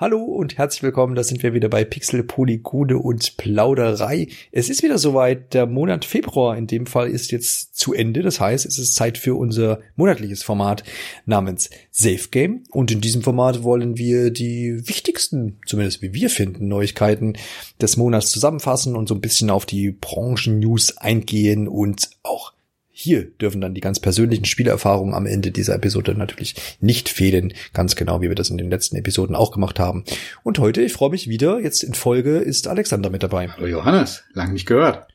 [0.00, 4.28] Hallo und herzlich willkommen, da sind wir wieder bei Pixel, Polygone und Plauderei.
[4.50, 8.22] Es ist wieder soweit, der Monat Februar in dem Fall ist jetzt zu Ende.
[8.22, 10.84] Das heißt, es ist Zeit für unser monatliches Format
[11.26, 12.62] namens Safe Game.
[12.70, 17.34] Und in diesem Format wollen wir die wichtigsten, zumindest wie wir finden, Neuigkeiten
[17.78, 22.54] des Monats zusammenfassen und so ein bisschen auf die Branchen-News eingehen und auch
[23.00, 27.96] hier dürfen dann die ganz persönlichen Spielerfahrungen am Ende dieser Episode natürlich nicht fehlen, ganz
[27.96, 30.04] genau wie wir das in den letzten Episoden auch gemacht haben.
[30.42, 33.48] Und heute, ich freue mich wieder, jetzt in Folge ist Alexander mit dabei.
[33.48, 35.06] Hallo Johannes, lang nicht gehört.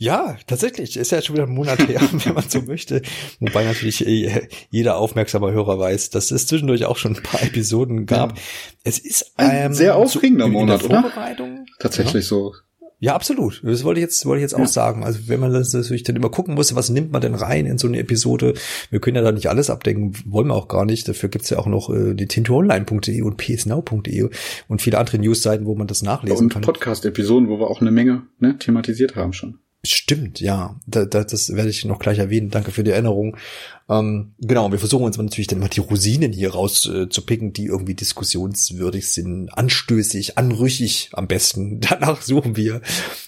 [0.00, 0.96] Ja, tatsächlich.
[0.96, 3.02] Ist ja schon wieder ein Monat her, wenn man so möchte.
[3.38, 8.06] Wobei natürlich äh, jeder aufmerksame Hörer weiß, dass es zwischendurch auch schon ein paar Episoden
[8.06, 8.30] gab.
[8.30, 8.42] Ja.
[8.82, 11.12] Es ist ein ähm, sehr aufregender so Monat, oder?
[11.78, 12.28] Tatsächlich ja.
[12.28, 12.54] so.
[12.98, 13.60] Ja, absolut.
[13.62, 14.66] Das wollte ich jetzt, wollte ich jetzt auch ja.
[14.66, 15.04] sagen.
[15.04, 17.76] Also wenn man das natürlich dann immer gucken muss, was nimmt man denn rein in
[17.76, 18.54] so eine Episode?
[18.88, 21.08] Wir können ja da nicht alles abdecken, wollen wir auch gar nicht.
[21.08, 24.30] Dafür gibt's ja auch noch äh, die tintoonline.de und psnow.de
[24.68, 26.62] und viele andere Newsseiten, wo man das nachlesen und kann.
[26.62, 29.58] Und Podcast-Episoden, wo wir auch eine Menge ne, thematisiert haben schon.
[29.82, 30.78] Stimmt, ja.
[30.86, 32.50] Da, da, das werde ich noch gleich erwähnen.
[32.50, 33.38] Danke für die Erinnerung.
[33.88, 37.94] Ähm, genau, wir versuchen uns natürlich dann immer die Rosinen hier rauszupicken, äh, die irgendwie
[37.94, 41.80] diskussionswürdig sind, anstößig, anrüchig am besten.
[41.88, 42.82] Danach suchen wir.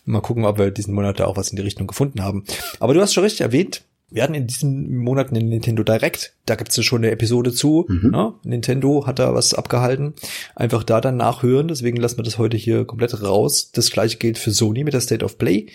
[0.05, 2.45] Mal gucken, ob wir diesen Monat da auch was in die Richtung gefunden haben.
[2.81, 6.35] Aber du hast schon richtig erwähnt, wir hatten in diesem Monat einen Nintendo Direct.
[6.45, 7.87] Da gibt's ja schon eine Episode zu.
[7.89, 8.11] Mhm.
[8.11, 8.35] Ne?
[8.45, 10.13] Nintendo hat da was abgehalten.
[10.55, 11.69] Einfach da dann nachhören.
[11.69, 13.71] Deswegen lassen wir das heute hier komplett raus.
[13.73, 15.69] Das gleiche gilt für Sony mit der State of Play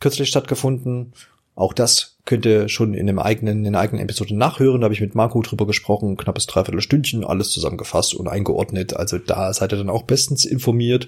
[0.00, 1.12] kürzlich stattgefunden.
[1.54, 4.80] Auch das könnt ihr schon in dem eigenen, in der eigenen Episode nachhören.
[4.80, 8.96] Da habe ich mit Marco drüber gesprochen, knappes Dreiviertelstündchen, alles zusammengefasst und eingeordnet.
[8.96, 11.06] Also da seid ihr dann auch bestens informiert.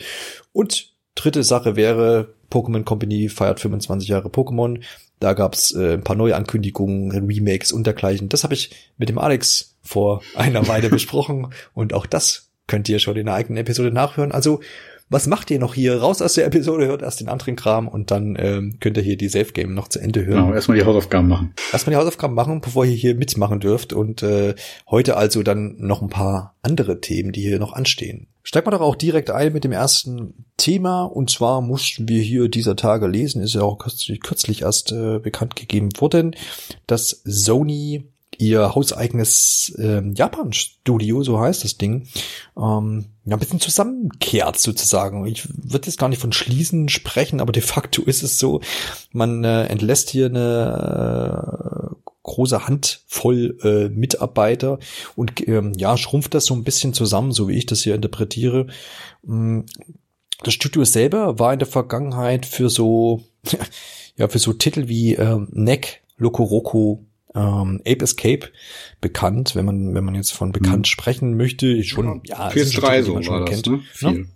[0.52, 4.80] Und dritte Sache wäre, Pokémon Company feiert 25 Jahre Pokémon.
[5.18, 8.28] Da gab's äh, ein paar Neuankündigungen, Remakes und dergleichen.
[8.28, 12.98] Das habe ich mit dem Alex vor einer Weile besprochen und auch das könnt ihr
[12.98, 14.32] schon in der eigenen Episode nachhören.
[14.32, 14.60] Also
[15.08, 16.00] was macht ihr noch hier?
[16.00, 19.16] Raus aus der Episode, hört erst den anderen Kram und dann ähm, könnt ihr hier
[19.16, 20.44] die Safe Game noch zu Ende hören.
[20.44, 21.54] Genau, erstmal die Hausaufgaben machen.
[21.72, 23.92] Erstmal die Hausaufgaben machen, bevor ihr hier mitmachen dürft.
[23.92, 24.54] Und äh,
[24.90, 28.26] heute also dann noch ein paar andere Themen, die hier noch anstehen.
[28.42, 31.04] Steigen wir doch auch direkt ein mit dem ersten Thema.
[31.04, 35.20] Und zwar mussten wir hier dieser Tage lesen, ist ja auch kürzlich, kürzlich erst äh,
[35.20, 36.34] bekannt gegeben worden,
[36.86, 42.08] dass Sony ihr hauseigenes äh, Japan-Studio, so heißt das Ding,
[42.56, 45.26] ähm, ja, ein bisschen zusammenkehrt sozusagen.
[45.26, 48.60] Ich würde jetzt gar nicht von Schließen sprechen, aber de facto ist es so,
[49.12, 54.78] man äh, entlässt hier eine äh, große Handvoll äh, Mitarbeiter
[55.14, 58.66] und ähm, ja, schrumpft das so ein bisschen zusammen, so wie ich das hier interpretiere.
[59.22, 59.60] Mm,
[60.42, 63.22] das Studio selber war in der Vergangenheit für so,
[64.16, 67.05] ja, für so Titel wie äh, Neck, Lokoroko,
[67.36, 68.50] ähm, Ape Escape
[69.00, 70.90] bekannt, wenn man, wenn man jetzt von bekannt hm.
[70.90, 71.84] sprechen möchte.
[71.84, 73.66] Schon, ja, PS3 so war das, kennt.
[73.66, 73.82] ne?
[73.92, 74.10] Viel.
[74.10, 74.28] Ne?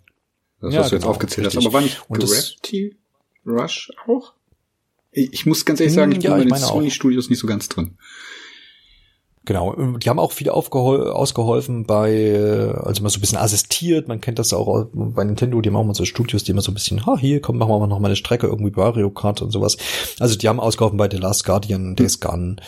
[0.61, 1.59] Das, ja, was du jetzt genau, aufgezählt richtig.
[1.59, 1.67] hast.
[1.67, 2.97] Aber war nicht Und Gravity
[3.47, 4.35] Rush auch?
[5.13, 7.69] Ich muss ganz ehrlich sagen, ich bin ja, bei den Sony Studios nicht so ganz
[7.69, 7.97] drin.
[9.51, 14.21] Genau, die haben auch viel ausgeholfen bei, äh, also mal so ein bisschen assistiert, man
[14.21, 16.75] kennt das auch bei Nintendo, die haben auch mal so Studios, die immer so ein
[16.75, 19.77] bisschen, ha, hier, komm, machen wir noch mal eine Strecke, irgendwie Mario Kart und sowas.
[20.21, 22.59] Also die haben ausgeholfen bei The Last Guardian, Days Gone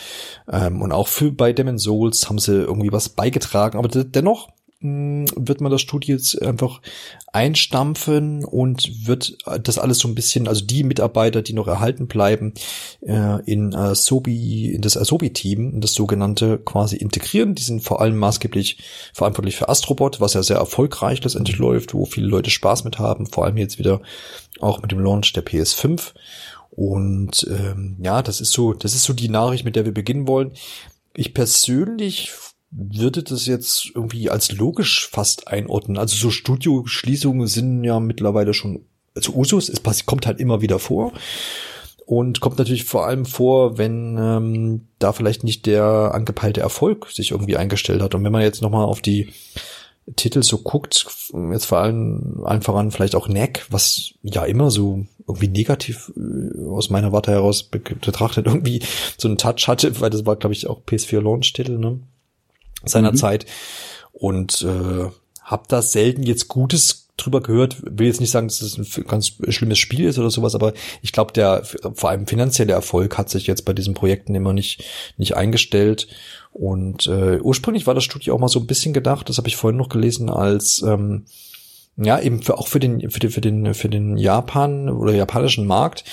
[0.51, 4.49] ähm, und auch für bei Demon's Souls haben sie irgendwie was beigetragen, aber dennoch
[4.83, 6.81] wird man das Studio jetzt einfach
[7.31, 12.53] einstampfen und wird das alles so ein bisschen, also die Mitarbeiter, die noch erhalten bleiben,
[13.01, 17.55] äh, in Asobi, in das Asobi-Team, in das sogenannte quasi integrieren.
[17.55, 18.77] Die sind vor allem maßgeblich
[19.13, 23.25] verantwortlich für Astrobot, was ja sehr erfolgreich letztendlich läuft, wo viele Leute Spaß mit haben,
[23.25, 24.01] vor allem jetzt wieder
[24.59, 26.13] auch mit dem Launch der PS5.
[26.75, 30.27] Und ähm, ja, das ist so, das ist so die Nachricht, mit der wir beginnen
[30.27, 30.51] wollen.
[31.15, 32.31] Ich persönlich
[32.75, 35.97] würde das jetzt irgendwie als logisch fast einordnen.
[35.97, 41.13] Also so Studioschließungen sind ja mittlerweile schon, also Usus, es kommt halt immer wieder vor.
[42.05, 47.31] Und kommt natürlich vor allem vor, wenn ähm, da vielleicht nicht der angepeilte Erfolg sich
[47.31, 48.13] irgendwie eingestellt hat.
[48.13, 49.29] Und wenn man jetzt nochmal auf die
[50.17, 51.05] Titel so guckt,
[51.51, 56.67] jetzt vor allem einfach an vielleicht auch Neck, was ja immer so irgendwie negativ äh,
[56.67, 58.81] aus meiner Warte heraus betrachtet irgendwie
[59.17, 62.01] so einen Touch hatte, weil das war glaube ich auch PS4 Launch Titel, ne?
[62.85, 63.17] Seiner mhm.
[63.17, 63.45] Zeit
[64.11, 65.09] und äh,
[65.41, 67.77] habe da selten jetzt Gutes drüber gehört.
[67.83, 71.11] Will jetzt nicht sagen, dass es ein ganz schlimmes Spiel ist oder sowas, aber ich
[71.11, 71.63] glaube, der
[71.93, 74.83] vor allem finanzielle Erfolg hat sich jetzt bei diesen Projekten immer nicht
[75.17, 76.07] nicht eingestellt.
[76.51, 79.55] Und äh, ursprünglich war das Studio auch mal so ein bisschen gedacht, das habe ich
[79.57, 81.25] vorhin noch gelesen, als ähm,
[81.95, 85.67] Ja, eben für, auch für den, für den, für den, für den Japan oder japanischen
[85.67, 86.03] Markt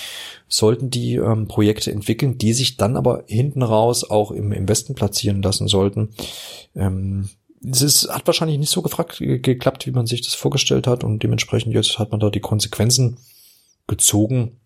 [0.51, 4.95] sollten die ähm, Projekte entwickeln, die sich dann aber hinten raus auch im, im Westen
[4.95, 6.09] platzieren lassen sollten.
[6.75, 7.29] Ähm,
[7.63, 11.23] es ist, hat wahrscheinlich nicht so gefragt, geklappt, wie man sich das vorgestellt hat und
[11.23, 13.17] dementsprechend jetzt hat man da die Konsequenzen
[13.87, 14.57] gezogen.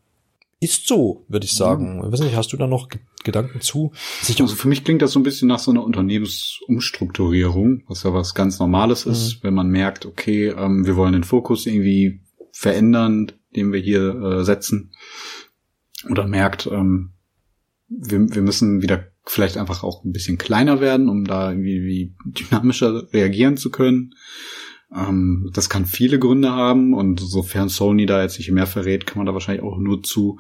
[0.60, 1.98] Ist so, würde ich sagen.
[1.98, 2.06] Mhm.
[2.06, 2.88] Ich weiß nicht, hast du da noch
[3.24, 3.92] Gedanken zu?
[4.40, 8.34] also für mich klingt das so ein bisschen nach so einer Unternehmensumstrukturierung, was ja was
[8.34, 9.40] ganz Normales ist, mhm.
[9.44, 12.22] wenn man merkt, okay, ähm, wir wollen den Fokus irgendwie
[12.52, 14.92] verändern, den wir hier äh, setzen.
[16.10, 17.12] Oder merkt, ähm,
[17.88, 23.12] wir, wir müssen wieder vielleicht einfach auch ein bisschen kleiner werden, um da irgendwie dynamischer
[23.14, 24.14] reagieren zu können.
[24.94, 29.18] Ähm, das kann viele Gründe haben und sofern Sony da jetzt nicht mehr verrät, kann
[29.18, 30.40] man da wahrscheinlich auch nur zu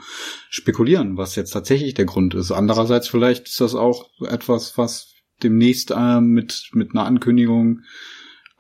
[0.50, 2.52] spekulieren, was jetzt tatsächlich der Grund ist.
[2.52, 5.14] Andererseits vielleicht ist das auch etwas, was
[5.44, 7.82] demnächst äh, mit, mit einer Ankündigung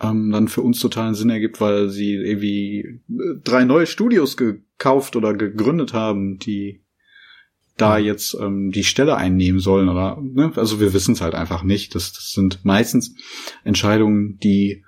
[0.01, 3.01] ähm, dann für uns totalen Sinn ergibt, weil sie irgendwie
[3.43, 6.84] drei neue Studios gekauft oder gegründet haben, die
[7.77, 10.51] da jetzt ähm, die Stelle einnehmen sollen oder ne?
[10.55, 11.95] also wir wissen es halt einfach nicht.
[11.95, 13.15] Das, das sind meistens
[13.63, 14.83] Entscheidungen, die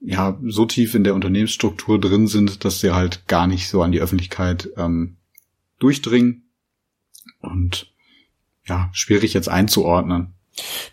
[0.00, 3.90] ja so tief in der Unternehmensstruktur drin sind, dass sie halt gar nicht so an
[3.90, 5.16] die Öffentlichkeit ähm,
[5.78, 6.44] durchdringen
[7.40, 7.92] und
[8.66, 10.34] ja schwierig jetzt einzuordnen.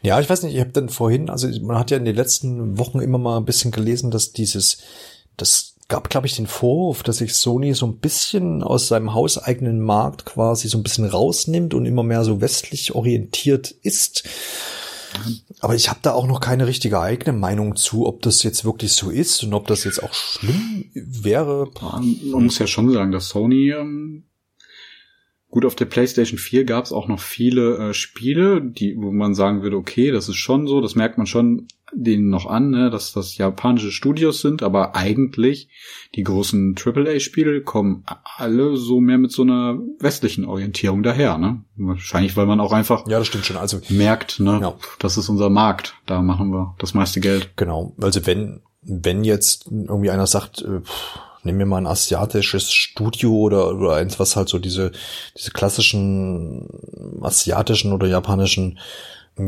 [0.01, 2.79] Ja, ich weiß nicht, ich habe dann vorhin, also man hat ja in den letzten
[2.79, 4.81] Wochen immer mal ein bisschen gelesen, dass dieses,
[5.38, 9.82] das gab, glaube ich, den Vorwurf, dass sich Sony so ein bisschen aus seinem hauseigenen
[9.82, 14.24] Markt quasi so ein bisschen rausnimmt und immer mehr so westlich orientiert ist.
[15.60, 18.94] Aber ich habe da auch noch keine richtige eigene Meinung zu, ob das jetzt wirklich
[18.94, 21.70] so ist und ob das jetzt auch schlimm wäre.
[21.82, 24.24] Man muss ja schon sagen, dass Sony ähm,
[25.51, 29.36] Gut, auf der PlayStation 4 gab es auch noch viele äh, Spiele, die, wo man
[29.36, 32.89] sagen würde, okay, das ist schon so, das merkt man schon denen noch an, ne,
[32.89, 35.68] dass das japanische Studios sind, aber eigentlich
[36.15, 38.06] die großen AAA-Spiele kommen
[38.38, 41.65] alle so mehr mit so einer westlichen Orientierung daher, ne?
[41.75, 43.57] Wahrscheinlich, weil man auch einfach ja, das stimmt schon.
[43.57, 44.74] Also merkt, ne, ja.
[45.00, 47.51] das ist unser Markt, da machen wir das meiste Geld.
[47.57, 52.72] Genau, also wenn wenn jetzt irgendwie einer sagt, äh, pff, nehmen wir mal ein asiatisches
[52.72, 54.92] Studio oder, oder eins, was halt so diese,
[55.38, 56.68] diese klassischen
[57.22, 58.80] asiatischen oder japanischen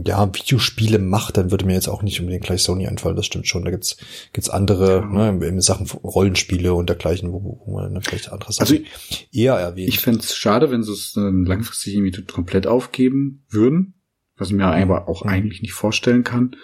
[0.06, 3.48] ja, Videospiele macht, dann würde mir jetzt auch nicht unbedingt gleich Sony einfallen, das stimmt
[3.48, 3.66] schon.
[3.66, 3.98] Da gibt's,
[4.32, 8.84] gibt's andere, ne, in Sachen Rollenspiele und dergleichen, wo, wo man vielleicht andere Sachen also
[9.32, 9.90] eher erwähnt.
[9.90, 13.96] Ich fände es schade, wenn sie es langfristig irgendwie komplett aufgeben würden,
[14.38, 14.92] was ich mir mhm.
[14.92, 15.30] aber auch mhm.
[15.30, 16.56] eigentlich nicht vorstellen kann.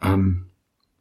[0.00, 0.50] Ähm,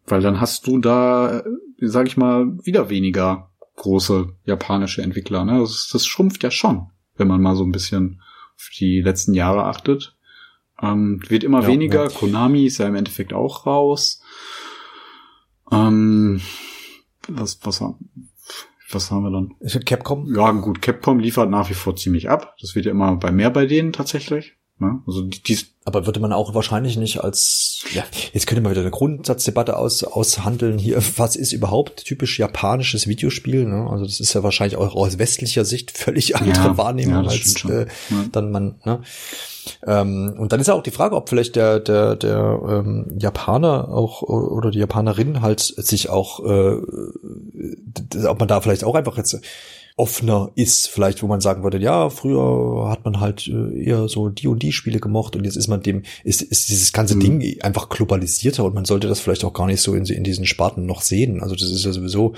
[0.07, 1.43] weil dann hast du da
[1.87, 5.45] sage ich mal, wieder weniger große japanische Entwickler.
[5.45, 5.59] Ne?
[5.59, 8.21] Das, das schrumpft ja schon, wenn man mal so ein bisschen
[8.55, 10.15] auf die letzten Jahre achtet.
[10.81, 12.03] Ähm, wird immer ja, weniger.
[12.03, 12.09] Ja.
[12.09, 14.21] Konami ist ja im Endeffekt auch raus.
[15.71, 16.41] Ähm,
[17.27, 17.81] was, was,
[18.91, 19.55] was haben wir dann?
[19.59, 20.33] Ist Capcom?
[20.33, 22.55] Ja, gut, Capcom liefert nach wie vor ziemlich ab.
[22.61, 24.55] Das wird ja immer bei mehr bei denen tatsächlich.
[24.77, 25.01] Ne?
[25.07, 28.81] Also die, die aber würde man auch wahrscheinlich nicht als, ja, jetzt könnte man wieder
[28.81, 33.65] eine Grundsatzdebatte aus, aushandeln hier, was ist überhaupt typisch japanisches Videospiel?
[33.65, 33.87] Ne?
[33.89, 37.63] Also das ist ja wahrscheinlich auch aus westlicher Sicht völlig andere ja, Wahrnehmung ja, als
[37.65, 38.25] äh, ja.
[38.31, 38.75] dann man.
[38.83, 39.01] Ne?
[39.85, 43.89] Ähm, und dann ist ja auch die Frage, ob vielleicht der der der ähm, Japaner
[43.89, 46.81] auch oder die Japanerin halt sich auch, äh,
[48.27, 49.39] ob man da vielleicht auch einfach jetzt
[49.97, 54.27] offener ist, vielleicht, wo man sagen würde, ja, früher hat man halt äh, eher so
[54.27, 57.19] die und die Spiele gemocht und jetzt ist man dem, ist, ist dieses ganze mhm.
[57.21, 60.45] Ding einfach globalisierter und man sollte das vielleicht auch gar nicht so in, in diesen
[60.45, 61.41] Sparten noch sehen.
[61.41, 62.33] Also das ist ja sowieso,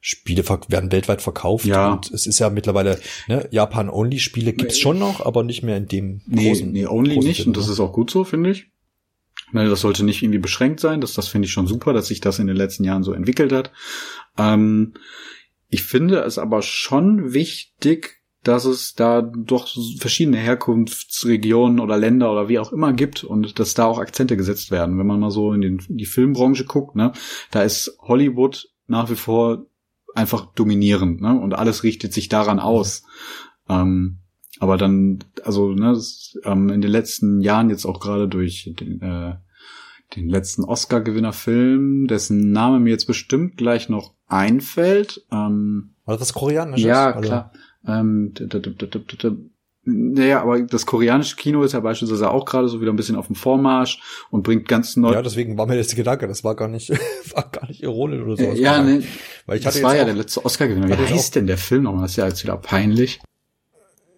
[0.00, 1.92] Spiele werden weltweit verkauft ja.
[1.92, 6.22] und es ist ja mittlerweile, ne, Japan-Only-Spiele gibt's schon noch, aber nicht mehr in dem
[6.26, 6.72] nee, großen.
[6.72, 7.72] Nee, Only großen nicht Sinn, und das ne?
[7.72, 8.66] ist auch gut so, finde ich.
[9.52, 11.00] Ne, das sollte nicht irgendwie beschränkt sein.
[11.00, 13.52] Das, das finde ich schon super, dass sich das in den letzten Jahren so entwickelt
[13.52, 13.72] hat.
[14.36, 14.94] Ähm,
[15.68, 19.68] ich finde es aber schon wichtig, dass es da doch
[19.98, 24.70] verschiedene Herkunftsregionen oder Länder oder wie auch immer gibt und dass da auch Akzente gesetzt
[24.70, 24.98] werden.
[24.98, 27.12] Wenn man mal so in, den, in die Filmbranche guckt, ne,
[27.50, 29.66] da ist Hollywood nach wie vor
[30.14, 33.04] einfach dominierend, ne, und alles richtet sich daran aus.
[33.68, 34.18] Ähm,
[34.60, 35.98] aber dann, also, ne,
[36.44, 39.36] ähm, in den letzten Jahren jetzt auch gerade durch den, äh,
[40.16, 45.24] den letzten Oscar-Gewinner-Film, dessen Name mir jetzt bestimmt gleich noch einfällt.
[45.32, 46.80] Ähm, War das koreanisch?
[46.80, 47.28] Ja, also.
[47.28, 47.52] klar.
[47.86, 48.32] Ähm,
[49.86, 53.26] naja, aber das koreanische Kino ist ja beispielsweise auch gerade so wieder ein bisschen auf
[53.26, 55.12] dem Vormarsch und bringt ganz neu.
[55.12, 56.90] Ja, deswegen war mir das der Gedanke, das war gar nicht,
[57.34, 58.42] war gar nicht ironisch oder so.
[58.44, 59.02] Äh, ja, ne,
[59.44, 60.88] weil ich das war ja der letzte Oscar-Gewinner.
[60.88, 62.02] Wie heißt denn der Film nochmal?
[62.02, 63.20] Das ist ja jetzt wieder peinlich.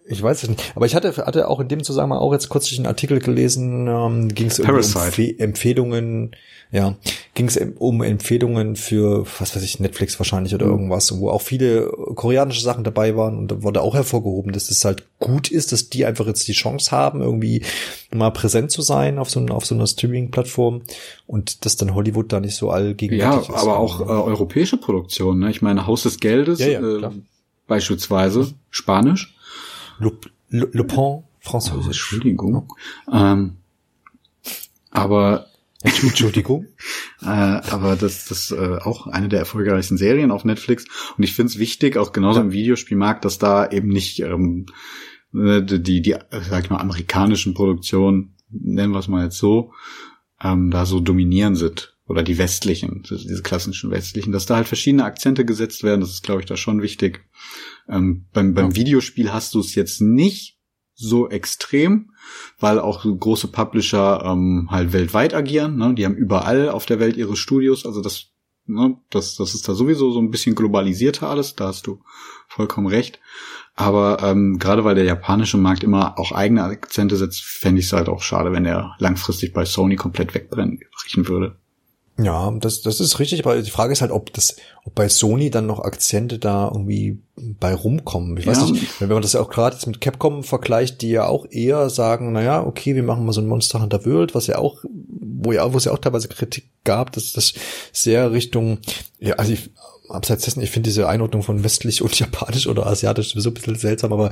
[0.09, 0.71] Ich weiß es nicht.
[0.75, 4.29] Aber ich hatte, hatte auch in dem Zusammenhang auch jetzt kürzlich einen Artikel gelesen, ähm,
[4.29, 6.31] ging es um Empfe Empfehlungen,
[6.71, 6.95] ja,
[7.33, 10.71] ging es um Empfehlungen für, was weiß ich, Netflix wahrscheinlich oder mhm.
[10.71, 14.83] irgendwas, wo auch viele koreanische Sachen dabei waren und da wurde auch hervorgehoben, dass es
[14.85, 17.63] halt gut ist, dass die einfach jetzt die Chance haben, irgendwie
[18.13, 20.83] mal präsent zu sein auf so, auf so einer Streaming-Plattform
[21.25, 23.49] und dass dann Hollywood da nicht so allgegenwärtig ja, ist.
[23.49, 25.51] Ja, aber auch äh, europäische Produktionen, ne?
[25.51, 27.11] Ich meine, Haus des Geldes, ja, ja, äh,
[27.67, 29.36] beispielsweise, Spanisch
[29.99, 30.17] Le,
[30.49, 32.11] Le, Le Pont, Französisch.
[32.11, 32.73] Oh, Entschuldigung.
[33.11, 33.57] Ähm,
[34.91, 35.47] aber
[35.81, 36.67] Entschuldigung.
[37.21, 40.85] äh, aber das, das äh, auch eine der erfolgreichsten Serien auf Netflix.
[41.17, 44.65] Und ich finde es wichtig, auch genauso im Videospielmarkt, dass da eben nicht ähm,
[45.31, 46.15] ne, die, die,
[46.49, 49.71] sag ich mal, amerikanischen Produktionen, nennen wir es mal jetzt so,
[50.41, 51.93] ähm, da so dominieren sind.
[52.07, 56.23] Oder die westlichen, diese klassischen westlichen, dass da halt verschiedene Akzente gesetzt werden, das ist,
[56.23, 57.25] glaube ich, da schon wichtig.
[57.89, 60.57] Ähm, beim, beim Videospiel hast du es jetzt nicht
[60.93, 62.11] so extrem,
[62.59, 65.77] weil auch große Publisher ähm, halt weltweit agieren.
[65.77, 65.93] Ne?
[65.93, 67.85] Die haben überall auf der Welt ihre Studios.
[67.85, 68.31] Also das,
[68.65, 71.55] ne, das, das ist da sowieso so ein bisschen globalisierter alles.
[71.55, 72.01] Da hast du
[72.47, 73.19] vollkommen recht.
[73.75, 77.93] Aber ähm, gerade weil der japanische Markt immer auch eigene Akzente setzt, fände ich es
[77.93, 80.79] halt auch schade, wenn er langfristig bei Sony komplett wegbrennen
[81.13, 81.57] würde.
[82.19, 84.55] Ja, das, das ist richtig, aber die Frage ist halt, ob das,
[84.85, 88.35] ob bei Sony dann noch Akzente da irgendwie bei rumkommen.
[88.37, 88.51] Ich ja.
[88.51, 91.45] weiß nicht, wenn man das ja auch gerade jetzt mit Capcom vergleicht, die ja auch
[91.47, 94.57] eher sagen, na ja, okay, wir machen mal so ein Monster Hunter World, was ja
[94.57, 97.53] auch, wo ja, wo es ja auch teilweise Kritik gab, dass das
[97.93, 98.79] sehr Richtung,
[99.19, 99.69] ja, also ich,
[100.09, 103.75] abseits dessen, ich finde diese Einordnung von westlich und japanisch oder asiatisch sowieso ein bisschen
[103.75, 104.31] seltsam, aber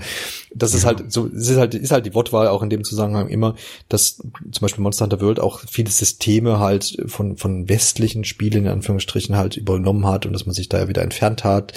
[0.54, 0.88] das ist ja.
[0.88, 3.56] halt so, es ist halt, ist halt die Wortwahl auch in dem Zusammenhang immer,
[3.90, 8.72] dass zum Beispiel Monster Hunter World auch viele Systeme halt von, von westlichen Spielen in
[8.72, 11.74] Anführungsstrichen halt übernommen hat und dass man sich da ja wieder entfernt hat.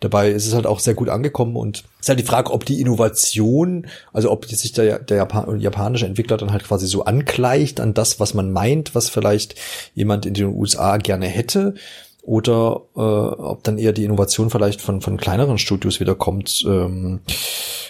[0.00, 2.80] Dabei ist es halt auch sehr gut angekommen und ist halt die Frage, ob die
[2.80, 7.94] Innovation, also ob sich der, der Japan, japanische Entwickler dann halt quasi so angleicht an
[7.94, 9.54] das, was man meint, was vielleicht
[9.94, 11.74] jemand in den USA gerne hätte
[12.22, 16.64] oder äh, ob dann eher die Innovation vielleicht von, von kleineren Studios wieder kommt.
[16.66, 17.20] Ähm,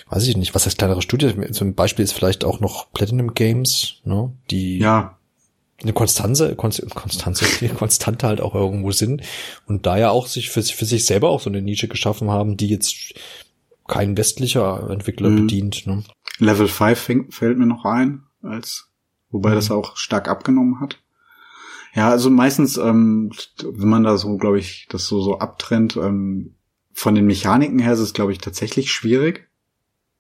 [0.09, 1.35] weiß ich nicht, was heißt kleinere Studios?
[1.53, 4.33] Zum Beispiel ist vielleicht auch noch Platinum Games, ne?
[4.51, 5.19] die ja.
[5.83, 9.23] eine Konstanze, Konstanze, Konstante halt auch irgendwo sind
[9.67, 12.57] und da ja auch sich für, für sich selber auch so eine Nische geschaffen haben,
[12.57, 13.15] die jetzt
[13.87, 15.37] kein westlicher Entwickler mhm.
[15.43, 15.87] bedient.
[15.87, 16.05] Ne?
[16.39, 18.89] Level 5 fällt mir noch ein, als
[19.31, 19.55] wobei mhm.
[19.57, 21.02] das auch stark abgenommen hat.
[21.95, 23.33] Ja, also meistens, ähm,
[23.63, 26.55] wenn man da so, glaube ich, das so, so abtrennt, ähm,
[26.93, 29.49] von den Mechaniken her ist es, glaube ich, tatsächlich schwierig.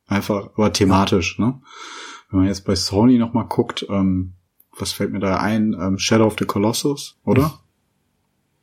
[0.07, 1.61] Einfach, aber thematisch, ne?
[2.31, 4.35] Wenn man jetzt bei Sony nochmal guckt, ähm,
[4.76, 5.76] was fällt mir da ein?
[5.79, 7.49] Ähm, Shadow of the Colossus, oder?
[7.49, 7.52] Mhm.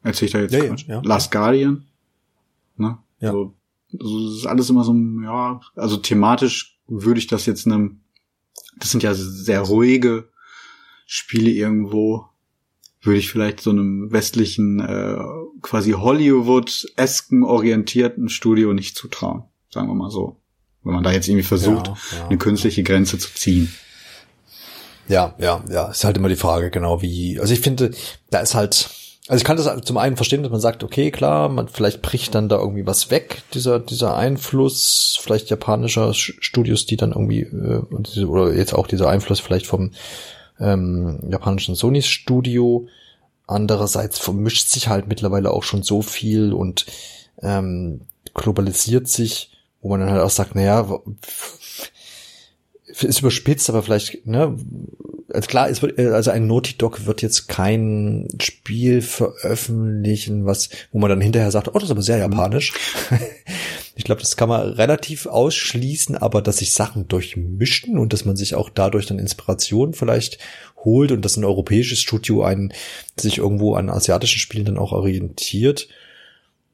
[0.03, 1.85] Erzähl ich da jetzt ja, ja, ja, Last Guardian?
[2.77, 2.97] Ne?
[3.19, 3.31] Ja.
[3.31, 3.55] So,
[3.99, 8.01] also das ist alles immer so, ja, also thematisch würde ich das jetzt einem,
[8.77, 10.29] das sind ja sehr ruhige
[11.05, 12.25] Spiele irgendwo,
[13.01, 15.17] würde ich vielleicht so einem westlichen, äh,
[15.61, 19.43] quasi Hollywood-esken orientierten Studio nicht zutrauen.
[19.69, 20.37] Sagen wir mal so.
[20.83, 23.73] Wenn man da jetzt irgendwie versucht, ja, ja, eine künstliche Grenze zu ziehen.
[25.07, 27.91] Ja, ja, ja, ist halt immer die Frage, genau wie, also ich finde,
[28.29, 28.89] da ist halt,
[29.27, 32.35] also ich kann das zum einen verstehen, dass man sagt, okay, klar, man vielleicht bricht
[32.35, 38.23] dann da irgendwie was weg, dieser dieser Einfluss vielleicht japanischer Studios, die dann irgendwie äh,
[38.23, 39.91] oder jetzt auch dieser Einfluss vielleicht vom
[40.59, 42.87] ähm, japanischen Sony Studio.
[43.47, 46.85] Andererseits vermischt sich halt mittlerweile auch schon so viel und
[47.41, 48.01] ähm,
[48.33, 49.51] globalisiert sich,
[49.81, 50.87] wo man dann halt auch sagt, naja,
[52.85, 54.55] ist überspitzt, aber vielleicht, ne,
[55.31, 60.99] also klar, es wird, also ein Naughty Dog wird jetzt kein Spiel veröffentlichen, was, wo
[60.99, 62.73] man dann hinterher sagt, oh, das ist aber sehr japanisch.
[63.99, 68.37] Ich glaube, das kann man relativ ausschließen, aber dass sich Sachen durchmischen und dass man
[68.37, 70.37] sich auch dadurch dann Inspiration vielleicht
[70.85, 72.73] holt und dass ein europäisches Studio einen
[73.19, 75.89] sich irgendwo an asiatischen Spielen dann auch orientiert,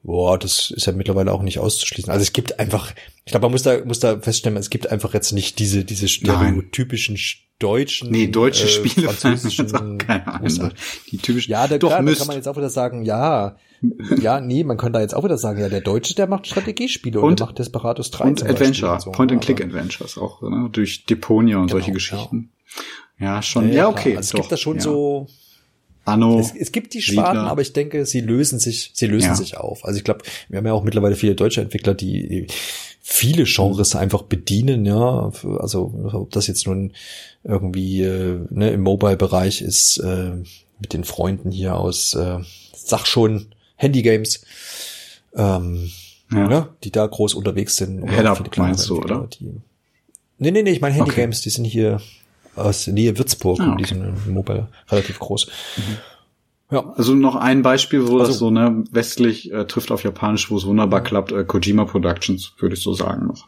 [0.04, 2.12] boah, das ist ja mittlerweile auch nicht auszuschließen.
[2.12, 5.12] Also es gibt einfach, ich glaube, man muss da, muss da feststellen, es gibt einfach
[5.12, 7.16] jetzt nicht diese, diese stereotypischen
[7.58, 10.72] deutschen, nee, deutsche äh, Spiele, französischen, keine Ahnung,
[11.10, 13.56] die typischen, ja, da, Doch, klar, da kann man jetzt auch wieder sagen, ja,
[14.20, 17.20] ja, nee, man könnte da jetzt auch wieder sagen, ja, der Deutsche, der macht Strategiespiele
[17.20, 20.68] und, und der macht Desperados 3 und Adventure, und so, Point-and-Click-Adventures auch, ne?
[20.70, 22.50] durch Deponia und genau, solche Geschichten.
[23.18, 24.16] Ja, ja schon, ja, ja okay.
[24.16, 25.26] Also es gibt da schon so,
[26.04, 26.38] Anno.
[26.38, 29.34] Es, es gibt die Sparten, aber ich denke, sie lösen sich, sie lösen ja.
[29.34, 29.84] sich auf.
[29.84, 32.46] Also ich glaube, wir haben ja auch mittlerweile viele deutsche Entwickler, die
[33.08, 35.30] viele Genres einfach bedienen, ja.
[35.60, 36.92] Also ob das jetzt nun
[37.44, 40.32] irgendwie äh, ne, im Mobile-Bereich ist, äh,
[40.80, 42.40] mit den Freunden hier aus, äh,
[42.74, 43.46] sag schon,
[43.76, 44.44] Handygames,
[45.36, 45.90] ähm,
[46.32, 46.48] ja.
[46.48, 48.10] ne, die da groß unterwegs sind.
[48.10, 49.28] Head-Up meinst du, oder?
[49.38, 49.60] Die,
[50.38, 51.44] Nee, nee, nee, ich meine Handy Games, okay.
[51.44, 52.00] die sind hier
[52.56, 53.82] aus Nähe Würzburg ah, okay.
[53.82, 55.46] die sind im Mobile relativ groß.
[55.76, 55.96] Mhm.
[56.70, 56.92] Ja.
[56.96, 60.56] Also noch ein Beispiel, wo also, das so ne westlich äh, trifft auf Japanisch, wo
[60.56, 63.46] es wunderbar klappt, äh, Kojima Productions, würde ich so sagen noch.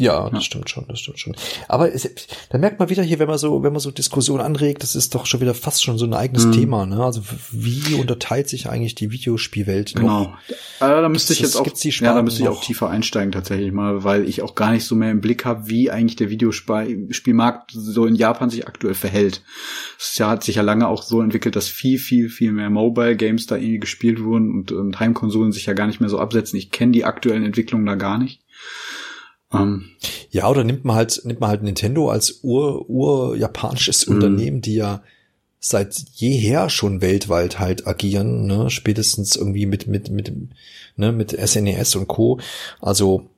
[0.00, 1.34] Ja, das stimmt schon, das stimmt schon.
[1.66, 2.08] Aber es,
[2.50, 5.12] da merkt man wieder hier, wenn man so, wenn man so Diskussion anregt, das ist
[5.12, 6.52] doch schon wieder fast schon so ein eigenes mhm.
[6.52, 7.02] Thema, ne?
[7.02, 10.20] Also wie unterteilt sich eigentlich die Videospielwelt genau.
[10.20, 10.38] noch?
[10.78, 11.02] Genau.
[11.02, 14.28] da müsste ich jetzt auch, ja, da müsste ich auch tiefer einsteigen tatsächlich mal, weil
[14.28, 18.14] ich auch gar nicht so mehr im Blick habe, wie eigentlich der Videospielmarkt so in
[18.14, 19.42] Japan sich aktuell verhält.
[19.98, 23.16] Es ja, hat sich ja lange auch so entwickelt, dass viel, viel, viel mehr Mobile
[23.16, 26.56] Games da irgendwie gespielt wurden und, und Heimkonsolen sich ja gar nicht mehr so absetzen.
[26.56, 28.42] Ich kenne die aktuellen Entwicklungen da gar nicht.
[29.52, 29.90] Ähm,
[30.30, 34.14] ja, oder nimmt man halt, nimmt man halt Nintendo als ur, ur japanisches mhm.
[34.14, 35.02] Unternehmen, die ja
[35.60, 40.32] seit jeher schon weltweit halt agieren, ne, spätestens irgendwie mit, mit, mit,
[40.96, 42.38] ne, mit SNES e und Co.
[42.80, 43.28] Also,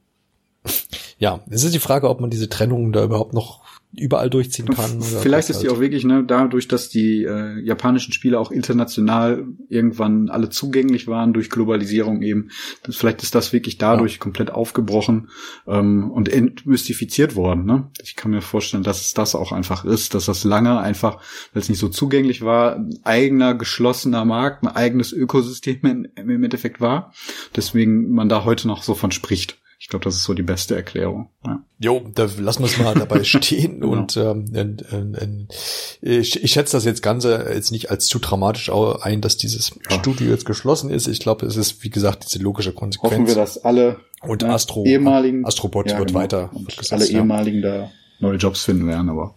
[1.18, 3.60] ja, es ist die Frage, ob man diese Trennung da überhaupt noch
[3.96, 5.02] überall durchziehen kann.
[5.02, 5.66] Vielleicht ist halt.
[5.66, 11.08] die auch wirklich, ne, dadurch, dass die äh, japanischen Spiele auch international irgendwann alle zugänglich
[11.08, 12.50] waren durch Globalisierung eben.
[12.84, 14.18] Das, vielleicht ist das wirklich dadurch ja.
[14.18, 15.30] komplett aufgebrochen
[15.66, 17.64] ähm, und entmystifiziert worden.
[17.64, 17.90] Ne?
[18.00, 21.16] Ich kann mir vorstellen, dass es das auch einfach ist, dass das lange einfach,
[21.52, 26.44] weil es nicht so zugänglich war, ein eigener geschlossener Markt, ein eigenes Ökosystem in, im
[26.44, 27.12] Endeffekt war.
[27.56, 29.58] Deswegen man da heute noch so von spricht.
[29.82, 31.30] Ich glaube, das ist so die beste Erklärung.
[31.46, 31.64] Ja.
[31.78, 33.80] Jo, da lassen wir es mal dabei stehen.
[33.80, 33.92] genau.
[33.92, 38.70] Und ähm, äh, äh, ich, ich schätze das jetzt Ganze jetzt nicht als zu dramatisch
[38.70, 39.98] ein, dass dieses ja.
[39.98, 41.08] Studio jetzt geschlossen ist.
[41.08, 43.12] Ich glaube, es ist, wie gesagt, diese logische Konsequenz.
[43.12, 46.20] Hoffen wir, dass alle und ne, Astro, ehemaligen Astrobot ja, wird genau.
[46.20, 46.50] weiter.
[46.52, 49.34] Und alle ehemaligen da neue Jobs finden werden, aber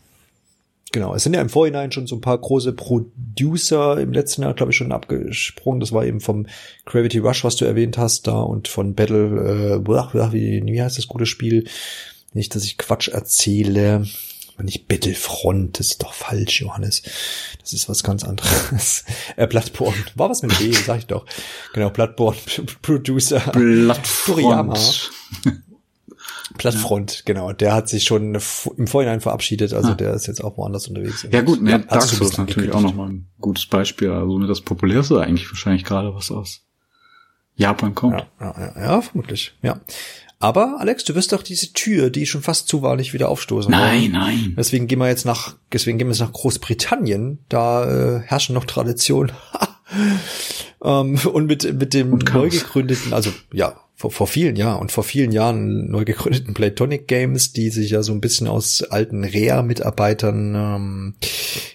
[0.93, 4.53] Genau, es sind ja im Vorhinein schon so ein paar große Producer im letzten Jahr,
[4.53, 5.79] glaube ich, schon abgesprungen.
[5.79, 6.45] Das war eben vom
[6.85, 11.07] Gravity Rush, was du erwähnt hast, da und von Battle, äh, wie, wie heißt das
[11.07, 11.67] gute Spiel?
[12.33, 14.05] Nicht, dass ich Quatsch erzähle.
[14.61, 17.01] Nicht Battlefront, das ist doch falsch, Johannes.
[17.59, 19.03] Das ist was ganz anderes.
[19.35, 19.97] äh, Bloodborne.
[20.13, 21.25] War was mit B, sag ich doch.
[21.73, 22.37] Genau, Bloodborne
[22.83, 23.39] Producer.
[23.51, 25.09] Bloodfront.
[26.57, 27.21] Plattfront, ja.
[27.25, 27.53] genau.
[27.53, 29.95] Der hat sich schon im Vorhinein verabschiedet, also ah.
[29.95, 31.25] der ist jetzt auch woanders unterwegs.
[31.31, 34.11] Ja gut, ne, Dark Souls ist natürlich auch nochmal ein gutes Beispiel.
[34.11, 36.65] Also ne, das populärste eigentlich wahrscheinlich gerade, was aus
[37.55, 38.25] Japan kommt.
[38.39, 39.79] Ja, ja, ja, ja, vermutlich, ja.
[40.39, 43.71] Aber Alex, du wirst doch diese Tür, die schon fast zu war, nicht wieder aufstoßen.
[43.71, 44.19] Nein, oder?
[44.19, 44.55] nein.
[44.57, 47.39] Deswegen gehen wir jetzt nach, deswegen gehen wir jetzt nach Großbritannien.
[47.47, 49.31] Da äh, herrschen noch Traditionen.
[50.83, 55.03] ähm, und mit mit dem neu gegründeten, also ja, vor, vor vielen Jahren und vor
[55.03, 60.55] vielen Jahren neu gegründeten Playtonic Games, die sich ja so ein bisschen aus alten Rare-Mitarbeitern
[60.55, 61.13] ähm,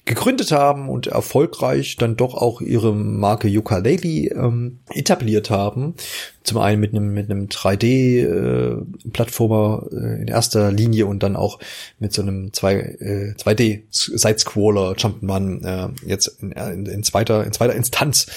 [0.04, 5.94] gegründet haben und erfolgreich dann doch auch ihre Marke Yooka-Laylee ähm, etabliert haben.
[6.42, 11.58] Zum einen mit einem mit einem 3D-Plattformer äh, äh, in erster Linie und dann auch
[11.98, 17.52] mit so einem 2, äh, 2D Side-Scroller Jump'n'Run äh, jetzt in, in, in, zweiter in
[17.52, 18.28] zweiter Instanz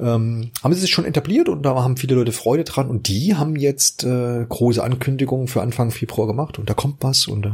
[0.00, 3.34] ähm, haben sie sich schon etabliert und da haben viele Leute Freude dran und die
[3.34, 7.52] haben jetzt äh, große Ankündigungen für Anfang Februar gemacht und da kommt was und äh,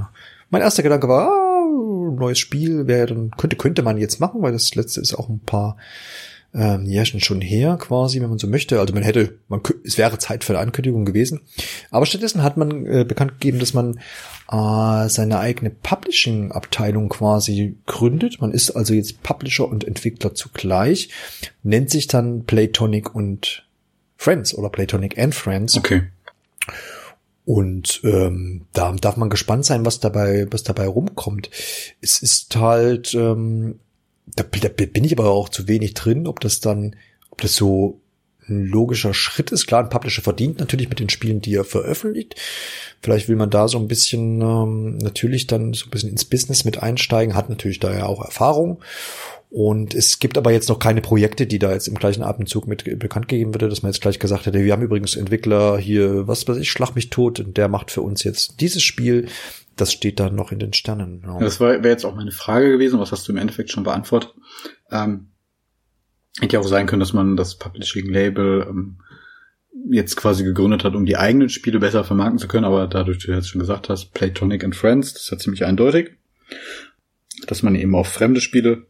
[0.50, 4.52] mein erster Gedanke war, ah, neues Spiel, wäre dann könnte könnte man jetzt machen, weil
[4.52, 5.76] das letzte ist auch ein paar
[6.56, 8.80] ähm, Jährchen schon her, quasi, wenn man so möchte.
[8.80, 11.42] Also man hätte, man es wäre Zeit für eine Ankündigung gewesen.
[11.90, 14.00] Aber stattdessen hat man äh, bekannt gegeben, dass man
[14.50, 18.40] äh, seine eigene Publishing-Abteilung quasi gründet.
[18.40, 21.10] Man ist also jetzt Publisher und Entwickler zugleich,
[21.62, 23.66] nennt sich dann Playtonic und
[24.16, 25.76] Friends oder Playtonic and Friends.
[25.76, 26.04] Okay.
[27.44, 31.50] Und ähm, da darf man gespannt sein, was dabei, was dabei rumkommt.
[32.00, 33.78] Es ist halt, ähm,
[34.34, 36.96] da, da bin ich aber auch zu wenig drin, ob das dann,
[37.30, 38.00] ob das so
[38.48, 39.66] ein logischer Schritt ist.
[39.66, 42.36] Klar, ein Publisher verdient natürlich mit den Spielen, die er veröffentlicht.
[43.02, 46.64] Vielleicht will man da so ein bisschen ähm, natürlich dann so ein bisschen ins Business
[46.64, 48.80] mit einsteigen, hat natürlich da ja auch Erfahrung.
[49.50, 52.98] Und es gibt aber jetzt noch keine Projekte, die da jetzt im gleichen Atemzug mit
[52.98, 56.46] bekannt gegeben würde, dass man jetzt gleich gesagt hätte, wir haben übrigens Entwickler hier, was
[56.46, 59.28] weiß ich, Schlag mich tot, und der macht für uns jetzt dieses Spiel.
[59.76, 61.22] Das steht da noch in den Sternen.
[61.24, 61.38] Ja.
[61.38, 64.34] Das wäre jetzt auch meine Frage gewesen, was hast du im Endeffekt schon beantwortet?
[64.90, 65.28] Ähm,
[66.40, 68.98] hätte ja auch sein können, dass man das Publishing-Label ähm,
[69.90, 73.32] jetzt quasi gegründet hat, um die eigenen Spiele besser vermarkten zu können, aber dadurch, du
[73.32, 76.12] jetzt schon gesagt hast, Playtonic and Friends, das ist ja ziemlich eindeutig,
[77.46, 78.86] dass man eben auch fremde Spiele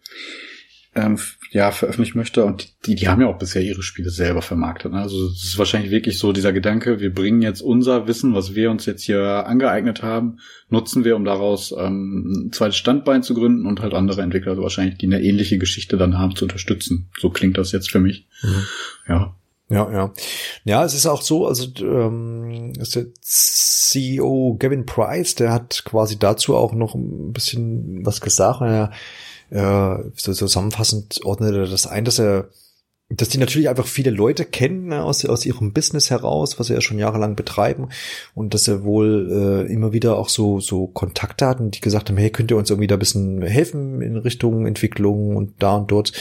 [0.96, 1.18] ähm,
[1.50, 2.44] ja, veröffentlichen möchte.
[2.44, 4.92] Und die, die haben ja auch bisher ihre Spiele selber vermarktet.
[4.92, 5.00] Ne?
[5.00, 8.70] Also es ist wahrscheinlich wirklich so dieser Gedanke, wir bringen jetzt unser Wissen, was wir
[8.70, 13.66] uns jetzt hier angeeignet haben, nutzen wir, um daraus ähm, ein zweites Standbein zu gründen
[13.66, 17.10] und halt andere Entwickler also wahrscheinlich, die eine ähnliche Geschichte dann haben, zu unterstützen.
[17.18, 18.26] So klingt das jetzt für mich.
[18.42, 18.66] Mhm.
[19.08, 19.36] Ja.
[19.68, 20.12] Ja, ja.
[20.64, 26.18] Ja, es ist auch so, also ähm, ist der CEO Gavin Price, der hat quasi
[26.18, 28.60] dazu auch noch ein bisschen was gesagt.
[28.60, 28.92] Er,
[29.50, 32.48] äh, so zusammenfassend ordnet er das ein, dass er
[33.08, 36.74] dass die natürlich einfach viele Leute kennen ne, aus, aus ihrem Business heraus, was sie
[36.74, 37.90] ja schon jahrelang betreiben.
[38.34, 42.16] Und dass er wohl äh, immer wieder auch so so Kontakte hatten, die gesagt haben,
[42.16, 45.90] hey, könnt ihr uns irgendwie da ein bisschen helfen in Richtung Entwicklung und da und
[45.92, 46.12] dort?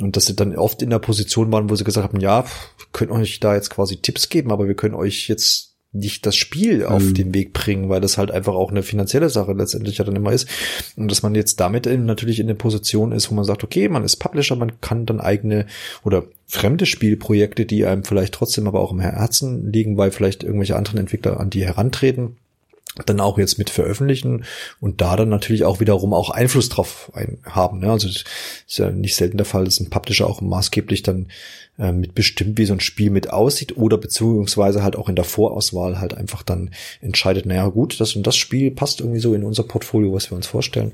[0.00, 2.86] Und dass sie dann oft in der Position waren, wo sie gesagt haben, ja, wir
[2.92, 6.86] können euch da jetzt quasi Tipps geben, aber wir können euch jetzt nicht das Spiel
[6.86, 7.14] auf mhm.
[7.14, 10.32] den Weg bringen, weil das halt einfach auch eine finanzielle Sache letztendlich ja dann immer
[10.32, 10.48] ist.
[10.96, 13.88] Und dass man jetzt damit eben natürlich in der Position ist, wo man sagt, okay,
[13.88, 15.66] man ist Publisher, man kann dann eigene
[16.02, 20.76] oder fremde Spielprojekte, die einem vielleicht trotzdem aber auch im Herzen liegen, weil vielleicht irgendwelche
[20.76, 22.36] anderen Entwickler an die herantreten,
[23.06, 24.44] dann auch jetzt mit veröffentlichen
[24.80, 27.10] und da dann natürlich auch wiederum auch Einfluss drauf
[27.44, 27.80] haben.
[27.80, 27.90] Ne?
[27.90, 28.26] Also ist
[28.68, 31.28] ja nicht selten der Fall, dass ein Publisher auch maßgeblich dann
[31.78, 36.00] äh, mitbestimmt, wie so ein Spiel mit aussieht oder beziehungsweise halt auch in der Vorauswahl
[36.00, 39.62] halt einfach dann entscheidet, naja gut, das und das Spiel passt irgendwie so in unser
[39.62, 40.92] Portfolio, was wir uns vorstellen.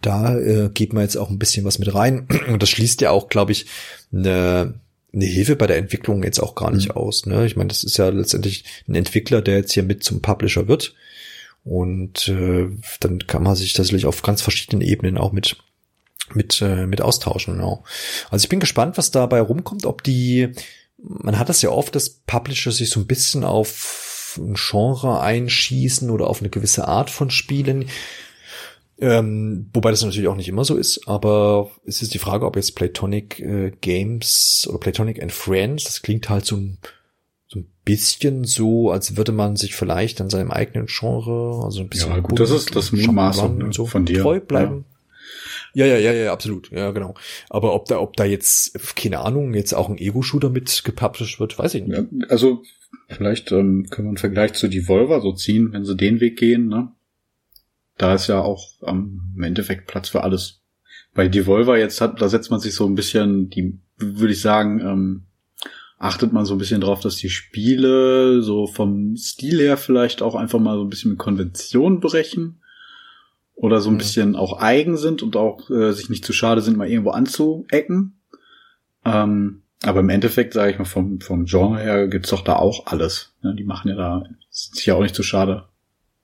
[0.00, 3.10] Da äh, geht man jetzt auch ein bisschen was mit rein und das schließt ja
[3.10, 3.66] auch, glaube ich,
[4.12, 4.74] eine
[5.12, 6.96] eine Hilfe bei der Entwicklung jetzt auch gar nicht mhm.
[6.96, 7.26] aus.
[7.26, 7.46] Ne?
[7.46, 10.94] Ich meine, das ist ja letztendlich ein Entwickler, der jetzt hier mit zum Publisher wird.
[11.64, 12.68] Und äh,
[13.00, 15.56] dann kann man sich das natürlich auf ganz verschiedenen Ebenen auch mit
[16.34, 17.54] mit äh, mit austauschen.
[17.54, 17.84] Genau.
[18.30, 20.52] Also ich bin gespannt, was dabei rumkommt, ob die
[20.98, 26.10] man hat das ja oft, dass Publisher sich so ein bisschen auf ein Genre einschießen
[26.10, 27.86] oder auf eine gewisse Art von Spielen.
[29.00, 32.56] Ähm, wobei das natürlich auch nicht immer so ist, aber es ist die Frage, ob
[32.56, 36.78] jetzt Platonic äh, Games oder Platonic and Friends, das klingt halt so ein
[37.46, 41.88] so ein bisschen so, als würde man sich vielleicht an seinem eigenen Genre, also ein
[41.88, 44.84] bisschen ja, gut, das ist das Mutmaßung ne, so von dir treu bleiben.
[44.86, 44.97] Ja.
[45.86, 45.98] Ja.
[45.98, 46.70] Ja, ja, ja, absolut.
[46.70, 47.14] Ja, genau.
[47.48, 51.58] Aber ob da, ob da jetzt, keine Ahnung, jetzt auch ein Ego-Shooter mit gepublished wird,
[51.58, 51.96] weiß ich nicht.
[51.96, 52.62] Ja, also,
[53.08, 56.68] vielleicht ähm, können wir einen Vergleich zu Devolver so ziehen, wenn sie den Weg gehen,
[56.68, 56.92] ne?
[57.96, 60.60] Da ist ja auch ähm, im Endeffekt Platz für alles.
[61.14, 64.80] Bei Devolver jetzt hat, da setzt man sich so ein bisschen die, würde ich sagen,
[64.80, 65.22] ähm,
[65.98, 70.36] achtet man so ein bisschen drauf, dass die Spiele so vom Stil her vielleicht auch
[70.36, 72.60] einfach mal so ein bisschen mit Konvention brechen
[73.58, 73.98] oder so ein mhm.
[73.98, 78.20] bisschen auch eigen sind und auch äh, sich nicht zu schade sind, mal irgendwo anzuecken.
[79.04, 82.86] Ähm, aber im Endeffekt, sage ich mal, vom, vom Genre her gibt's doch da auch
[82.86, 83.34] alles.
[83.42, 85.64] Ja, die machen ja da, sind sich ja auch nicht zu schade,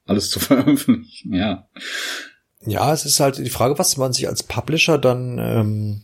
[0.07, 1.69] alles zu veröffentlichen, ja.
[2.67, 6.03] Ja, es ist halt die Frage, was man sich als Publisher dann ähm,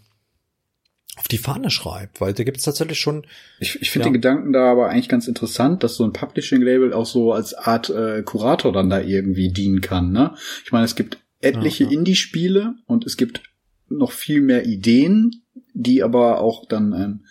[1.17, 3.25] auf die Fahne schreibt, weil da gibt es tatsächlich schon.
[3.61, 4.11] Ich, ich finde ja.
[4.11, 7.89] den Gedanken da aber eigentlich ganz interessant, dass so ein Publishing-Label auch so als Art
[7.89, 10.13] äh, Kurator dann da irgendwie dienen kann.
[10.13, 10.35] Ne?
[10.65, 11.97] Ich meine, es gibt etliche ja, ja.
[11.97, 13.43] Indie-Spiele und es gibt
[13.89, 15.43] noch viel mehr Ideen,
[15.75, 17.27] die aber auch dann ähm,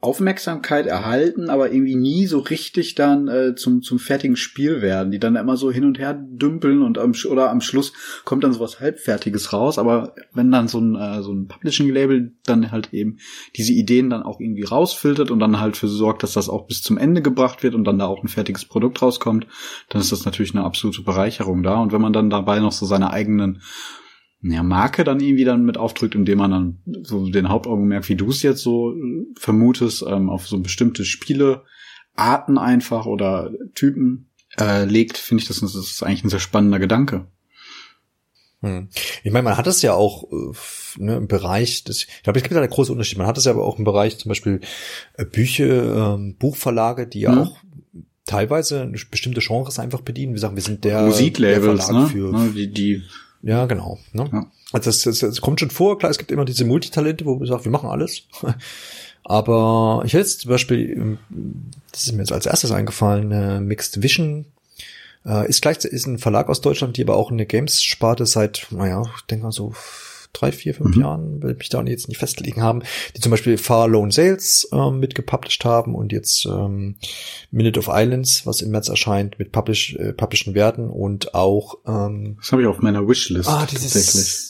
[0.00, 5.18] Aufmerksamkeit erhalten, aber irgendwie nie so richtig dann äh, zum zum fertigen Spiel werden, die
[5.18, 7.92] dann immer so hin und her dümpeln und am oder am Schluss
[8.24, 12.32] kommt dann sowas halbfertiges raus, aber wenn dann so ein äh, so ein Publishing Label
[12.44, 13.18] dann halt eben
[13.56, 16.82] diese Ideen dann auch irgendwie rausfiltert und dann halt für sorgt, dass das auch bis
[16.82, 19.46] zum Ende gebracht wird und dann da auch ein fertiges Produkt rauskommt,
[19.88, 21.80] dann ist das natürlich eine absolute Bereicherung da.
[21.80, 23.62] Und wenn man dann dabei noch so seine eigenen
[24.40, 28.30] ja, Marke dann irgendwie dann mit aufdrückt, indem man dann so den Hauptaugenmerk, wie du
[28.30, 31.64] es jetzt so äh, vermutest, ähm, auf so bestimmte Spiele,
[32.14, 36.78] Arten einfach oder Typen äh, legt, finde ich, das, das ist eigentlich ein sehr spannender
[36.78, 37.26] Gedanke.
[38.60, 38.88] Hm.
[39.22, 40.52] Ich meine, man hat es ja auch äh,
[40.96, 43.18] ne, im Bereich, des, ich glaube, es gibt da einen großen Unterschied.
[43.18, 44.60] Man hat es ja aber auch im Bereich zum Beispiel
[45.14, 47.38] äh, Bücher, ähm, Buchverlage, die ja mhm.
[47.38, 47.58] auch
[48.24, 50.34] teilweise bestimmte Genres einfach bedienen.
[50.34, 52.08] Wir sagen, wir sind der, Musiklabels, der Verlag ne?
[52.08, 53.02] für ne, die, die
[53.42, 53.98] ja, genau.
[54.12, 54.28] Ne?
[54.32, 54.46] Ja.
[54.72, 57.46] Also das, das, das kommt schon vor, klar, es gibt immer diese Multitalente, wo man
[57.46, 58.22] sagt, wir machen alles.
[59.24, 61.18] Aber ich hätte jetzt zum Beispiel, ähm,
[61.92, 64.46] das ist mir jetzt als erstes eingefallen, äh, Mixed Vision
[65.26, 69.02] äh, ist gleich ist ein Verlag aus Deutschland, die aber auch eine Games-Sparte seit, naja,
[69.16, 69.74] ich denke mal so
[70.32, 71.02] drei, vier, fünf mhm.
[71.02, 72.82] Jahren, will mich da jetzt nicht festlegen haben,
[73.16, 76.96] die zum Beispiel Far Lone Sales ähm, mitgepublished haben und jetzt ähm,
[77.50, 82.36] Minute of Islands, was im März erscheint, mit publish, äh, publishen werden und auch ähm,
[82.40, 84.44] Das habe ich auf meiner Wishlist ah, dieses, tatsächlich.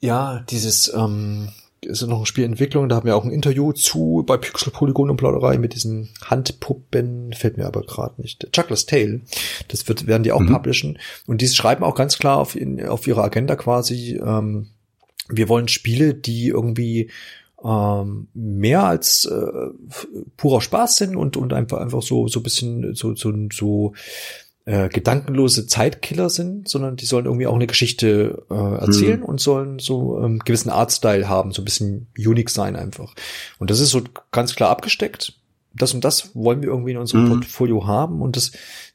[0.00, 1.48] Ja, dieses ähm,
[1.86, 5.16] ist noch eine Spielentwicklung, da haben wir auch ein Interview zu bei Pixel Polygon und
[5.16, 8.48] Plauderei mit diesen Handpuppen, fällt mir aber gerade nicht.
[8.52, 9.20] Chuckler's Tale,
[9.68, 10.52] das wird, werden die auch mhm.
[10.52, 10.98] publishen.
[11.26, 14.68] Und die schreiben auch ganz klar auf, in, auf ihre Agenda quasi, ähm,
[15.28, 17.10] wir wollen Spiele, die irgendwie
[17.64, 19.70] ähm, mehr als äh,
[20.36, 23.94] purer Spaß sind und und einfach einfach so so bisschen so so so
[24.66, 29.26] äh, gedankenlose Zeitkiller sind, sondern die sollen irgendwie auch eine Geschichte äh, erzählen mhm.
[29.26, 33.14] und sollen so ähm, gewissen Artstyle haben, so ein bisschen unique sein einfach.
[33.58, 35.34] Und das ist so ganz klar abgesteckt.
[35.72, 37.28] das und das wollen wir irgendwie in unserem mhm.
[37.28, 38.52] Portfolio haben und das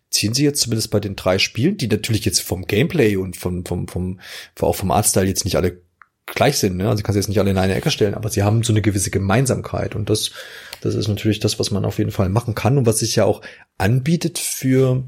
[0.09, 3.65] ziehen sie jetzt zumindest bei den drei Spielen, die natürlich jetzt vom Gameplay und vom,
[3.65, 4.19] vom, vom,
[4.59, 5.81] auch vom Artstyle jetzt nicht alle
[6.25, 6.89] gleich sind, ne?
[6.89, 9.11] Also kannst jetzt nicht alle in eine Ecke stellen, aber sie haben so eine gewisse
[9.11, 10.31] Gemeinsamkeit und das,
[10.81, 13.25] das ist natürlich das, was man auf jeden Fall machen kann und was sich ja
[13.25, 13.41] auch
[13.77, 15.03] anbietet für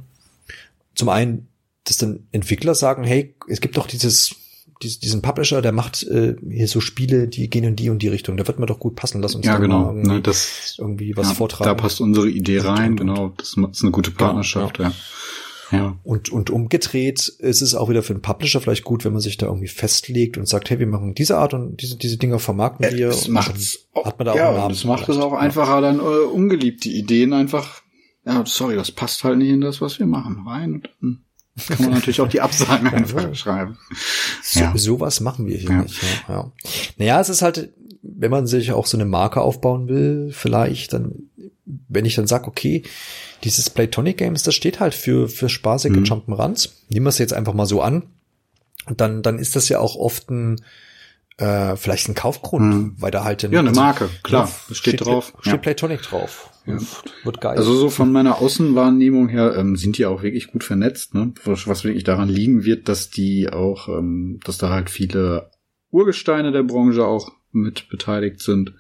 [0.96, 1.48] zum einen,
[1.86, 4.36] dass dann Entwickler sagen, hey, es gibt doch dieses
[4.82, 8.38] diesen Publisher, der macht äh, hier so Spiele, die gehen in die und die Richtung.
[8.38, 9.22] Da wird man doch gut passen.
[9.22, 9.94] Lass uns ja, genau.
[9.94, 11.66] mal irgendwie, das, irgendwie was ja, vortragen.
[11.66, 13.34] Da passt unsere Idee rein, genau.
[13.38, 14.96] Das ist eine gute Partnerschaft, genau, ja.
[14.96, 15.02] Ja.
[16.04, 19.38] Und, und umgedreht ist es auch wieder für einen Publisher vielleicht gut, wenn man sich
[19.38, 22.92] da irgendwie festlegt und sagt, hey, wir machen diese Art und diese, diese Dinger vermarkten
[22.92, 23.10] wir.
[23.10, 23.56] Es macht
[24.04, 24.70] hat man da ja, auch einen Namen.
[24.70, 27.82] Das macht es auch einfacher, dann äh, ungeliebte Ideen einfach,
[28.26, 31.24] ja, sorry, das passt halt nicht in das, was wir machen, rein und dann
[31.68, 33.78] kann man natürlich auch die Absagen einfach schreiben.
[34.42, 34.78] So, ja.
[34.78, 35.82] Sowas machen wir hier ja.
[35.84, 36.02] nicht.
[36.28, 36.52] Ja, ja.
[36.98, 37.72] Naja, es ist halt,
[38.02, 41.30] wenn man sich auch so eine Marke aufbauen will, vielleicht, dann,
[41.66, 42.84] wenn ich dann sage, okay,
[43.44, 46.04] dieses Playtonic Games, das steht halt für, für spaßige mhm.
[46.04, 46.70] Jump'n'Runs.
[46.90, 48.04] Nehmen wir es jetzt einfach mal so an.
[48.86, 50.62] Und dann, dann ist das ja auch oft ein,
[51.38, 52.96] äh, vielleicht ein Kaufgrund, mhm.
[52.98, 55.34] weil da halt ein, Ja, eine also, Marke, klar, steht, steht drauf.
[55.42, 55.58] Steht ja.
[55.58, 56.50] Playtonic drauf.
[56.66, 56.78] Ja.
[57.24, 57.58] Wird geil.
[57.58, 61.34] Also so von meiner Außenwahrnehmung her ähm, sind die auch wirklich gut vernetzt, ne?
[61.44, 65.52] Was, was wirklich daran liegen wird, dass die auch, ähm, dass da halt viele
[65.92, 68.76] Urgesteine der Branche auch mit beteiligt sind.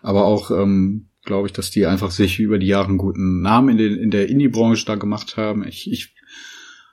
[0.00, 3.70] Aber auch, ähm, glaube ich, dass die einfach sich über die Jahre einen guten Namen
[3.70, 5.66] in, den, in der Indie-Branche da gemacht haben.
[5.66, 6.14] Ich, ich,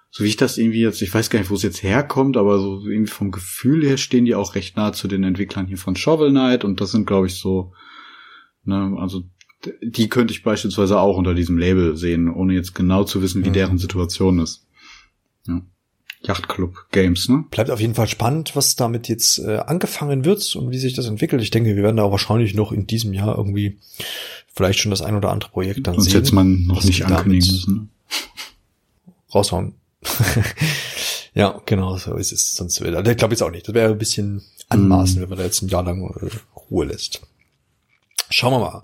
[0.10, 2.60] so wie ich das irgendwie jetzt, ich weiß gar nicht, wo es jetzt herkommt, aber
[2.60, 5.96] so irgendwie vom Gefühl her stehen die auch recht nah zu den Entwicklern hier von
[5.96, 7.74] Shovel Knight und das sind, glaube ich, so,
[8.63, 9.24] ne, also
[9.82, 13.50] die könnte ich beispielsweise auch unter diesem Label sehen, ohne jetzt genau zu wissen, wie
[13.50, 13.54] mhm.
[13.54, 14.67] deren Situation ist.
[15.48, 15.62] Ja.
[16.23, 17.45] Yachtclub Games, ne?
[17.49, 21.07] Bleibt auf jeden Fall spannend, was damit jetzt äh, angefangen wird und wie sich das
[21.07, 21.41] entwickelt.
[21.41, 23.79] Ich denke, wir werden da wahrscheinlich noch in diesem Jahr irgendwie
[24.53, 26.13] vielleicht schon das ein oder andere Projekt dann Uns sehen.
[26.13, 27.73] jetzt man noch nicht ankündigen müssen.
[27.75, 27.88] Ne?
[29.34, 29.73] Raushauen.
[31.34, 32.55] ja, genau, so ist es.
[32.55, 33.67] Sonst wäre, ich glaube jetzt auch nicht.
[33.67, 35.21] Das wäre ein bisschen anmaßen, mm.
[35.21, 37.21] wenn man da jetzt ein Jahr lang äh, Ruhe lässt.
[38.32, 38.84] Schauen wir mal.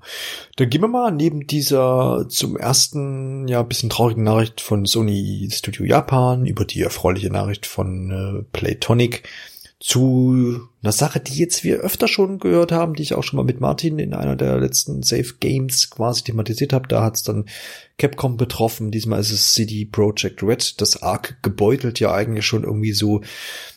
[0.57, 5.85] Dann gehen wir mal neben dieser zum ersten, ja, bisschen traurigen Nachricht von Sony Studio
[5.85, 9.23] Japan über die erfreuliche Nachricht von äh, Playtonic
[9.79, 13.43] zu einer Sache, die jetzt wir öfter schon gehört haben, die ich auch schon mal
[13.43, 16.87] mit Martin in einer der letzten Safe Games quasi thematisiert habe.
[16.87, 17.45] Da hat es dann
[17.99, 18.89] Capcom betroffen.
[18.89, 23.21] Diesmal ist es CD Projekt Red, das arg gebeutelt ja eigentlich schon irgendwie so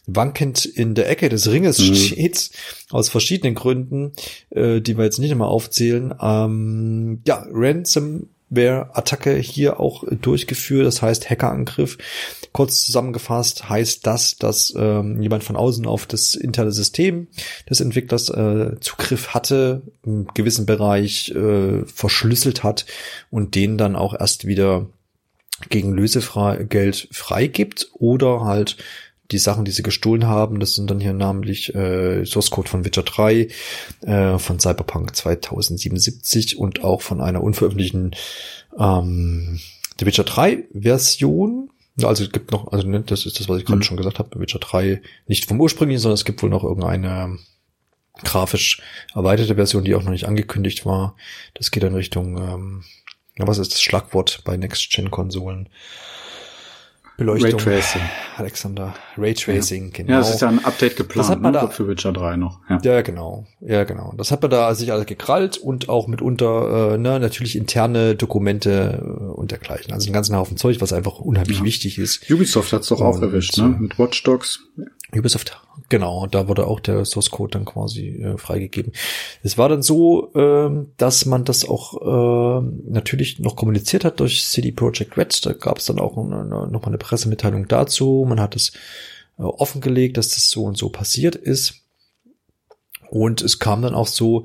[0.07, 1.95] wankend in der Ecke des Ringes mhm.
[1.95, 2.51] steht,
[2.89, 4.13] aus verschiedenen Gründen,
[4.49, 6.15] äh, die wir jetzt nicht einmal aufzählen.
[6.19, 11.99] Ähm, ja, Ransom Ransomware-Attacke hier auch durchgeführt, das heißt Hackerangriff.
[12.53, 17.29] Kurz zusammengefasst heißt das, dass ähm, jemand von außen auf das interne System
[17.69, 22.87] des Entwicklers äh, Zugriff hatte, im gewissen Bereich äh, verschlüsselt hat
[23.31, 24.87] und den dann auch erst wieder
[25.69, 28.79] gegen Lösegeld freigibt oder halt
[29.31, 32.85] die Sachen, die sie gestohlen haben, das sind dann hier namentlich äh, Source Code von
[32.85, 33.49] Witcher 3,
[34.03, 38.16] äh, von Cyberpunk 2077 und auch von einer unveröffentlichten
[38.79, 39.61] ähm,
[39.99, 41.71] The Witcher 3 Version.
[42.03, 43.85] Also es gibt noch, also ne, das ist das, was ich gerade mhm.
[43.85, 47.38] schon gesagt habe, Witcher 3 nicht vom ursprünglichen, sondern es gibt wohl noch irgendeine
[48.25, 48.83] grafisch
[49.14, 51.16] erweiterte Version, die auch noch nicht angekündigt war.
[51.55, 52.85] Das geht in Richtung, ähm,
[53.38, 55.69] ja, was ist das Schlagwort bei Next-Gen-Konsolen?
[57.21, 57.61] Beleuchtung.
[57.61, 58.01] Raytracing.
[58.39, 58.95] Alexander.
[59.19, 59.91] Raytracing, ja.
[59.93, 60.13] genau.
[60.13, 61.59] Ja, es ist ja ein Update geplant das hat man ne?
[61.61, 62.61] da, für Witcher 3 noch.
[62.71, 62.79] Ja.
[62.83, 63.47] ja, genau.
[63.61, 64.15] Ja, genau.
[64.17, 69.03] Das hat man da sich alles gekrallt und auch mitunter äh, ne, natürlich interne Dokumente
[69.03, 69.93] äh, und dergleichen.
[69.93, 71.65] Also einen ganzen Haufen Zeug, was einfach unheimlich ja.
[71.65, 72.31] wichtig ist.
[72.31, 73.77] Ubisoft hat's doch auch erwischt, ne?
[73.79, 74.61] Mit Watch Dogs.
[75.14, 78.92] Ubisoft, genau, da wurde auch der Source Code dann quasi äh, freigegeben.
[79.42, 84.44] Es war dann so, äh, dass man das auch äh, natürlich noch kommuniziert hat durch
[84.44, 85.44] CD Projekt Red.
[85.44, 88.25] Da gab es dann auch eine, noch mal eine Pressemitteilung dazu.
[88.29, 88.73] Man hat es
[89.38, 91.75] äh, offengelegt, dass das so und so passiert ist.
[93.11, 94.44] Und es kam dann auch so,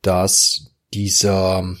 [0.00, 1.76] dass dieser, mh,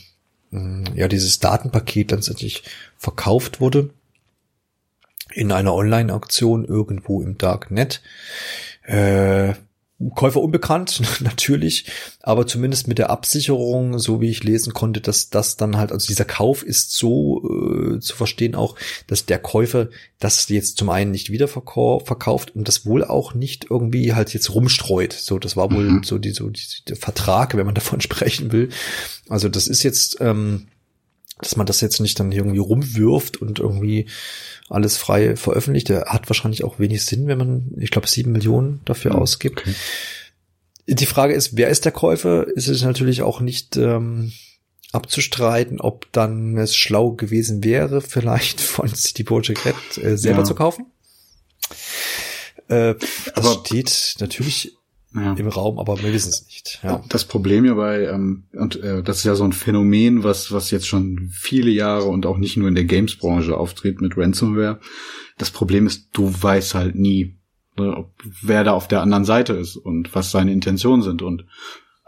[0.50, 2.62] hm, ja, dieses Datenpaket dann tatsächlich
[2.98, 3.90] verkauft wurde
[5.38, 8.02] in einer Online-Auktion irgendwo im Darknet.
[8.82, 9.54] Äh,
[10.14, 11.86] Käufer unbekannt, natürlich,
[12.20, 16.06] aber zumindest mit der Absicherung, so wie ich lesen konnte, dass das dann halt, also
[16.06, 21.10] dieser Kauf ist so äh, zu verstehen auch, dass der Käufer das jetzt zum einen
[21.12, 25.12] nicht wieder verkauft und das wohl auch nicht irgendwie halt jetzt rumstreut.
[25.12, 26.02] So, das war wohl mhm.
[26.04, 28.70] so, die, so die, der Vertrag, wenn man davon sprechen will.
[29.28, 30.66] Also das ist jetzt, ähm,
[31.40, 34.06] dass man das jetzt nicht dann irgendwie rumwirft und irgendwie
[34.68, 35.88] alles frei veröffentlicht.
[35.88, 39.60] Der hat wahrscheinlich auch wenig Sinn, wenn man, ich glaube, sieben Millionen dafür ausgibt.
[39.60, 39.74] Okay.
[40.86, 42.46] Die Frage ist, wer ist der Käufer?
[42.46, 44.32] Ist es natürlich auch nicht ähm,
[44.92, 50.44] abzustreiten, ob dann es schlau gewesen wäre, vielleicht von City Project Red äh, selber ja.
[50.44, 50.86] zu kaufen.
[52.68, 54.77] Äh, das aber steht natürlich
[55.20, 55.32] ja.
[55.34, 56.80] im Raum, aber wir wissen es nicht.
[56.82, 57.02] Ja.
[57.08, 60.70] Das Problem ja bei, ähm, und äh, das ist ja so ein Phänomen, was, was
[60.70, 64.80] jetzt schon viele Jahre und auch nicht nur in der Games-Branche auftritt mit Ransomware.
[65.36, 67.38] Das Problem ist, du weißt halt nie,
[67.76, 68.04] ne,
[68.42, 71.22] wer da auf der anderen Seite ist und was seine Intentionen sind.
[71.22, 71.46] Und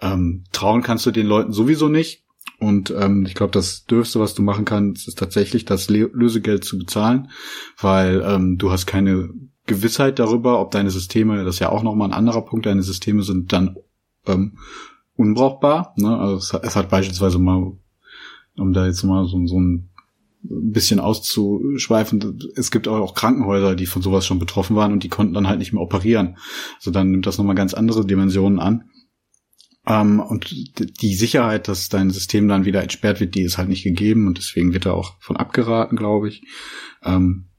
[0.00, 2.24] ähm, trauen kannst du den Leuten sowieso nicht.
[2.58, 6.78] Und ähm, ich glaube, das Dürfste, was du machen kannst, ist tatsächlich das Lösegeld zu
[6.78, 7.30] bezahlen,
[7.80, 9.30] weil ähm, du hast keine
[9.70, 13.22] Gewissheit darüber, ob deine Systeme, das ist ja auch nochmal ein anderer Punkt, deine Systeme
[13.22, 13.76] sind dann
[14.26, 14.58] ähm,
[15.16, 15.94] unbrauchbar.
[15.96, 16.16] Ne?
[16.18, 17.72] Also es es hat beispielsweise mal,
[18.56, 19.88] um da jetzt mal so, so ein
[20.42, 25.34] bisschen auszuschweifen, es gibt auch Krankenhäuser, die von sowas schon betroffen waren und die konnten
[25.34, 26.36] dann halt nicht mehr operieren.
[26.76, 28.90] Also dann nimmt das nochmal ganz andere Dimensionen an.
[29.86, 30.52] Ähm, und
[31.00, 34.36] die Sicherheit, dass dein System dann wieder entsperrt wird, die ist halt nicht gegeben und
[34.36, 36.42] deswegen wird da auch von abgeraten, glaube ich.
[37.04, 37.49] Ähm,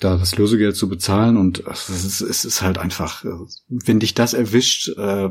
[0.00, 3.24] da das Lösegeld zu bezahlen und es ist, halt einfach,
[3.68, 5.30] wenn dich das erwischt, äh,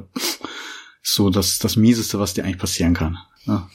[1.02, 3.18] so das, das Mieseste, was dir eigentlich passieren kann.
[3.46, 3.70] Ja,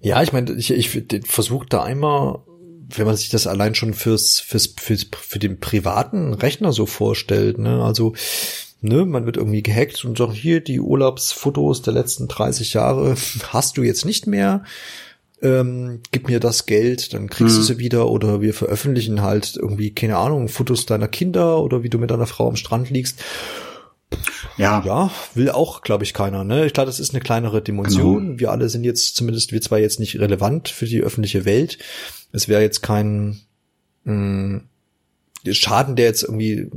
[0.00, 0.90] ja ich meine, ich, ich
[1.26, 2.40] versuche da einmal,
[2.88, 7.58] wenn man sich das allein schon fürs, fürs, fürs, für den privaten Rechner so vorstellt,
[7.58, 8.14] ne, also
[8.80, 13.16] ne, man wird irgendwie gehackt und sagt, hier, die Urlaubsfotos der letzten 30 Jahre
[13.52, 14.64] hast du jetzt nicht mehr.
[15.42, 17.58] Ähm, gib mir das Geld, dann kriegst mhm.
[17.58, 21.90] du sie wieder oder wir veröffentlichen halt irgendwie, keine Ahnung, Fotos deiner Kinder oder wie
[21.90, 23.22] du mit deiner Frau am Strand liegst.
[24.56, 24.82] Ja.
[24.86, 26.44] Ja, will auch, glaube ich, keiner.
[26.44, 26.64] Ne?
[26.64, 28.26] Ich glaube, das ist eine kleinere Dimension.
[28.26, 28.40] Genau.
[28.40, 31.78] Wir alle sind jetzt, zumindest wir zwar jetzt nicht relevant für die öffentliche Welt.
[32.32, 33.40] Es wäre jetzt kein
[34.04, 34.68] mh, mm,
[35.54, 36.68] Schaden, der jetzt irgendwie äh,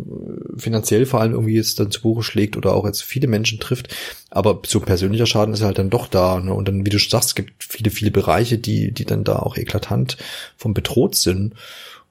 [0.58, 3.96] finanziell vor allem irgendwie jetzt dann zu Buche schlägt oder auch jetzt viele Menschen trifft.
[4.30, 6.40] Aber so persönlicher Schaden ist halt dann doch da.
[6.40, 6.54] Ne?
[6.54, 9.38] Und dann, wie du schon sagst, es gibt viele, viele Bereiche, die, die dann da
[9.38, 10.18] auch eklatant
[10.58, 11.56] vom bedroht sind.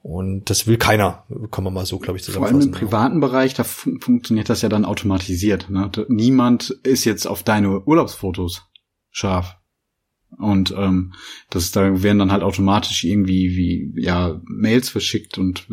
[0.01, 2.61] Und das will keiner, kann man mal so, glaube ich, zusammenfassen.
[2.61, 5.69] Vor allem im privaten Bereich, da fun funktioniert das ja dann automatisiert.
[5.69, 5.91] Ne?
[6.07, 8.63] Niemand ist jetzt auf deine Urlaubsfotos
[9.11, 9.58] scharf.
[10.39, 11.13] Und ähm,
[11.49, 15.67] das da werden dann halt automatisch irgendwie wie ja Mails verschickt und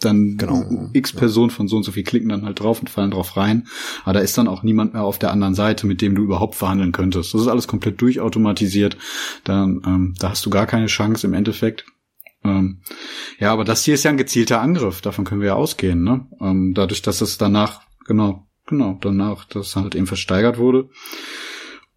[0.00, 0.90] dann genau.
[0.92, 3.66] x Personen von so und so viel klicken dann halt drauf und fallen drauf rein.
[4.04, 6.54] Aber da ist dann auch niemand mehr auf der anderen Seite, mit dem du überhaupt
[6.54, 7.32] verhandeln könntest.
[7.32, 8.98] Das ist alles komplett durchautomatisiert.
[9.44, 11.86] Dann ähm, da hast du gar keine Chance im Endeffekt.
[12.44, 12.82] Ähm,
[13.38, 15.00] ja, aber das hier ist ja ein gezielter Angriff.
[15.00, 16.04] Davon können wir ja ausgehen.
[16.04, 16.26] Ne?
[16.42, 20.90] Ähm, dadurch, dass es danach genau genau danach das halt eben versteigert wurde.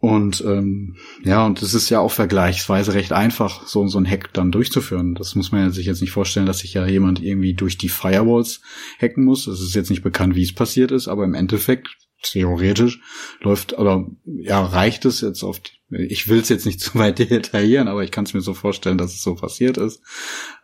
[0.02, 4.34] Und ähm, ja, und es ist ja auch vergleichsweise recht einfach, so, so ein Hack
[4.34, 5.14] dann durchzuführen.
[5.14, 8.62] Das muss man sich jetzt nicht vorstellen, dass sich ja jemand irgendwie durch die Firewalls
[9.00, 9.46] hacken muss.
[9.46, 11.88] Es ist jetzt nicht bekannt, wie es passiert ist, aber im Endeffekt,
[12.24, 13.00] theoretisch,
[13.42, 17.20] läuft, oder ja, reicht es jetzt auf die, ich will es jetzt nicht zu weit
[17.20, 20.02] detaillieren, aber ich kann es mir so vorstellen, dass es so passiert ist.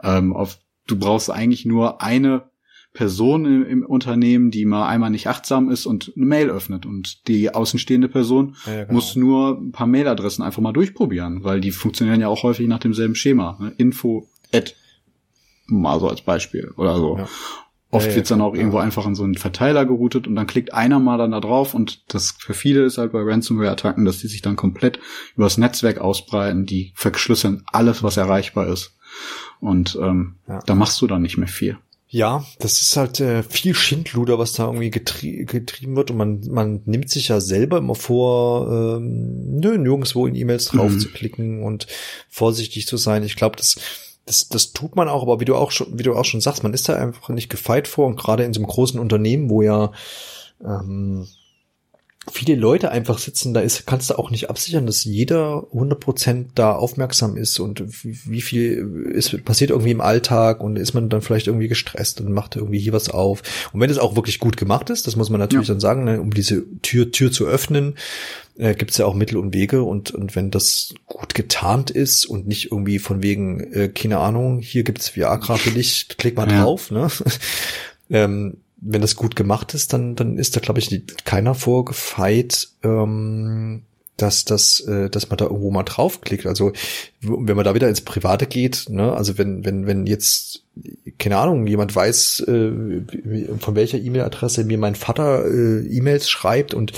[0.01, 2.49] Ähm, auf, du brauchst eigentlich nur eine
[2.97, 6.87] Person im, im, Unternehmen, die mal einmal nicht achtsam ist und eine Mail öffnet.
[6.87, 8.93] Und die außenstehende Person ja, genau.
[8.93, 12.79] muss nur ein paar Mailadressen einfach mal durchprobieren, weil die funktionieren ja auch häufig nach
[12.79, 13.55] demselben Schema.
[13.61, 13.71] Ne?
[13.77, 14.73] Info at
[15.67, 17.17] mal so als Beispiel oder so.
[17.19, 17.27] Ja.
[17.91, 20.73] Oft ja, wird's dann auch irgendwo einfach in so einen Verteiler geroutet und dann klickt
[20.73, 24.27] einer mal dann da drauf und das für viele ist halt bei Ransomware-Attacken, dass die
[24.27, 24.99] sich dann komplett
[25.35, 28.97] übers Netzwerk ausbreiten, die verschlüsseln alles, was erreichbar ist.
[29.59, 31.77] Und ähm, da machst du dann nicht mehr viel.
[32.09, 36.41] Ja, das ist halt äh, viel Schindluder, was da irgendwie getrie getrieben wird und man,
[36.49, 40.99] man nimmt sich ja selber immer vor, ähm, nö, nirgendwo in E-Mails drauf mhm.
[40.99, 41.87] zu klicken und
[42.29, 43.23] vorsichtig zu sein.
[43.23, 43.75] Ich glaube, das,
[44.25, 46.63] das, das tut man auch, aber wie du auch schon, wie du auch schon sagst,
[46.63, 49.61] man ist da einfach nicht gefeit vor und gerade in so einem großen Unternehmen, wo
[49.61, 49.91] ja
[50.63, 51.27] ähm,
[52.31, 56.73] viele Leute einfach sitzen, da ist, kannst du auch nicht absichern, dass jeder 100% da
[56.73, 61.47] aufmerksam ist und wie viel ist, passiert irgendwie im Alltag und ist man dann vielleicht
[61.47, 63.43] irgendwie gestresst und macht irgendwie hier was auf.
[63.71, 65.73] Und wenn es auch wirklich gut gemacht ist, das muss man natürlich ja.
[65.73, 67.95] dann sagen, ne, um diese Tür, Tür zu öffnen,
[68.57, 72.25] äh, gibt es ja auch Mittel und Wege und, und wenn das gut getarnt ist
[72.25, 76.49] und nicht irgendwie von wegen, äh, keine Ahnung, hier gibt's Viagra für dich, klick mal
[76.49, 76.63] ja.
[76.63, 77.07] drauf, ne?
[78.09, 83.83] ähm, wenn das gut gemacht ist, dann, dann ist da, glaube ich, keiner vorgefeit, ähm,
[84.17, 86.45] dass das, äh, dass man da irgendwo mal draufklickt.
[86.47, 86.73] Also
[87.21, 90.63] wenn man da wieder ins Private geht, ne, also wenn, wenn, wenn jetzt,
[91.19, 93.01] keine Ahnung, jemand weiß, äh,
[93.59, 96.93] von welcher E-Mail-Adresse mir mein Vater äh, E-Mails schreibt und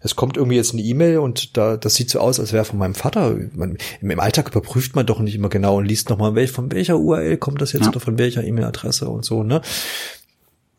[0.00, 2.78] es kommt irgendwie jetzt eine E-Mail und da, das sieht so aus, als wäre von
[2.78, 3.36] meinem Vater.
[3.54, 6.98] Man, im, Alltag überprüft man doch nicht immer genau und liest nochmal, welch, von welcher
[6.98, 7.88] URL kommt das jetzt ja.
[7.88, 9.62] oder von welcher E-Mail-Adresse und so, ne?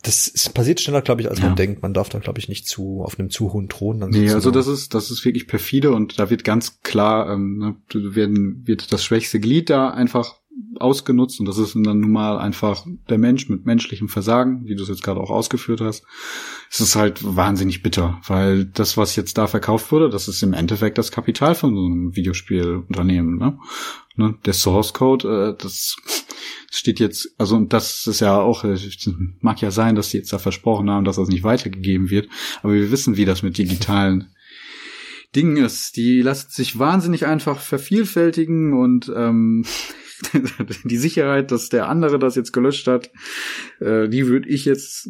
[0.04, 1.46] Das ist, passiert schneller, glaube ich, als ja.
[1.46, 1.82] man denkt.
[1.82, 4.52] Man darf da, glaube ich, nicht zu auf einem zu hohen Thron dann Nee, also
[4.52, 8.94] das ist, das ist wirklich perfide und da wird ganz klar, ähm, ne, werden, wird
[8.94, 10.36] das schwächste Glied da einfach
[10.80, 14.84] ausgenutzt und das ist dann nun mal einfach der Mensch mit menschlichem Versagen, wie du
[14.84, 16.04] es jetzt gerade auch ausgeführt hast.
[16.72, 20.54] Es ist halt wahnsinnig bitter, weil das, was jetzt da verkauft wurde, das ist im
[20.54, 23.38] Endeffekt das Kapital von so einem Videospielunternehmen.
[23.38, 23.58] Ne?
[24.18, 24.36] Ne?
[24.46, 25.96] Der Source Code, äh, das
[26.72, 28.78] steht jetzt, also und das ist ja auch, äh,
[29.40, 32.30] mag ja sein, dass sie jetzt da versprochen haben, dass das nicht weitergegeben wird,
[32.62, 34.30] aber wir wissen, wie das mit digitalen
[35.36, 35.98] Dingen ist.
[35.98, 39.66] Die lassen sich wahnsinnig einfach vervielfältigen und ähm,
[40.84, 43.12] die Sicherheit, dass der andere das jetzt gelöscht hat,
[43.80, 45.10] äh, die würde ich jetzt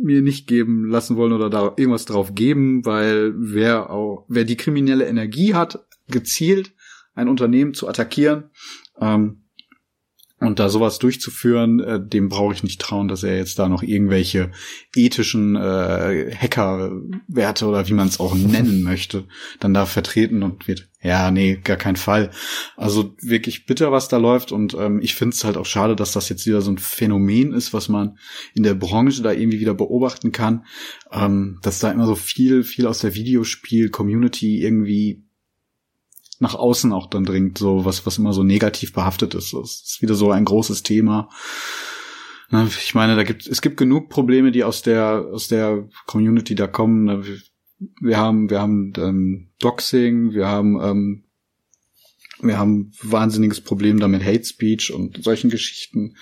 [0.00, 4.56] mir nicht geben lassen wollen oder da irgendwas drauf geben, weil wer auch, wer die
[4.56, 6.72] kriminelle Energie hat, gezielt
[7.16, 8.50] ein Unternehmen zu attackieren,
[9.00, 9.42] ähm,
[10.38, 13.82] und da sowas durchzuführen, äh, dem brauche ich nicht trauen, dass er jetzt da noch
[13.82, 14.50] irgendwelche
[14.94, 19.24] ethischen äh, Hackerwerte oder wie man es auch nennen möchte,
[19.60, 20.90] dann da vertreten und wird.
[21.00, 22.32] Ja, nee, gar kein Fall.
[22.76, 24.52] Also wirklich bitter, was da läuft.
[24.52, 27.54] Und ähm, ich finde es halt auch schade, dass das jetzt wieder so ein Phänomen
[27.54, 28.18] ist, was man
[28.54, 30.66] in der Branche da irgendwie wieder beobachten kann,
[31.12, 35.25] ähm, dass da immer so viel, viel aus der Videospiel-Community irgendwie
[36.40, 39.52] nach außen auch dann dringt, so was, was immer so negativ behaftet ist.
[39.52, 41.28] Das ist wieder so ein großes Thema.
[42.78, 46.68] Ich meine, da gibt es gibt genug Probleme, die aus der aus der Community da
[46.68, 47.24] kommen.
[48.00, 51.24] Wir haben wir haben ähm, Doxing, wir haben ähm,
[52.40, 56.16] wir haben wahnsinniges Problem damit Hate Speech und solchen Geschichten.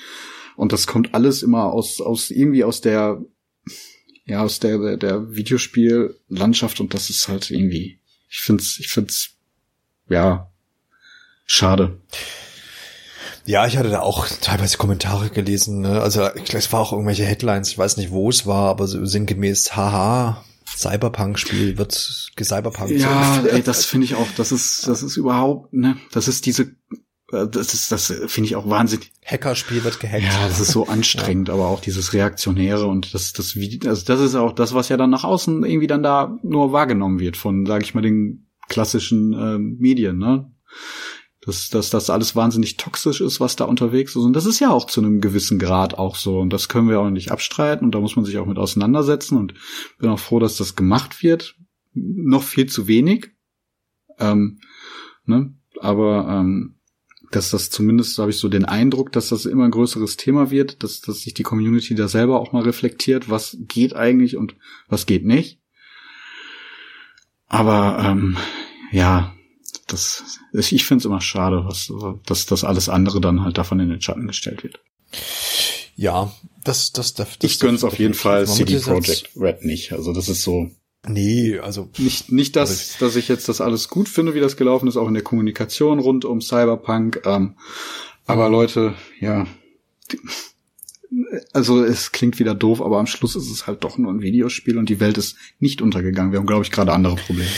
[0.56, 3.22] Und das kommt alles immer aus aus irgendwie aus der
[4.24, 8.00] ja aus der der, der Videospiellandschaft und das ist halt irgendwie
[8.30, 9.33] ich find's ich find's
[10.08, 10.50] ja,
[11.46, 12.00] schade.
[13.46, 15.80] Ja, ich hatte da auch teilweise Kommentare gelesen.
[15.80, 16.00] Ne?
[16.00, 19.76] Also es war auch irgendwelche Headlines, ich weiß nicht, wo es war, aber so sinngemäß,
[19.76, 20.42] haha,
[20.76, 22.90] Cyberpunk-Spiel wird gecyberpunk.
[22.90, 26.74] Ja, ey, das finde ich auch, das ist, das ist überhaupt, ne, das ist diese,
[27.32, 29.12] äh, das ist, das finde ich auch wahnsinnig.
[29.24, 30.24] Hackerspiel wird gehackt.
[30.24, 31.54] Ja, das ist so anstrengend, ja.
[31.54, 35.10] aber auch dieses Reaktionäre und das, das, also das ist auch das, was ja dann
[35.10, 39.58] nach außen irgendwie dann da nur wahrgenommen wird von, sage ich mal, den klassischen äh,
[39.58, 40.50] Medien, ne?
[41.40, 44.22] Dass, dass das alles wahnsinnig toxisch ist, was da unterwegs ist.
[44.22, 46.38] Und das ist ja auch zu einem gewissen Grad auch so.
[46.38, 47.84] Und das können wir auch nicht abstreiten.
[47.84, 49.36] Und da muss man sich auch mit auseinandersetzen.
[49.36, 49.52] Und
[49.98, 51.54] bin auch froh, dass das gemacht wird.
[51.92, 53.32] Noch viel zu wenig.
[54.18, 54.60] Ähm,
[55.26, 55.54] ne?
[55.80, 56.76] Aber ähm,
[57.30, 60.82] dass das zumindest, habe ich so den Eindruck, dass das immer ein größeres Thema wird,
[60.82, 64.56] dass, dass sich die Community da selber auch mal reflektiert, was geht eigentlich und
[64.88, 65.60] was geht nicht.
[67.54, 68.36] Aber ähm,
[68.90, 69.32] ja,
[69.86, 71.92] das, ich finde es immer schade, was,
[72.26, 74.80] dass das alles andere dann halt davon in den Schatten gestellt wird.
[75.94, 76.32] Ja,
[76.64, 79.92] das, das, das, das ich gönn's auf jeden Fall CD Projekt Red nicht.
[79.92, 80.68] Also das ist so.
[81.06, 84.88] Nee, also nicht nicht das, dass ich jetzt das alles gut finde, wie das gelaufen
[84.88, 87.22] ist, auch in der Kommunikation rund um Cyberpunk.
[87.24, 87.54] Ähm,
[88.26, 89.46] aber Leute, ja,
[91.52, 94.78] also es klingt wieder doof, aber am Schluss ist es halt doch nur ein Videospiel
[94.78, 96.32] und die Welt ist nicht untergegangen.
[96.32, 97.48] Wir haben, glaube ich, gerade andere Probleme.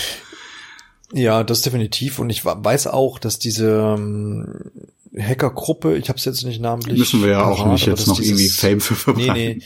[1.13, 2.19] Ja, das definitiv.
[2.19, 4.71] Und ich weiß auch, dass diese ähm,
[5.17, 6.99] Hackergruppe, ich habe es jetzt nicht namentlich.
[6.99, 9.33] Müssen wir ja parat, auch nicht jetzt noch dieses, irgendwie Fame für verbreiten.
[9.35, 9.63] Nee, nee.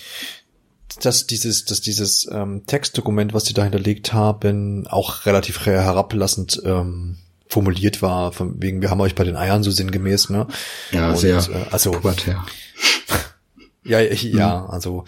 [1.03, 7.17] Dass dieses, dass dieses ähm, Textdokument, was sie da hinterlegt haben, auch relativ herablassend ähm,
[7.47, 10.47] formuliert war, von wegen, wir haben euch bei den Eiern so sinngemäß, ne?
[10.93, 12.45] Ja, Und, sehr äh, also, pubertär.
[13.83, 14.71] Ja, ich, ja, mhm.
[14.71, 15.05] also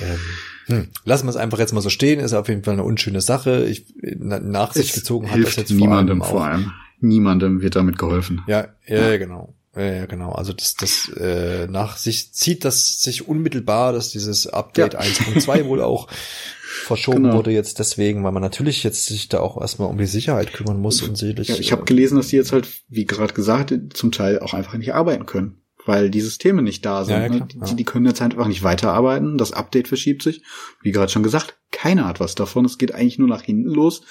[0.00, 0.18] ähm,
[0.66, 2.20] hm, lassen wir es einfach jetzt mal so stehen.
[2.20, 3.64] Ist auf jeden Fall eine unschöne Sache.
[3.66, 6.72] Ich nach sich gezogen hat das jetzt niemandem vor allem, vor allem.
[7.00, 8.42] Niemandem wird damit geholfen.
[8.46, 9.16] Ja, ja, ja.
[9.16, 9.54] genau.
[9.76, 10.32] Ja, genau.
[10.32, 15.00] Also das, das äh, nach sich zieht das sich unmittelbar, dass dieses Update ja.
[15.00, 17.36] 1.2 wohl auch verschoben genau.
[17.36, 20.80] wurde jetzt deswegen, weil man natürlich jetzt sich da auch erstmal um die Sicherheit kümmern
[20.80, 21.48] muss und sicherlich.
[21.48, 24.76] Ja, ich habe gelesen, dass die jetzt halt, wie gerade gesagt, zum Teil auch einfach
[24.76, 27.14] nicht arbeiten können weil die Systeme nicht da sind.
[27.14, 27.48] Ja, ja, ne?
[27.50, 29.38] die, die, können jetzt einfach nicht weiterarbeiten.
[29.38, 30.42] Das Update verschiebt sich.
[30.82, 32.64] Wie gerade schon gesagt, keiner hat was davon.
[32.64, 34.02] Es geht eigentlich nur nach hinten los.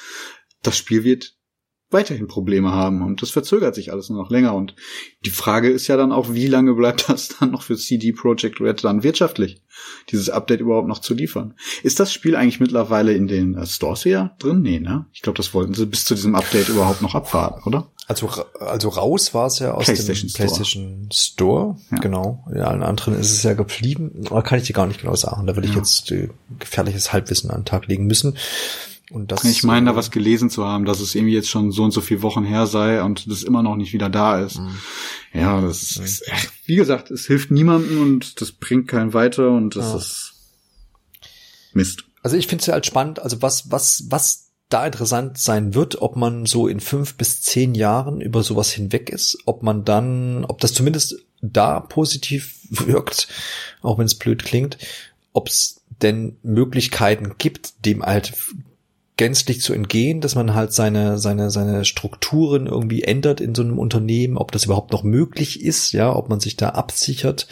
[0.61, 1.39] Das Spiel wird
[1.91, 4.75] weiterhin Probleme haben und das verzögert sich alles nur noch länger und
[5.25, 8.61] die Frage ist ja dann auch, wie lange bleibt das dann noch für CD Projekt
[8.61, 9.63] Red dann wirtschaftlich,
[10.09, 11.55] dieses Update überhaupt noch zu liefern?
[11.83, 14.61] Ist das Spiel eigentlich mittlerweile in den äh, Stores hier drin?
[14.61, 15.07] Nee, ne?
[15.13, 17.91] Ich glaube, das wollten sie bis zu diesem Update überhaupt noch abwarten, oder?
[18.09, 18.27] Also,
[18.59, 20.47] also raus war es ja aus PlayStation dem Store.
[20.47, 21.97] PlayStation Store, ja.
[21.99, 22.43] genau.
[22.51, 24.25] In allen anderen ist es ja geblieben.
[24.27, 25.45] Da kann ich dir gar nicht genau sagen.
[25.45, 25.79] Da würde ich ja.
[25.79, 28.35] jetzt äh, gefährliches Halbwissen an den Tag legen müssen.
[29.11, 31.71] Und das, ich meine, da äh, was gelesen zu haben, dass es irgendwie jetzt schon
[31.71, 34.57] so und so viele Wochen her sei und das immer noch nicht wieder da ist.
[34.57, 34.79] Mhm.
[35.31, 36.05] Ja, das mhm.
[36.05, 36.31] ist,
[36.65, 39.97] wie gesagt, es hilft niemandem und das bringt keinen weiter und das ja.
[39.97, 40.33] ist
[41.73, 42.05] Mist.
[42.23, 46.01] Also ich finde es ja halt spannend, also was, was, was da interessant sein wird,
[46.01, 50.45] ob man so in fünf bis zehn Jahren über sowas hinweg ist, ob man dann,
[50.45, 53.27] ob das zumindest da positiv wirkt,
[53.81, 54.77] auch wenn es blöd klingt,
[55.33, 58.33] ob es denn Möglichkeiten gibt, dem halt
[59.17, 63.77] gänzlich zu entgehen, dass man halt seine, seine, seine Strukturen irgendwie ändert in so einem
[63.77, 67.47] Unternehmen, ob das überhaupt noch möglich ist, ja, ob man sich da absichert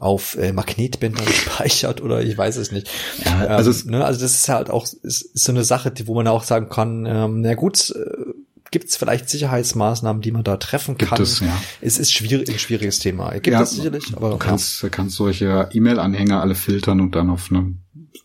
[0.00, 2.90] auf äh, Magnetbändern speichert oder ich weiß es nicht.
[3.24, 6.06] Ja, also, ähm, ne, also das ist halt auch ist, ist so eine Sache, die,
[6.06, 8.32] wo man auch sagen kann, ähm, na gut, äh,
[8.70, 11.18] gibt es vielleicht Sicherheitsmaßnahmen, die man da treffen kann.
[11.18, 11.60] Gibt es, ja.
[11.80, 13.30] es ist schwierig, ein schwieriges Thema.
[13.32, 14.88] Gibt ja, es sicherlich, aber du kannst, ja.
[14.88, 17.74] kannst solche E-Mail-Anhänger alle filtern und dann auf eine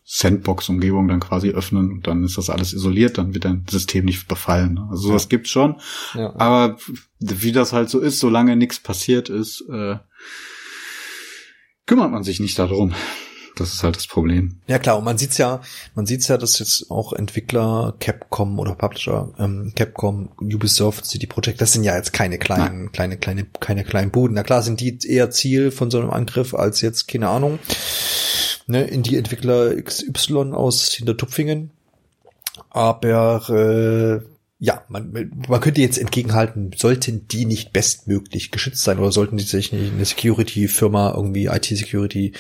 [0.05, 4.27] Sandbox-Umgebung dann quasi öffnen und dann ist das alles isoliert, dann wird dein System nicht
[4.27, 4.79] befallen.
[4.89, 5.29] Also sowas ja.
[5.29, 5.77] gibt's schon.
[6.13, 6.35] Ja.
[6.35, 6.77] Aber
[7.19, 9.97] wie das halt so ist, solange nichts passiert ist, äh,
[11.85, 12.93] kümmert man sich nicht darum.
[13.55, 14.57] Das ist halt das Problem.
[14.67, 15.61] Ja klar, und man sieht's ja,
[15.95, 21.61] man sieht's ja, dass jetzt auch Entwickler, Capcom oder Publisher, ähm, Capcom, Ubisoft, CD Projekt,
[21.61, 22.91] das sind ja jetzt keine kleinen, Nein.
[22.91, 24.35] kleine, kleine, keine kleinen Buden.
[24.35, 27.59] Na klar sind die eher Ziel von so einem Angriff als jetzt, keine Ahnung,
[28.67, 31.71] ne, in die Entwickler XY aus Hintertupfingen.
[32.69, 39.11] Aber äh, ja, man, man könnte jetzt entgegenhalten, sollten die nicht bestmöglich geschützt sein oder
[39.11, 42.33] sollten die sich nicht eine Security-Firma, irgendwie IT-Security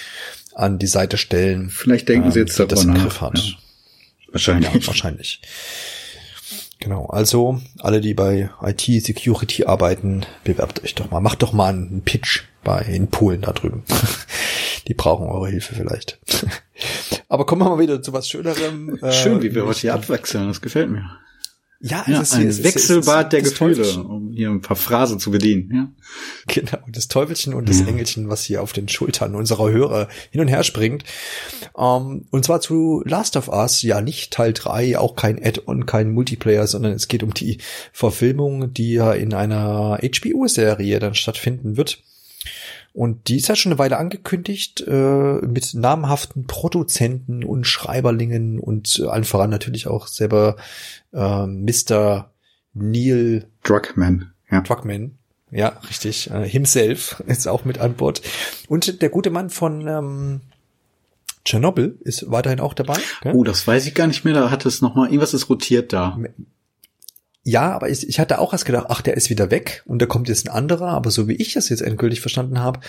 [0.53, 1.69] an die Seite stellen.
[1.69, 3.37] Vielleicht denken ähm, sie jetzt das im Griff hat.
[3.37, 3.53] Ja.
[4.31, 4.73] Wahrscheinlich.
[4.73, 5.41] Ja, wahrscheinlich.
[6.79, 11.19] Genau, also alle, die bei IT-Security arbeiten, bewerbt euch doch mal.
[11.19, 13.83] Macht doch mal einen Pitch bei in Polen da drüben.
[14.87, 16.19] die brauchen eure Hilfe vielleicht.
[17.27, 18.99] Aber kommen wir mal wieder zu was Schönerem.
[19.11, 21.09] Schön, wie wir äh, heute hier abwechseln, das gefällt mir.
[21.81, 25.71] Ja, ja es ist ein Wechselbad der Gefühle, um hier ein paar Phrasen zu bedienen.
[25.73, 25.91] Ja.
[26.47, 27.87] Genau, das Teufelchen und das ja.
[27.87, 31.03] Engelchen, was hier auf den Schultern unserer Hörer hin und her springt.
[31.73, 35.85] Um, ähm, und zwar zu Last of Us, ja nicht Teil 3, auch kein Add-on,
[35.85, 37.59] kein Multiplayer, sondern es geht um die
[37.91, 42.03] Verfilmung, die ja in einer HBO-Serie dann stattfinden wird.
[42.95, 44.93] Und die ist ja schon eine Weile angekündigt, äh,
[45.41, 50.55] mit namhaften Produzenten und Schreiberlingen und äh, allen voran natürlich auch selber
[51.11, 52.31] äh, Mr.
[52.73, 54.31] Neil Druckmann.
[54.49, 54.61] Ja.
[54.61, 55.17] Druckmann.
[55.51, 56.31] Ja, richtig.
[56.31, 58.21] Äh, himself ist auch mit an Bord.
[58.69, 60.41] Und der gute Mann von ähm,
[61.43, 62.97] Tschernobyl ist weiterhin auch dabei.
[63.21, 63.33] Gell?
[63.35, 64.33] Oh, das weiß ich gar nicht mehr.
[64.33, 66.17] Da hat es noch mal irgendwas ist rotiert da.
[67.47, 70.07] Ja, aber ich, ich hatte auch erst gedacht, ach, der ist wieder weg und da
[70.07, 72.79] kommt jetzt ein anderer, aber so wie ich das jetzt endgültig verstanden habe,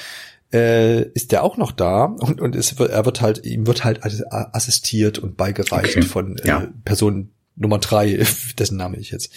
[0.50, 4.00] äh, ist der auch noch da und, und es, er wird halt, ihm wird halt
[4.02, 6.07] assistiert und beigereicht okay.
[6.07, 6.68] von äh, ja.
[6.86, 8.24] Person Nummer drei,
[8.59, 9.30] dessen Name ich jetzt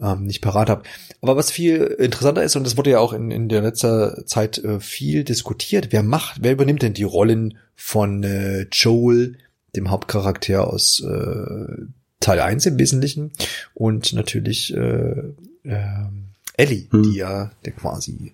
[0.00, 0.84] ähm, nicht parat habe.
[1.22, 4.58] Aber was viel interessanter ist, und das wurde ja auch in, in der letzter Zeit
[4.58, 9.38] äh, viel diskutiert, wer macht, wer übernimmt denn die Rollen von äh, Joel,
[9.74, 11.84] dem Hauptcharakter aus äh,
[12.20, 13.32] Teil 1 im Wesentlichen
[13.74, 15.14] und natürlich äh,
[15.64, 16.06] äh,
[16.56, 17.02] Ellie, hm.
[17.02, 18.32] die ja der quasi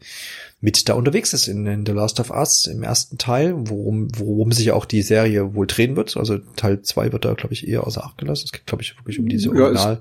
[0.60, 4.50] mit da unterwegs ist in, in The Last of Us im ersten Teil, worum, worum
[4.50, 6.16] sich auch die Serie wohl drehen wird.
[6.16, 8.46] Also Teil 2 wird da, glaube ich, eher außer Acht gelassen.
[8.46, 9.94] Es geht, glaube ich, wirklich um diese Original.
[9.94, 10.00] Ja,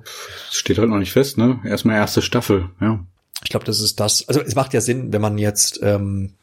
[0.49, 1.59] es steht halt noch nicht fest, ne?
[1.65, 3.05] Erstmal erste Staffel, ja.
[3.43, 4.27] Ich glaube, das ist das.
[4.27, 6.33] Also es macht ja Sinn, wenn man jetzt, ähm,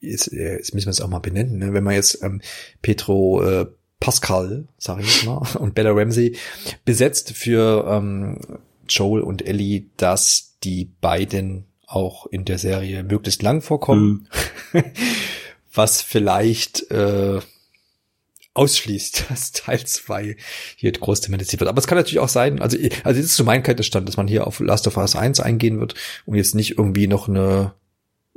[0.00, 1.74] jetzt, äh, jetzt müssen wir es auch mal benennen, ne?
[1.74, 2.40] wenn man jetzt ähm,
[2.80, 3.66] Petro äh,
[4.00, 6.36] Pascal, sage ich jetzt mal, und Bella Ramsey
[6.84, 8.38] besetzt für ähm,
[8.88, 14.28] Joel und Ellie, dass die beiden auch in der Serie möglichst lang vorkommen,
[14.72, 14.84] mhm.
[15.72, 17.40] was vielleicht äh,
[18.58, 20.36] ausschließt, dass Teil 2
[20.76, 21.68] hier groß thematisiert wird.
[21.68, 24.28] Aber es kann natürlich auch sein, also, also das ist zu meinem Kenntnisstand, dass man
[24.28, 25.94] hier auf Last of Us 1 eingehen wird
[26.26, 27.72] und jetzt nicht irgendwie noch eine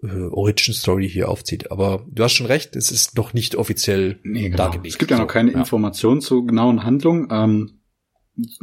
[0.03, 1.71] äh, Origin Story hier aufzieht.
[1.71, 4.57] Aber du hast schon recht, es ist noch nicht offiziell nee, genau.
[4.57, 4.93] dargelegt.
[4.93, 7.27] Es gibt ja noch keine so, Informationen zur genauen Handlung.
[7.31, 7.81] Ähm,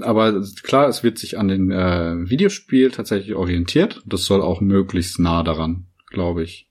[0.01, 4.03] aber klar, es wird sich an den äh, Videospiel tatsächlich orientiert.
[4.07, 6.69] Das soll auch möglichst nah daran, glaube ich,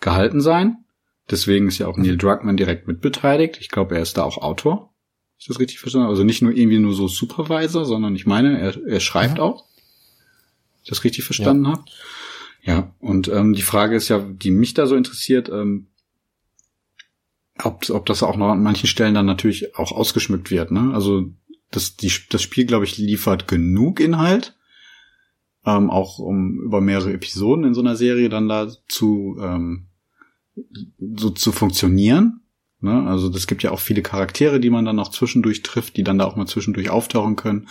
[0.00, 0.84] gehalten sein.
[1.30, 3.58] Deswegen ist ja auch Neil Druckmann direkt mitbeteiligt.
[3.60, 4.92] Ich glaube, er ist da auch Autor.
[5.38, 6.08] Ist das richtig verstanden?
[6.08, 9.44] Also nicht nur irgendwie nur so Supervisor, sondern ich meine, er, er schreibt ja.
[9.44, 9.64] auch.
[10.82, 11.72] Ich das richtig verstanden ja.
[11.72, 11.84] habe.
[12.62, 15.88] Ja, und ähm, die Frage ist ja, die mich da so interessiert, ähm,
[17.62, 20.70] ob, ob das auch noch an manchen Stellen dann natürlich auch ausgeschmückt wird.
[20.70, 20.92] Ne?
[20.94, 21.32] Also
[21.70, 24.56] das, die, das Spiel, glaube ich, liefert genug Inhalt,
[25.66, 29.88] ähm, auch um über mehrere Episoden in so einer Serie dann da zu ähm,
[30.98, 32.42] so zu funktionieren.
[32.80, 33.06] Ne?
[33.06, 36.18] Also das gibt ja auch viele Charaktere, die man dann auch zwischendurch trifft, die dann
[36.18, 37.68] da auch mal zwischendurch auftauchen können.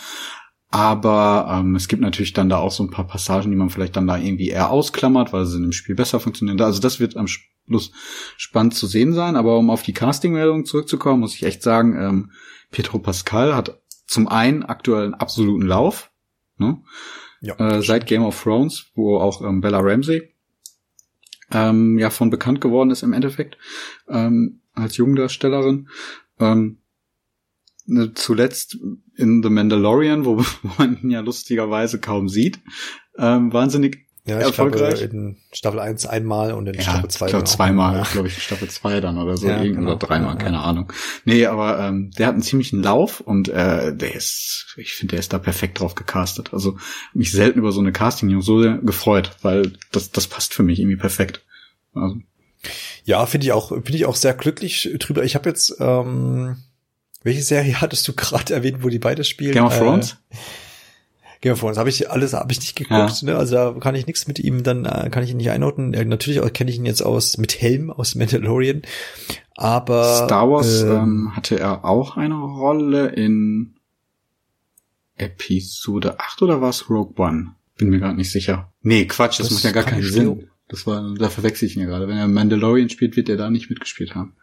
[0.71, 3.97] Aber ähm, es gibt natürlich dann da auch so ein paar Passagen, die man vielleicht
[3.97, 6.59] dann da irgendwie eher ausklammert, weil sie in dem Spiel besser funktionieren.
[6.61, 7.27] Also das wird am
[7.67, 7.91] bloß
[8.37, 9.35] spannend zu sehen sein.
[9.35, 12.31] Aber um auf die Casting-Meldung zurückzukommen, muss ich echt sagen, ähm,
[12.71, 16.11] Pietro Pascal hat zum einen aktuell einen absoluten Lauf,
[16.57, 16.81] ne?
[17.41, 20.33] ja, äh, seit Game of Thrones, wo auch ähm, Bella Ramsey
[21.51, 23.57] ähm, ja von bekannt geworden ist im Endeffekt
[24.07, 25.89] ähm, als Jungdarstellerin.
[26.39, 26.80] Ähm,
[28.15, 28.77] zuletzt
[29.15, 30.43] in The Mandalorian, wo,
[30.77, 32.59] man ihn ja lustigerweise kaum sieht,
[33.17, 34.99] ähm, wahnsinnig ja, ich erfolgreich.
[34.99, 38.35] Glaube, in Staffel 1 einmal und in ja, Staffel 2 ich glaube zweimal, glaube ich,
[38.35, 39.81] in Staffel 2 dann oder so, ja, genau.
[39.81, 40.93] oder dreimal, keine Ahnung.
[41.25, 45.19] Nee, aber ähm, der hat einen ziemlichen Lauf und äh, der ist, ich finde, der
[45.19, 46.53] ist da perfekt drauf gecastet.
[46.53, 46.77] Also
[47.15, 50.97] mich selten über so eine Casting-News so gefreut, weil das, das passt für mich irgendwie
[50.97, 51.43] perfekt.
[51.95, 52.17] Also.
[53.03, 55.23] Ja, finde ich auch, bin ich auch sehr glücklich drüber.
[55.23, 56.57] Ich habe jetzt, ähm,
[57.23, 59.53] welche Serie hattest du gerade erwähnt, wo die beide spielen?
[59.53, 60.17] Game of Thrones?
[60.29, 60.35] Äh,
[61.41, 63.31] Game of Thrones habe ich alles habe ich nicht geguckt, ja.
[63.31, 63.35] ne?
[63.35, 65.93] Also da kann ich nichts mit ihm, dann äh, kann ich ihn nicht einordnen.
[65.93, 68.83] Ja, natürlich kenne ich ihn jetzt aus mit Helm aus Mandalorian,
[69.55, 73.73] aber Star Wars ähm, ähm, hatte er auch eine Rolle in
[75.15, 77.55] Episode 8 oder war es Rogue One?
[77.77, 78.71] Bin mir gerade nicht sicher.
[78.83, 80.47] Nee, Quatsch, das, das macht ja gar keinen Sinn.
[80.67, 82.07] Das war, da verwechsel ich ihn ja gerade.
[82.07, 84.35] Wenn er Mandalorian spielt, wird er da nicht mitgespielt haben.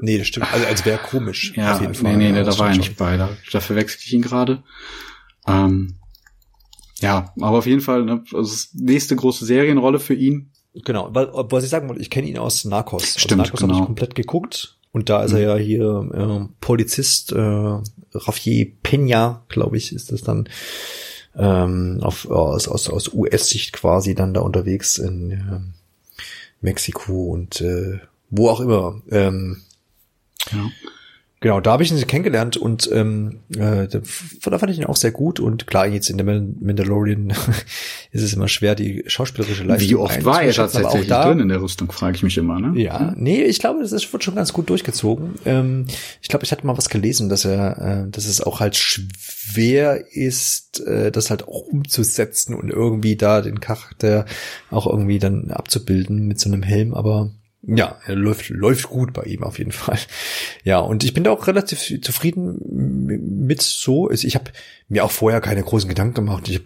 [0.00, 0.52] Nee, das stimmt.
[0.52, 1.52] Also, als wäre komisch.
[1.56, 2.16] Ja, auf jeden Fall.
[2.16, 3.16] nee, nee, ja, da war er nicht bei.
[3.16, 4.62] Da, da verwechsel ich ihn gerade.
[5.46, 5.96] Ähm,
[7.00, 10.50] ja, aber auf jeden Fall, ne, also nächste große Serienrolle für ihn.
[10.84, 13.02] Genau, weil, was ich sagen wollte, ich kenne ihn aus Narcos.
[13.02, 13.74] Also Stimmt, Narcos genau.
[13.74, 14.76] habe ich komplett geguckt.
[14.92, 15.44] Und da ist er mhm.
[15.44, 17.80] ja hier äh, Polizist, äh,
[18.14, 20.48] Rafier Peña, glaube ich, ist das dann
[21.36, 25.60] ähm, auf, aus, aus, aus US-Sicht quasi dann da unterwegs in äh,
[26.60, 29.00] Mexiko und äh, wo auch immer.
[29.10, 29.62] Ähm,
[30.52, 30.70] ja.
[31.40, 34.00] Genau, da habe ich ihn kennengelernt und ähm, äh, da
[34.58, 37.30] fand ich ihn auch sehr gut und klar, jetzt in der Mandalorian
[38.10, 41.48] ist es immer schwer, die schauspielerische Leistung Wie oft war er tatsächlich da, drin in
[41.48, 42.72] der Rüstung, frage ich mich immer, ne?
[42.80, 45.36] Ja, nee, ich glaube, das ist, wird schon ganz gut durchgezogen.
[45.44, 45.86] Ähm,
[46.20, 50.06] ich glaube, ich hatte mal was gelesen, dass er, äh, dass es auch halt schwer
[50.10, 54.26] ist, äh, das halt auch umzusetzen und irgendwie da den Charakter
[54.72, 57.30] auch irgendwie dann abzubilden mit so einem Helm, aber
[57.76, 59.98] ja, er läuft, läuft gut bei ihm auf jeden Fall.
[60.64, 62.58] Ja, und ich bin da auch relativ zufrieden
[63.46, 64.10] mit so.
[64.10, 64.50] Ich habe
[64.88, 66.48] mir auch vorher keine großen Gedanken gemacht.
[66.48, 66.62] Ich,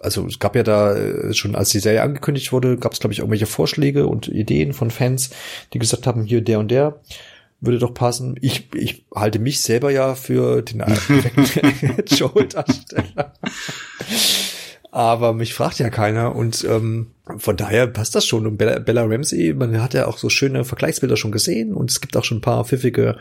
[0.00, 3.12] also es gab ja da äh, schon, als die Serie angekündigt wurde, gab es, glaube
[3.12, 5.30] ich, irgendwelche Vorschläge und Ideen von Fans,
[5.72, 7.00] die gesagt haben, hier der und der
[7.60, 8.36] würde doch passen.
[8.40, 10.78] Ich, ich halte mich selber ja für den
[11.36, 13.34] perfekten Joel-Darsteller
[14.90, 18.46] aber mich fragt ja keiner und ähm, von daher passt das schon.
[18.46, 22.00] Und Bella, Bella Ramsey, man hat ja auch so schöne Vergleichsbilder schon gesehen und es
[22.00, 23.18] gibt auch schon ein paar pfiffige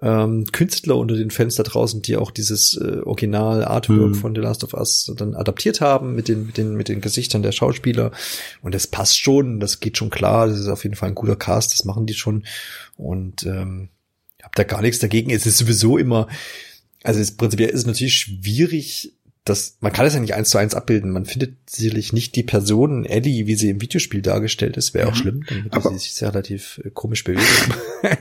[0.00, 4.14] ähm, Künstler unter den Fans da draußen, die auch dieses äh, Original Artwork mhm.
[4.14, 7.42] von The Last of Us dann adaptiert haben mit den mit den mit den Gesichtern
[7.42, 8.12] der Schauspieler
[8.60, 11.36] und das passt schon, das geht schon klar, das ist auf jeden Fall ein guter
[11.36, 12.44] Cast, das machen die schon
[12.96, 13.88] und ähm,
[14.40, 15.30] hab da gar nichts dagegen.
[15.30, 16.28] Es ist sowieso immer
[17.02, 19.12] also es, prinzipiell ist es natürlich schwierig
[19.44, 21.10] das, man kann es ja nicht eins zu eins abbilden.
[21.10, 25.16] Man findet sicherlich nicht die Person Ellie, wie sie im Videospiel dargestellt ist, wäre auch
[25.16, 27.44] schlimm, dann würde sie sich sehr relativ äh, komisch bewegen.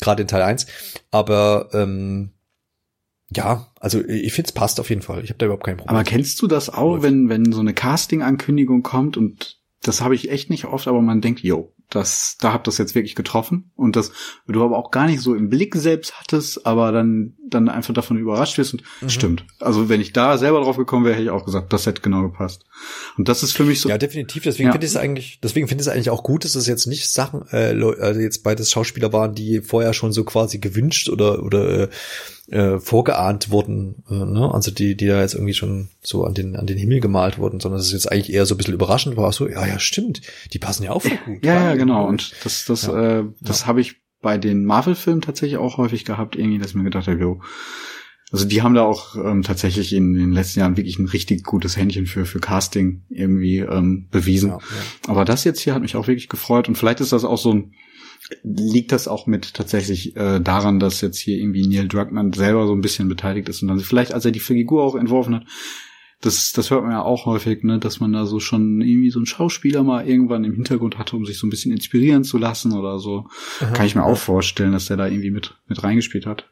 [0.00, 0.66] Gerade in Teil 1.
[1.10, 2.30] Aber ähm,
[3.30, 5.24] ja, also ich finde es passt auf jeden Fall.
[5.24, 5.96] Ich habe da überhaupt kein Problem.
[5.96, 10.30] Aber kennst du das auch, wenn, wenn so eine Casting-Ankündigung kommt und das habe ich
[10.30, 13.96] echt nicht oft, aber man denkt, yo, das, da habt das jetzt wirklich getroffen und
[13.96, 14.12] das
[14.46, 18.18] du aber auch gar nicht so im Blick selbst hattest, aber dann, dann einfach davon
[18.18, 19.08] überrascht wirst und mhm.
[19.08, 19.44] stimmt.
[19.58, 22.22] Also wenn ich da selber drauf gekommen wäre, hätte ich auch gesagt, das hätte genau
[22.22, 22.64] gepasst.
[23.16, 23.88] Und das ist für mich so.
[23.88, 24.42] Ja, definitiv.
[24.42, 24.72] Deswegen ja.
[24.72, 27.08] finde ich es eigentlich, deswegen finde ich es eigentlich auch gut, dass es jetzt nicht
[27.10, 31.84] Sachen, äh, also jetzt beides Schauspieler waren, die vorher schon so quasi gewünscht oder, oder,
[31.84, 31.88] äh,
[32.50, 34.52] äh, vorgeahnt wurden, äh, ne?
[34.52, 37.60] also die, die da jetzt irgendwie schon so an den, an den Himmel gemalt wurden,
[37.60, 40.22] sondern dass es jetzt eigentlich eher so ein bisschen überraschend war, so, ja, ja, stimmt,
[40.52, 41.44] die passen ja auch voll gut.
[41.44, 43.20] Ja, ja, genau, und das, das, ja.
[43.20, 43.66] äh, das ja.
[43.66, 47.20] habe ich bei den Marvel-Filmen tatsächlich auch häufig gehabt, irgendwie, dass ich mir gedacht habe,
[47.20, 47.40] jo,
[48.30, 51.44] also die haben da auch ähm, tatsächlich in, in den letzten Jahren wirklich ein richtig
[51.44, 54.50] gutes Händchen für für Casting irgendwie ähm, bewiesen.
[54.50, 54.58] Ja.
[55.06, 57.54] Aber das jetzt hier hat mich auch wirklich gefreut und vielleicht ist das auch so
[57.54, 57.72] ein
[58.42, 62.74] liegt das auch mit tatsächlich äh, daran, dass jetzt hier irgendwie Neil Druckmann selber so
[62.74, 65.46] ein bisschen beteiligt ist und dann vielleicht, als er die Figur auch entworfen hat,
[66.20, 69.20] das, das hört man ja auch häufig, ne, dass man da so schon irgendwie so
[69.20, 72.72] einen Schauspieler mal irgendwann im Hintergrund hatte, um sich so ein bisschen inspirieren zu lassen
[72.72, 73.28] oder so.
[73.60, 76.50] Aha, Kann ich mir auch vorstellen, dass der da irgendwie mit, mit reingespielt hat.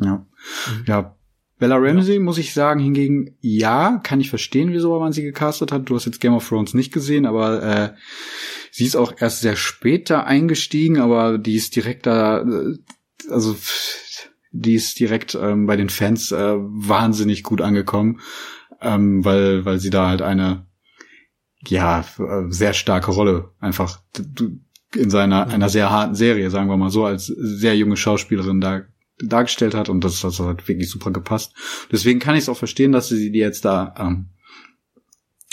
[0.00, 0.26] Ja.
[0.66, 0.84] Mhm.
[0.86, 1.17] Ja.
[1.58, 2.20] Bella Ramsey, ja.
[2.20, 5.88] muss ich sagen, hingegen, ja, kann ich verstehen, wieso man sie gecastet hat.
[5.88, 7.90] Du hast jetzt Game of Thrones nicht gesehen, aber äh,
[8.70, 12.76] Sie ist auch erst sehr spät da eingestiegen, aber die ist direkt da, äh,
[13.28, 13.56] also
[14.52, 18.20] die ist direkt ähm, bei den Fans äh, wahnsinnig gut angekommen,
[18.80, 20.66] ähm, weil weil sie da halt eine
[21.66, 22.04] ja,
[22.50, 23.50] sehr starke Rolle.
[23.58, 24.00] Einfach
[24.94, 28.82] in seiner, einer sehr harten Serie, sagen wir mal so, als sehr junge Schauspielerin da
[29.22, 31.54] dargestellt hat und das, das hat wirklich super gepasst.
[31.90, 34.30] Deswegen kann ich es auch verstehen, dass sie die jetzt da ähm,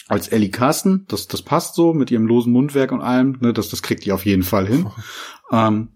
[0.07, 3.69] als Ellie Carsten, das, das passt so mit ihrem losen Mundwerk und allem, ne, das,
[3.69, 4.87] das kriegt die auf jeden Fall hin.
[5.51, 5.89] ähm,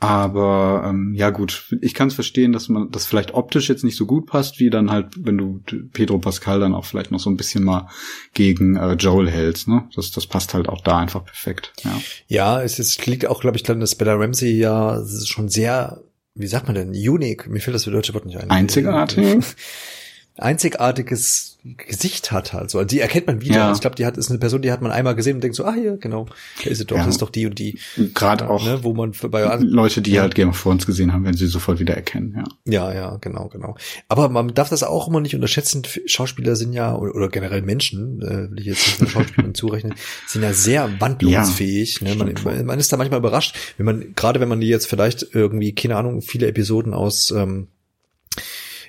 [0.00, 3.96] aber ähm, ja gut, ich kann es verstehen, dass man das vielleicht optisch jetzt nicht
[3.96, 5.60] so gut passt, wie dann halt, wenn du
[5.92, 7.88] Pedro Pascal dann auch vielleicht noch so ein bisschen mal
[8.32, 9.66] gegen äh, Joel hältst.
[9.66, 9.88] Ne?
[9.96, 11.72] Das, das passt halt auch da einfach perfekt.
[11.82, 16.00] Ja, ja es ist, liegt auch, glaube ich, dann, dass Bella Ramsey ja schon sehr,
[16.38, 18.50] wie sagt man denn, unique, mir fällt das deutsche Wort nicht ein.
[18.50, 19.44] Einzigartig.
[20.38, 22.78] einzigartiges Gesicht hat halt so.
[22.78, 23.56] Also die erkennt man wieder.
[23.56, 23.68] Ja.
[23.68, 25.56] Also ich glaube, die hat ist eine Person, die hat man einmal gesehen und denkt
[25.56, 26.26] so, ah hier, genau,
[26.62, 27.04] da ist sie doch, ja.
[27.04, 27.78] das ist doch die und die.
[28.14, 30.22] Gerade auch, ne, wo man bei Leute, die ja.
[30.22, 32.44] halt Game of Thrones gesehen haben, werden sie sofort wieder erkennen, ja.
[32.64, 33.76] Ja, ja, genau, genau.
[34.08, 35.82] Aber man darf das auch immer nicht unterschätzen.
[36.06, 39.94] Schauspieler sind ja oder, oder generell Menschen, äh, will ich jetzt nicht Schauspielern zurechnen,
[40.26, 42.00] sind ja sehr wandlungsfähig.
[42.02, 42.14] ne?
[42.14, 45.74] man, man ist da manchmal überrascht, wenn man gerade wenn man die jetzt vielleicht irgendwie
[45.74, 47.68] keine Ahnung viele Episoden aus ähm,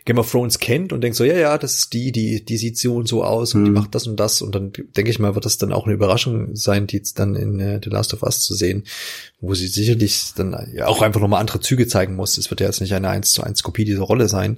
[0.10, 2.80] Game of Thrones kennt und denkt so, ja, ja, das ist die, die, die sieht
[2.80, 3.66] so und so aus und mhm.
[3.66, 5.94] die macht das und das und dann denke ich mal, wird das dann auch eine
[5.94, 8.86] Überraschung sein, die jetzt dann in äh, The Last of Us zu sehen,
[9.40, 12.40] wo sie sicherlich dann ja auch einfach nochmal andere Züge zeigen muss.
[12.40, 14.58] Es wird ja jetzt nicht eine 1 zu 1 Kopie dieser Rolle sein.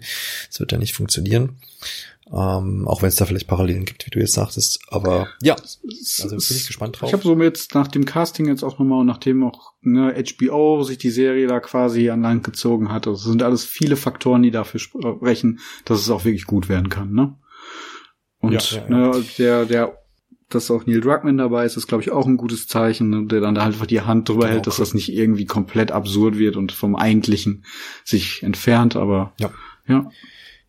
[0.49, 1.57] Es wird ja nicht funktionieren.
[2.33, 4.79] Ähm, auch wenn es da vielleicht Parallelen gibt, wie du jetzt sagtest.
[4.87, 7.09] Aber ja, also bin ich gespannt drauf.
[7.09, 10.83] Ich habe so jetzt nach dem Casting jetzt auch nochmal und nachdem auch ne, HBO
[10.83, 14.51] sich die Serie da quasi an Land gezogen hat, also sind alles viele Faktoren, die
[14.51, 17.11] dafür sprechen, dass es auch wirklich gut werden kann.
[17.11, 17.35] Ne?
[18.39, 18.89] Und ja, ja, ja.
[18.89, 19.97] Ne, der, der
[20.53, 23.39] dass auch Neil Druckmann dabei ist, ist, glaube ich, auch ein gutes Zeichen, ne, der
[23.39, 26.37] dann da halt einfach die Hand drüber genau, hält, dass das nicht irgendwie komplett absurd
[26.37, 27.65] wird und vom Eigentlichen
[28.03, 29.51] sich entfernt, aber ja.
[29.87, 30.09] ja.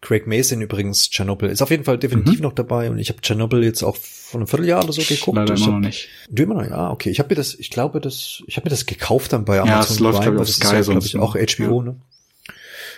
[0.03, 2.43] Craig Mason übrigens, Chernobyl, ist auf jeden Fall definitiv mhm.
[2.43, 5.37] noch dabei und ich habe Chernobyl jetzt auch vor einem Vierteljahr oder so geguckt.
[5.37, 6.09] Leider immer hab, noch nicht.
[6.29, 7.11] Du immer noch, ja, okay.
[7.11, 9.79] Ich habe mir das, ich glaube, das, ich habe mir das gekauft dann bei Amazon
[9.79, 11.85] ja, es läuft, Prime, das Sky ist ja, glaube ich, auch HBO, ja.
[11.85, 11.97] ne?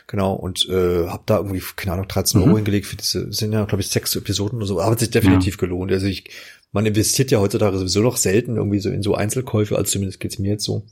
[0.06, 2.46] Genau, und äh, habe da irgendwie, keine Ahnung, 13 mhm.
[2.46, 5.10] Euro hingelegt für diese, sind ja, glaube ich, sechs Episoden oder so, aber hat sich
[5.10, 5.60] definitiv ja.
[5.60, 5.92] gelohnt.
[5.92, 6.24] Also ich,
[6.72, 10.38] man investiert ja heutzutage sowieso noch selten irgendwie so in so Einzelkäufe, als zumindest geht's
[10.38, 10.84] mir jetzt so.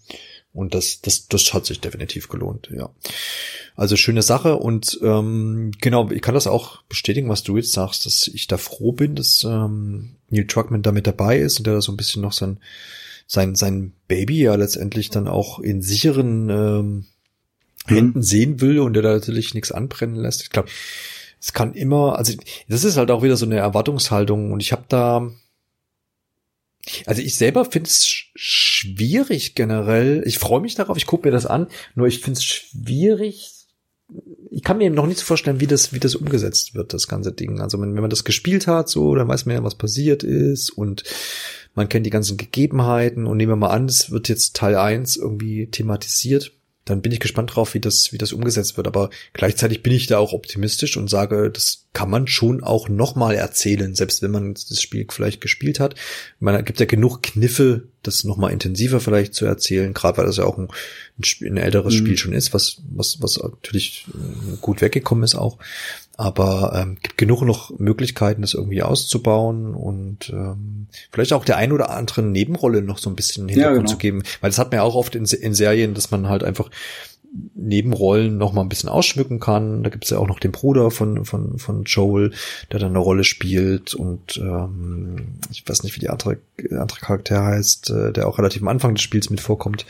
[0.55, 2.91] Und das, das, das hat sich definitiv gelohnt, ja.
[3.75, 8.05] Also schöne Sache und ähm, genau, ich kann das auch bestätigen, was du jetzt sagst,
[8.05, 11.75] dass ich da froh bin, dass ähm, Neil Truckman da mit dabei ist und der
[11.75, 12.59] da so ein bisschen noch sein,
[13.27, 17.07] sein, sein Baby ja letztendlich dann auch in sicheren ähm,
[17.87, 18.23] Händen mhm.
[18.23, 20.43] sehen will und der da natürlich nichts anbrennen lässt.
[20.43, 20.69] Ich glaube,
[21.41, 22.35] es kann immer, also
[22.69, 25.31] das ist halt auch wieder so eine Erwartungshaltung und ich habe da
[27.07, 30.23] also ich selber finde es schwierig generell.
[30.27, 33.51] Ich freue mich darauf, ich gucke mir das an, nur ich finde es schwierig.
[34.51, 37.09] Ich kann mir eben noch nicht so vorstellen, wie das, wie das umgesetzt wird, das
[37.09, 37.61] ganze Ding.
[37.61, 40.71] Also wenn, wenn man das gespielt hat, so, dann weiß man ja, was passiert ist
[40.71, 41.05] und
[41.75, 45.17] man kennt die ganzen Gegebenheiten und nehmen wir mal an, es wird jetzt Teil eins
[45.17, 46.53] irgendwie thematisiert
[46.85, 48.89] dann bin ich gespannt drauf, wie das, wie das umgesetzt wird.
[48.89, 53.35] Aber gleichzeitig bin ich da auch optimistisch und sage, das kann man schon auch nochmal
[53.35, 55.95] erzählen, selbst wenn man das Spiel vielleicht gespielt hat.
[56.41, 60.45] Man gibt ja genug Kniffe, das nochmal intensiver vielleicht zu erzählen, gerade weil das ja
[60.45, 60.69] auch ein,
[61.19, 61.99] ein, Spiel, ein älteres mhm.
[61.99, 65.59] Spiel schon ist, was, was, was natürlich äh, gut weggekommen ist auch.
[66.17, 71.73] Aber ähm, gibt genug noch Möglichkeiten, das irgendwie auszubauen und ähm, vielleicht auch der ein
[71.73, 73.91] oder anderen Nebenrolle noch so ein bisschen Hintergrund ja, genau.
[73.91, 74.23] zu geben.
[74.41, 76.71] Weil das hat man ja auch oft in, in Serien, dass man halt einfach
[77.55, 79.83] Nebenrollen noch mal ein bisschen ausschmücken kann.
[79.83, 82.33] Da gibt's ja auch noch den Bruder von, von, von Joel,
[82.71, 86.39] der dann eine Rolle spielt und ähm, ich weiß nicht, wie die andere,
[86.71, 89.87] andere Charakter heißt, äh, der auch relativ am Anfang des Spiels mit vorkommt,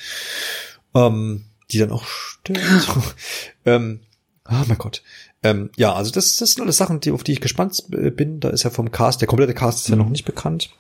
[0.95, 2.61] ähm, die dann auch stirbt.
[3.67, 4.01] ähm,
[4.45, 5.03] ah, mein Gott.
[5.43, 8.41] Ähm, ja, also das, das sind alles Sachen, die, auf die ich gespannt bin.
[8.41, 10.71] Da ist ja vom Cast, der komplette Cast ist ja noch nicht bekannt.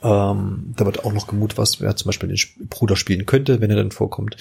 [0.00, 3.70] Ähm, da wird auch noch gemut, was wer zum Beispiel den Bruder spielen könnte, wenn
[3.70, 4.36] er dann vorkommt.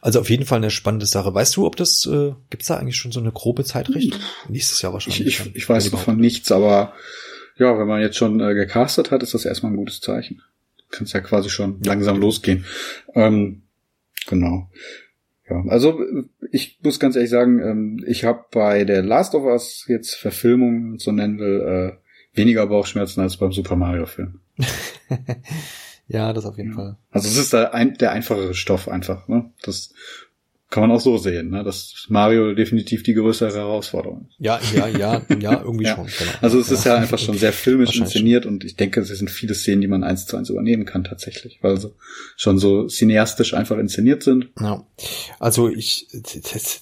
[0.00, 1.32] Also auf jeden Fall eine spannende Sache.
[1.32, 4.20] Weißt du, ob das, äh, gibt's da eigentlich schon so eine grobe Zeitrichtung?
[4.20, 4.52] Hm.
[4.52, 5.26] Nächstes Jahr wahrscheinlich.
[5.26, 6.92] Ich, ich, ich weiß davon nichts, aber
[7.56, 10.42] ja, wenn man jetzt schon äh, gecastet hat, ist das erstmal ein gutes Zeichen.
[10.90, 11.92] Kannst ja quasi schon ja.
[11.92, 12.64] langsam losgehen.
[13.14, 13.62] Ähm,
[14.26, 14.70] genau.
[15.48, 16.00] Ja, also
[16.50, 20.98] ich muss ganz ehrlich sagen, ähm, ich habe bei der Last of Us jetzt Verfilmung,
[20.98, 24.40] so nennen will, äh, weniger Bauchschmerzen als beim Super Mario Film.
[26.08, 26.76] ja, das auf jeden ja.
[26.76, 26.96] Fall.
[27.10, 29.28] Also es ist ein, der einfachere Stoff einfach.
[29.28, 29.50] Ne?
[29.62, 29.94] Das
[30.76, 31.64] kann man auch so sehen, ne?
[31.64, 34.36] dass Mario definitiv die größere Herausforderung ist.
[34.38, 35.94] Ja, ja, ja, ja, irgendwie ja.
[35.96, 36.04] schon.
[36.04, 36.38] Genau.
[36.42, 39.54] Also es ist ja einfach schon sehr filmisch inszeniert und ich denke, es sind viele
[39.54, 41.94] Szenen, die man eins zu eins übernehmen kann tatsächlich, weil sie
[42.36, 44.50] schon so cineastisch einfach inszeniert sind.
[44.60, 44.84] Ja,
[45.38, 46.08] also ich,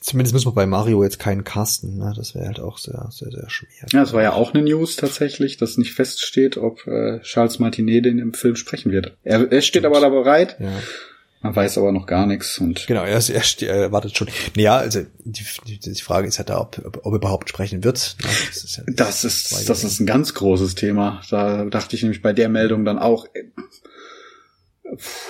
[0.01, 2.15] zumindest müssen wir bei Mario jetzt keinen casten, ne?
[2.17, 3.87] das wäre halt auch sehr, sehr, sehr schwer.
[3.93, 8.07] Ja, es war ja auch eine News tatsächlich, dass nicht feststeht, ob äh, Charles Martinet
[8.07, 9.17] den im Film sprechen wird.
[9.23, 10.57] Er, er steht aber da bereit.
[10.59, 10.73] Ja.
[11.45, 12.87] Man weiß aber noch gar nichts und.
[12.87, 14.29] Genau, er, er, er wartet schon.
[14.57, 17.85] Naja, also die, die, die Frage ist halt da, ob, ob, ob er überhaupt sprechen
[17.85, 18.17] wird.
[18.23, 21.21] Ja, das ist, ja das, ist das ist ein ganz großes Thema.
[21.29, 23.27] Da dachte ich nämlich bei der Meldung dann auch,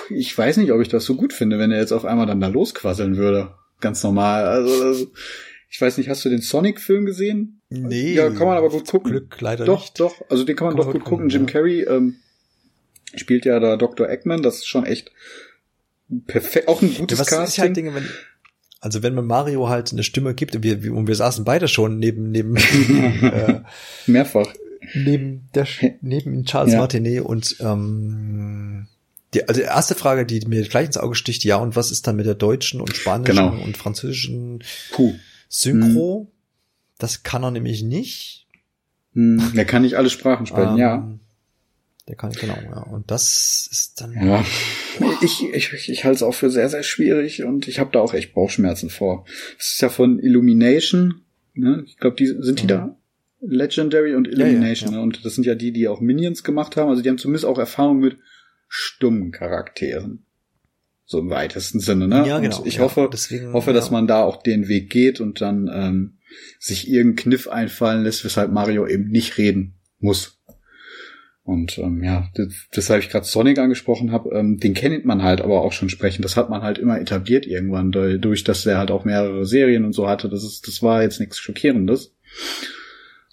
[0.08, 2.40] ich weiß nicht, ob ich das so gut finde, wenn er jetzt auf einmal dann
[2.40, 3.52] da losquasseln würde.
[3.80, 4.46] Ganz normal.
[4.46, 5.08] Also,
[5.68, 7.60] ich weiß nicht, hast du den Sonic-Film gesehen?
[7.70, 8.14] Nee.
[8.14, 9.10] Ja, kann man aber gut gucken.
[9.10, 9.98] Glück leider doch, nicht.
[9.98, 10.30] Doch, doch.
[10.30, 11.28] Also den kann man kann doch gut gucken.
[11.28, 11.52] Jim ja.
[11.52, 12.18] Carrey ähm,
[13.16, 14.08] spielt ja da Dr.
[14.08, 14.44] Eggman.
[14.44, 15.10] Das ist schon echt
[16.26, 17.46] perfekt, auch ein gutes ja, was Casting.
[17.46, 18.08] Ist halt Dinge, wenn,
[18.80, 21.98] also wenn man Mario halt eine Stimme gibt, und wir, und wir saßen beide schon
[21.98, 22.56] neben, neben,
[23.22, 23.60] äh,
[24.06, 24.52] mehrfach.
[24.94, 25.66] Neben der,
[26.02, 26.78] neben Charles ja.
[26.78, 28.86] Martinet und, ähm,
[29.32, 32.06] die, also die erste Frage, die mir gleich ins Auge sticht, ja, und was ist
[32.06, 33.64] dann mit der deutschen und spanischen genau.
[33.64, 35.14] und französischen Puh.
[35.48, 36.26] Synchro?
[36.26, 36.34] Hm.
[36.98, 38.46] Das kann er nämlich nicht.
[39.14, 39.52] Hm.
[39.56, 41.18] Er kann nicht alle Sprachen sprechen, ähm, ja.
[42.08, 42.82] Der kann, genau, ja.
[42.82, 44.12] Und das ist dann.
[44.12, 44.44] Ja.
[45.22, 48.12] Ich, ich, ich halte es auch für sehr, sehr schwierig und ich habe da auch
[48.12, 49.24] echt Bauchschmerzen vor.
[49.56, 51.22] Das ist ja von Illumination,
[51.54, 51.82] ne?
[51.86, 52.68] Ich glaube, die sind die mhm.
[52.68, 52.96] da?
[53.40, 54.98] Legendary und Illumination, ja, ja, ja.
[54.98, 55.02] Ne?
[55.02, 56.90] Und das sind ja die, die auch Minions gemacht haben.
[56.90, 58.18] Also die haben zumindest auch Erfahrung mit
[58.68, 60.26] stummen Charakteren.
[61.06, 62.26] So im weitesten Sinne, ne?
[62.26, 62.60] Ja, genau.
[62.60, 66.18] Und ich hoffe, deswegen, hoffe, dass man da auch den Weg geht und dann ähm,
[66.58, 70.40] sich irgendeinen Kniff einfallen lässt, weshalb Mario eben nicht reden muss.
[71.44, 72.30] Und ähm, ja,
[72.72, 76.22] weshalb ich gerade Sonic angesprochen habe, ähm, den kennt man halt aber auch schon sprechen.
[76.22, 79.92] Das hat man halt immer etabliert irgendwann, dadurch, dass er halt auch mehrere Serien und
[79.92, 80.30] so hatte.
[80.30, 82.12] Das ist, das war jetzt nichts Schockierendes.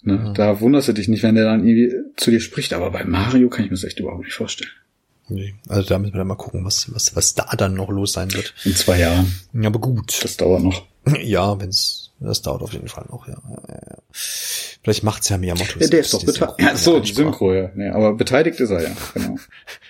[0.02, 0.18] Ne?
[0.18, 0.34] Mhm.
[0.34, 2.74] Da wunderst du dich nicht, wenn der dann irgendwie zu dir spricht.
[2.74, 4.70] Aber bei Mario kann ich mir das echt überhaupt nicht vorstellen.
[5.28, 5.54] Nee.
[5.68, 8.32] Also da müssen wir dann mal gucken, was, was, was da dann noch los sein
[8.34, 8.52] wird.
[8.64, 9.32] In zwei Jahren.
[9.54, 10.22] Ja, aber gut.
[10.22, 10.84] Das dauert noch.
[11.22, 13.36] Ja, wenn's das dauert auf jeden Fall noch, ja.
[14.12, 15.78] Vielleicht macht's ja Miyamoto.
[15.78, 16.60] Ja, der ist doch beteiligt.
[16.60, 17.70] Ja, so, die Synchro, ja.
[17.74, 19.36] Nee, aber beteiligt ist er ja, genau.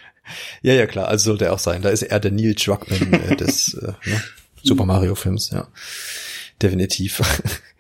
[0.63, 1.83] ja, ja, klar, also sollte er auch sein.
[1.83, 4.23] Da ist er der Neil Druckmann äh, des äh, ne?
[4.63, 5.69] Super Mario Films, ja.
[6.63, 7.21] Definitiv.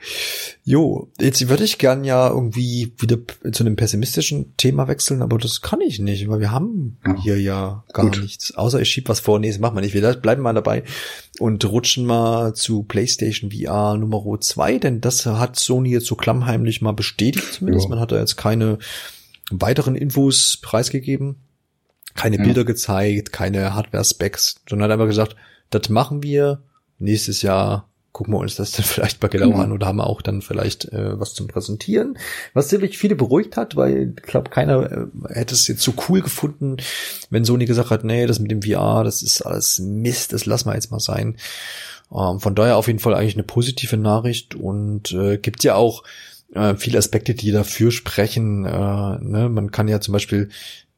[0.64, 3.18] Jo, jetzt würde ich gern ja irgendwie wieder
[3.52, 7.16] zu einem pessimistischen Thema wechseln, aber das kann ich nicht, weil wir haben ja.
[7.20, 8.20] hier ja gar Gut.
[8.20, 8.54] nichts.
[8.54, 9.94] Außer ich schieb was vor, nee, das machen wir nicht.
[9.94, 10.84] Wir bleiben mal dabei
[11.40, 16.80] und rutschen mal zu PlayStation VR Nummer 2, denn das hat Sony jetzt so klammheimlich
[16.80, 17.86] mal bestätigt zumindest.
[17.86, 17.90] Ja.
[17.90, 18.78] Man hat da jetzt keine
[19.50, 21.36] weiteren Infos preisgegeben,
[22.14, 22.44] keine ja.
[22.44, 25.34] Bilder gezeigt, keine Hardware-Specs, sondern hat einfach gesagt,
[25.70, 26.62] das machen wir
[27.00, 30.22] nächstes Jahr gucken wir uns das dann vielleicht bei genau an oder haben wir auch
[30.22, 32.18] dann vielleicht äh, was zum Präsentieren.
[32.54, 36.20] Was sicherlich viele beruhigt hat, weil ich glaube, keiner äh, hätte es jetzt so cool
[36.20, 36.76] gefunden,
[37.30, 40.68] wenn Sony gesagt hat, nee, das mit dem VR, das ist alles Mist, das lassen
[40.68, 41.36] wir jetzt mal sein.
[42.14, 46.04] Ähm, von daher auf jeden Fall eigentlich eine positive Nachricht und äh, gibt ja auch
[46.54, 48.64] äh, viele Aspekte, die dafür sprechen.
[48.66, 49.48] Äh, ne?
[49.50, 50.50] Man kann ja zum Beispiel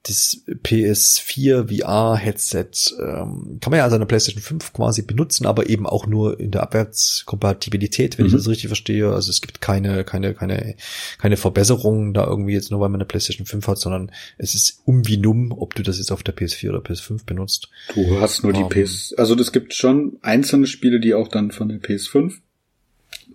[0.07, 5.87] das PS4 VR-Headset ähm, kann man ja also eine PlayStation 5 quasi benutzen, aber eben
[5.87, 8.29] auch nur in der Abwärtskompatibilität, wenn mhm.
[8.29, 9.11] ich das richtig verstehe.
[9.11, 10.77] Also es gibt keine, keine, keine,
[11.17, 14.83] keine Verbesserungen da irgendwie jetzt nur, weil man eine PlayStation 5 hat, sondern es ist
[14.85, 17.71] um wie numm, ob du das jetzt auf der PS4 oder PS5 benutzt.
[17.95, 21.29] Du hast nur die um, ähm, PS, also es gibt schon einzelne Spiele, die auch
[21.29, 22.35] dann von der PS5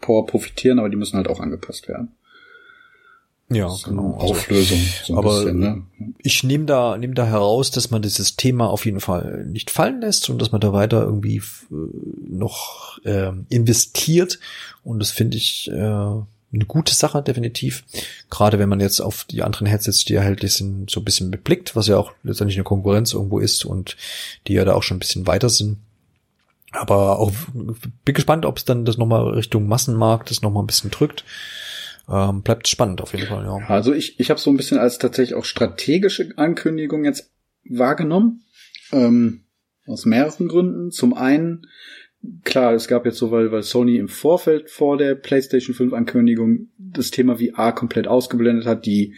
[0.02, 2.12] Power profitieren, aber die müssen halt auch angepasst werden.
[3.52, 4.14] Ja, genau.
[4.20, 4.80] Also, Auflösung.
[5.04, 5.82] So aber bisschen, ne?
[6.20, 10.02] ich nehme da, nehme da heraus, dass man dieses Thema auf jeden Fall nicht fallen
[10.02, 11.76] lässt und dass man da weiter irgendwie äh,
[12.30, 14.39] noch äh, investiert.
[14.84, 17.84] Und das finde ich äh, eine gute Sache, definitiv.
[18.30, 21.76] Gerade wenn man jetzt auf die anderen Headsets, die erhältlich sind, so ein bisschen beblickt,
[21.76, 23.97] was ja auch letztendlich eine Konkurrenz irgendwo ist und
[24.47, 25.78] die ja da auch schon ein bisschen weiter sind.
[26.72, 27.32] Aber auch
[28.06, 31.24] bin gespannt, ob es dann das nochmal Richtung Massenmarkt das nochmal ein bisschen drückt.
[32.12, 33.57] Ähm, bleibt spannend auf jeden Fall, ja.
[33.68, 37.32] Also ich, ich habe so ein bisschen als tatsächlich auch strategische Ankündigung jetzt
[37.64, 38.43] wahrgenommen.
[38.91, 39.45] Ähm,
[39.86, 40.91] aus mehreren Gründen.
[40.91, 41.68] Zum einen,
[42.43, 46.70] klar, es gab jetzt so, weil, weil Sony im Vorfeld vor der PlayStation 5 Ankündigung
[46.78, 49.16] das Thema VR komplett ausgeblendet hat, die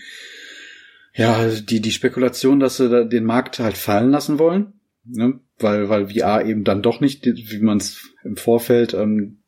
[1.13, 4.73] ja, die, die Spekulation, dass sie da den Markt halt fallen lassen wollen,
[5.03, 5.39] ne?
[5.59, 9.43] weil, weil VR eben dann doch nicht, wie man es im Vorfeld ähm,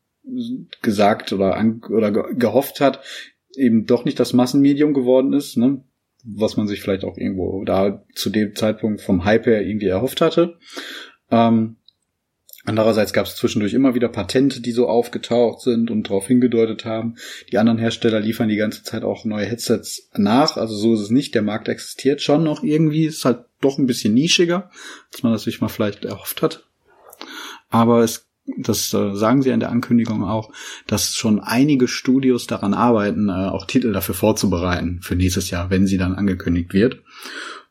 [0.81, 3.01] gesagt oder, an, oder gehofft hat,
[3.56, 5.84] eben doch nicht das Massenmedium geworden ist, ne?
[6.24, 10.22] was man sich vielleicht auch irgendwo da zu dem Zeitpunkt vom Hype her irgendwie erhofft
[10.22, 10.58] hatte.
[11.30, 11.78] Ähm,
[12.66, 17.16] Andererseits gab es zwischendurch immer wieder Patente, die so aufgetaucht sind und darauf hingedeutet haben.
[17.51, 20.56] Die anderen Hersteller liefern die ganze Zeit auch neue Headsets nach.
[20.56, 21.36] Also so ist es nicht.
[21.36, 23.06] Der Markt existiert schon noch irgendwie.
[23.06, 24.72] Ist halt doch ein bisschen nischiger,
[25.12, 26.66] als man das sich mal vielleicht erhofft hat.
[27.70, 30.51] Aber es, das äh, sagen sie in der Ankündigung auch,
[30.87, 35.87] dass schon einige Studios daran arbeiten, äh, auch Titel dafür vorzubereiten für nächstes Jahr, wenn
[35.87, 37.01] sie dann angekündigt wird.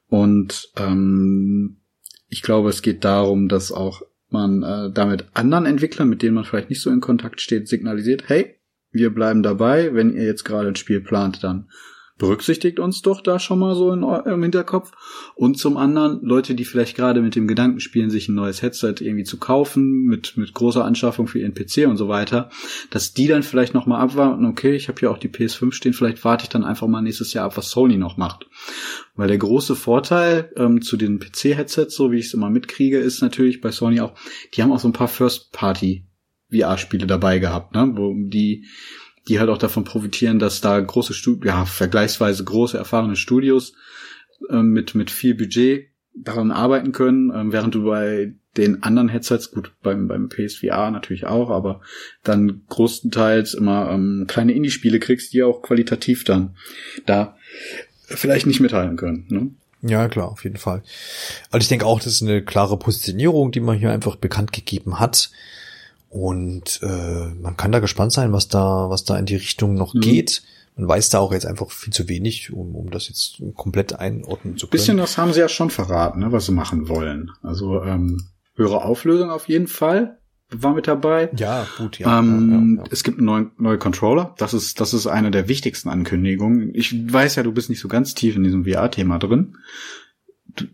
[0.06, 1.82] Und ähm,
[2.28, 6.44] ich glaube, es geht darum, dass auch man äh, damit anderen Entwicklern, mit denen man
[6.44, 8.58] vielleicht nicht so in Kontakt steht, signalisiert, hey,
[8.90, 11.68] wir bleiben dabei, wenn ihr jetzt gerade ein Spiel plant, dann
[12.22, 14.92] berücksichtigt uns doch da schon mal so in eurem Hinterkopf.
[15.34, 18.94] Und zum anderen Leute, die vielleicht gerade mit dem Gedanken spielen, sich ein neues Headset
[19.00, 22.48] irgendwie zu kaufen, mit, mit großer Anschaffung für ihren PC und so weiter,
[22.90, 25.94] dass die dann vielleicht noch mal abwarten, okay, ich habe hier auch die PS5 stehen,
[25.94, 28.46] vielleicht warte ich dann einfach mal nächstes Jahr ab, was Sony noch macht.
[29.16, 33.20] Weil der große Vorteil ähm, zu den PC-Headsets, so wie ich es immer mitkriege, ist
[33.20, 34.14] natürlich bei Sony auch,
[34.54, 36.06] die haben auch so ein paar First-Party
[36.52, 37.90] VR-Spiele dabei gehabt, ne?
[37.96, 38.66] wo die
[39.28, 43.74] die halt auch davon profitieren, dass da große Studios, ja, vergleichsweise große, erfahrene Studios
[44.50, 49.50] äh, mit, mit viel Budget daran arbeiten können, äh, während du bei den anderen Headsets,
[49.50, 51.80] gut, beim, beim PSVR natürlich auch, aber
[52.22, 56.54] dann größtenteils immer ähm, kleine Indie-Spiele kriegst, die auch qualitativ dann
[57.06, 57.36] da
[58.04, 59.26] vielleicht nicht mithalten können.
[59.28, 59.50] Ne?
[59.82, 60.82] Ja, klar, auf jeden Fall.
[61.50, 65.00] Also ich denke auch, das ist eine klare Positionierung, die man hier einfach bekannt gegeben
[65.00, 65.30] hat.
[66.12, 69.94] Und äh, man kann da gespannt sein, was da, was da in die Richtung noch
[69.94, 70.00] mhm.
[70.00, 70.42] geht.
[70.76, 74.58] Man weiß da auch jetzt einfach viel zu wenig, um, um das jetzt komplett einordnen
[74.58, 74.72] zu können.
[74.72, 77.30] Bisschen das haben sie ja schon verraten, ne, was sie machen wollen.
[77.42, 80.18] Also ähm, höhere Auflösung auf jeden Fall
[80.50, 81.30] war mit dabei.
[81.34, 82.18] Ja, gut, ja.
[82.18, 82.90] Ähm, ja, ja.
[82.90, 84.34] Es gibt einen neuen, neuen Controller.
[84.36, 86.74] Das ist, das ist eine der wichtigsten Ankündigungen.
[86.74, 89.56] Ich weiß ja, du bist nicht so ganz tief in diesem VR-Thema drin.
[90.54, 90.66] Du,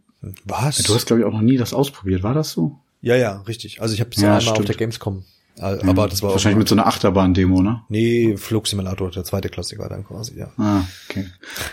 [0.44, 0.78] was?
[0.78, 2.24] Du hast, glaube ich, auch noch nie das ausprobiert.
[2.24, 2.80] War das so?
[3.00, 3.80] Ja, ja, richtig.
[3.80, 4.58] Also ich habe es ja, einmal stimmt.
[4.58, 5.24] auf der Gamescom.
[5.60, 7.82] Aber das war wahrscheinlich mit so einer Achterbahn-Demo, ne?
[7.88, 10.52] Nee, Flugsimulator, der zweite Klassiker dann quasi, ja.
[10.56, 11.26] Ah, okay.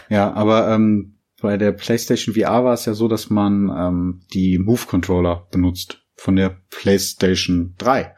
[0.10, 4.58] Ja, aber ähm, bei der PlayStation VR war es ja so, dass man ähm, die
[4.58, 8.16] Move-Controller benutzt von der PlayStation 3.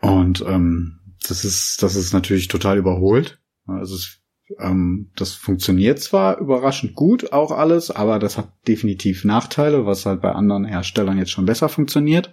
[0.00, 3.40] Und ähm, das ist das ist natürlich total überholt.
[3.66, 4.20] Also es
[4.58, 10.20] ähm, das funktioniert zwar überraschend gut auch alles, aber das hat definitiv Nachteile, was halt
[10.20, 12.32] bei anderen Herstellern jetzt schon besser funktioniert.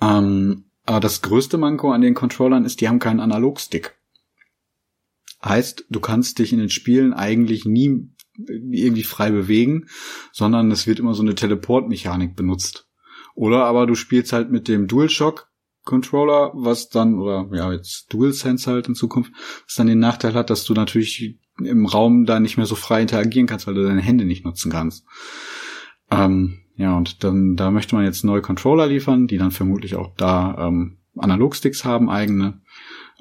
[0.00, 3.96] Ähm, aber das größte Manko an den Controllern ist, die haben keinen Analogstick.
[5.44, 9.86] Heißt, du kannst dich in den Spielen eigentlich nie irgendwie frei bewegen,
[10.32, 12.88] sondern es wird immer so eine Teleportmechanik benutzt.
[13.34, 15.48] Oder aber du spielst halt mit dem DualShock
[15.84, 19.32] Controller, was dann, oder ja, jetzt DualSense halt in Zukunft,
[19.66, 23.02] was dann den Nachteil hat, dass du natürlich im Raum da nicht mehr so frei
[23.02, 25.04] interagieren kannst, weil du deine Hände nicht nutzen kannst.
[26.10, 30.14] Ähm, ja, und dann, da möchte man jetzt neue Controller liefern, die dann vermutlich auch
[30.16, 32.60] da ähm, Analogsticks haben, eigene.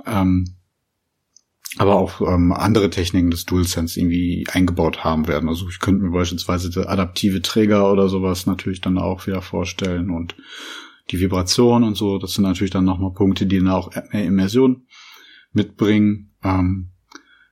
[0.05, 0.55] Ähm,
[1.78, 5.49] aber auch ähm, andere Techniken des DualSense irgendwie eingebaut haben werden.
[5.49, 10.36] Also ich könnte mir beispielsweise adaptive Träger oder sowas natürlich dann auch wieder vorstellen und
[11.14, 14.88] die Vibration und so, das sind natürlich dann nochmal Punkte, die dann auch mehr Immersion
[15.51, 16.34] mitbringen.
[16.43, 16.89] Ähm,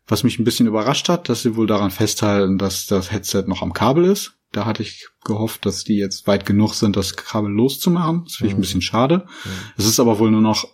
[0.08, 3.62] was mich ein bisschen überrascht hat, dass sie wohl daran festhalten, dass das Headset noch
[3.62, 4.34] am Kabel ist.
[4.52, 8.24] Da hatte ich gehofft, dass die jetzt weit genug sind, das Kabel loszumachen.
[8.26, 8.58] Das finde ich mhm.
[8.58, 9.20] ein bisschen schade.
[9.20, 9.50] Mhm.
[9.78, 10.68] Es ist aber wohl nur noch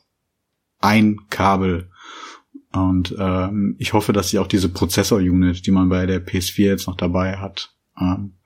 [0.79, 1.91] ein Kabel.
[2.71, 6.87] Und ähm, ich hoffe, dass sie auch diese Prozessor-Unit, die man bei der PS4 jetzt
[6.87, 8.36] noch dabei hat, ähm,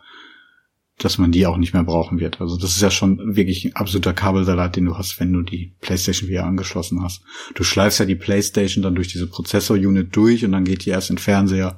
[1.03, 2.41] dass man die auch nicht mehr brauchen wird.
[2.41, 5.73] Also das ist ja schon wirklich ein absoluter Kabelsalat, den du hast, wenn du die
[5.81, 7.23] PlayStation VR angeschlossen hast.
[7.55, 11.09] Du schleifst ja die PlayStation dann durch diese Prozessor-Unit durch und dann geht die erst
[11.09, 11.77] in den Fernseher.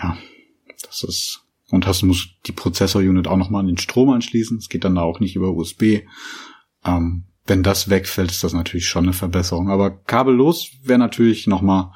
[0.00, 0.16] Ja,
[0.82, 1.40] das ist
[1.70, 4.56] und hast musst die Prozessor-Unit auch nochmal an den Strom anschließen.
[4.58, 6.02] Es geht dann da auch nicht über USB.
[6.84, 9.70] Ähm, wenn das wegfällt, ist das natürlich schon eine Verbesserung.
[9.70, 11.92] Aber kabellos wäre natürlich nochmal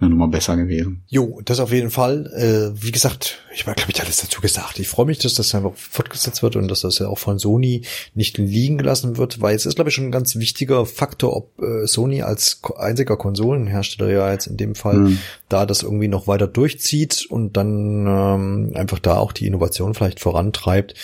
[0.00, 1.02] eine Nummer besser gewesen.
[1.08, 2.26] Jo, das auf jeden Fall.
[2.34, 4.78] Äh, wie gesagt, ich habe, glaube ich, alles dazu gesagt.
[4.78, 7.82] Ich freue mich, dass das einfach fortgesetzt wird und dass das ja auch von Sony
[8.14, 11.62] nicht liegen gelassen wird, weil es ist, glaube ich, schon ein ganz wichtiger Faktor, ob
[11.62, 15.18] äh, Sony als einziger Konsolenhersteller ja jetzt in dem Fall mhm.
[15.52, 20.20] Da das irgendwie noch weiter durchzieht und dann ähm, einfach da auch die Innovation vielleicht
[20.20, 20.94] vorantreibt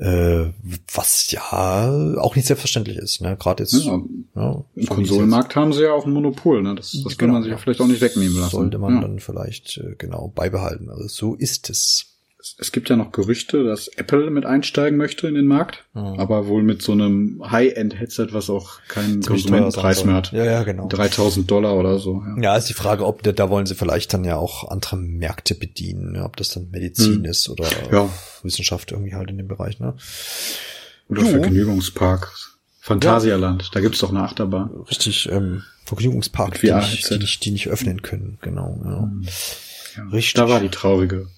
[0.00, 0.50] äh,
[0.92, 3.36] was ja auch nicht selbstverständlich ist, ne?
[3.36, 3.72] Gerade jetzt.
[3.72, 4.00] Ja,
[4.36, 6.76] ja, Im Konsolenmarkt haben sie ja auch ein Monopol, ne?
[6.76, 8.50] Das, das genau, kann man sich ja vielleicht auch nicht wegnehmen lassen.
[8.50, 9.00] Sollte man ja.
[9.00, 10.88] dann vielleicht äh, genau beibehalten.
[10.88, 12.17] Also so ist es.
[12.58, 16.18] Es gibt ja noch Gerüchte, dass Apple mit einsteigen möchte in den Markt, mhm.
[16.18, 20.32] aber wohl mit so einem High-End-Headset, was auch keinen Konsumentenpreis mehr hat.
[20.32, 20.88] Ja, ja, genau.
[20.88, 22.22] 3000 Dollar oder so.
[22.36, 22.42] Ja.
[22.42, 26.16] ja, ist die Frage, ob da, wollen sie vielleicht dann ja auch andere Märkte bedienen,
[26.22, 27.24] ob das dann Medizin mhm.
[27.26, 28.08] ist oder ja.
[28.42, 29.94] Wissenschaft irgendwie halt in dem Bereich, ne?
[31.08, 31.28] Oder jo.
[31.28, 32.32] Vergnügungspark.
[32.80, 34.70] Phantasialand, da gibt's doch eine Achterbahn.
[34.88, 38.80] Richtig, ähm, Vergnügungspark, die nicht, die, nicht, die nicht öffnen können, genau.
[38.84, 39.00] Ja.
[39.02, 39.26] Hm.
[39.96, 40.34] Ja, Richtig.
[40.34, 41.28] Da war die traurige.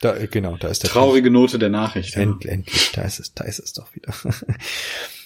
[0.00, 2.16] Da, äh, genau, da ist der traurige Note der Nachricht.
[2.16, 2.52] End, ja.
[2.52, 4.12] Endlich, da ist es, da ist es doch wieder.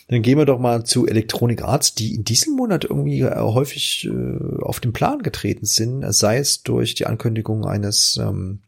[0.08, 4.08] Dann gehen wir doch mal zu Electronic Arts, die in diesem Monat irgendwie äh, häufig
[4.10, 8.58] äh, auf den Plan getreten sind, sei es durch die Ankündigung eines ähm,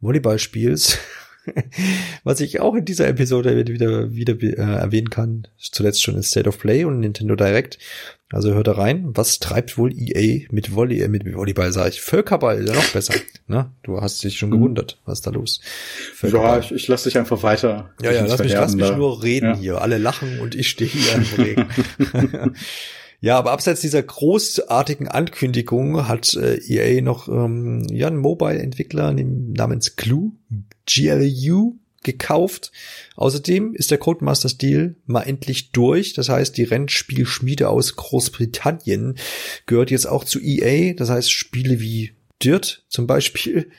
[0.00, 0.98] Volleyballspiels,
[2.24, 6.48] was ich auch in dieser Episode wieder, wieder äh, erwähnen kann, zuletzt schon in State
[6.48, 7.78] of Play und Nintendo Direct.
[8.30, 12.00] Also hört da rein, was treibt wohl EA mit Volley, äh, mit Volleyball, sage ich.
[12.00, 13.14] Völkerball, ja noch besser.
[13.46, 13.70] Ne?
[13.82, 15.60] Du hast dich schon gewundert, was ist da los?
[16.22, 17.90] Ja, ich, ich lasse dich einfach weiter.
[18.00, 19.56] Ja, ja, lass mich, lass mich nur reden ja.
[19.56, 19.82] hier.
[19.82, 22.54] Alle lachen und ich stehe hier im Regen.
[23.24, 29.96] Ja, aber abseits dieser großartigen Ankündigung hat äh, EA noch ähm, ja, einen Mobile-Entwickler namens
[29.96, 30.32] Glue,
[30.86, 32.70] GLU, gekauft.
[33.16, 36.12] Außerdem ist der Codemasters Deal mal endlich durch.
[36.12, 39.18] Das heißt, die Rennspielschmiede aus Großbritannien
[39.66, 40.92] gehört jetzt auch zu EA.
[40.92, 42.12] Das heißt, Spiele wie
[42.42, 43.70] Dirt zum Beispiel.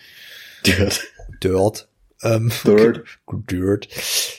[0.66, 1.01] Dirt.
[1.43, 1.88] Dirt
[2.26, 3.03] ähm, Dirt.
[3.51, 3.88] Dirt.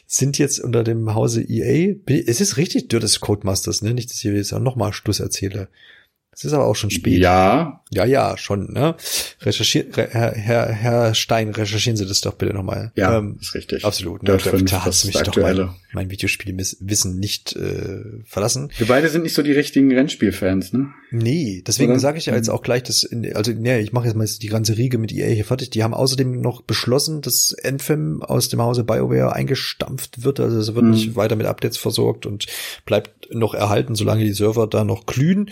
[0.06, 1.94] Sind jetzt unter dem Hause EA.
[2.26, 3.94] Es ist richtig Dirt des Codemasters, ne?
[3.94, 5.68] Nicht, dass ich jetzt nochmal Schluss erzähle.
[6.37, 7.18] Es ist aber auch schon spät.
[7.18, 7.80] Ja.
[7.91, 8.95] Ja, ja, schon, ne?
[9.41, 12.93] Recherchieren, Herr, Herr, Herr Stein, recherchieren Sie das doch bitte nochmal.
[12.95, 13.87] Ja, ähm, ist richtig.
[13.87, 14.22] Absolut.
[14.22, 14.37] Ne?
[14.37, 18.70] Da, da hat mich doch mein, mein Videospielwissen nicht äh, verlassen.
[18.76, 20.91] Wir beide sind nicht so die richtigen Rennspielfans, ne?
[21.11, 24.16] Nee, deswegen sage ich ja jetzt auch gleich, dass, in, also, ne, ich mache jetzt
[24.16, 25.70] mal die ganze Riege mit EA hier fertig.
[25.70, 30.41] Die haben außerdem noch beschlossen, dass Anthem aus dem Hause BioWare eingestampft wird.
[30.41, 30.91] Also es wird mhm.
[30.91, 32.45] nicht weiter mit Updates versorgt und
[32.84, 35.51] bleibt noch erhalten, solange die Server da noch glühen.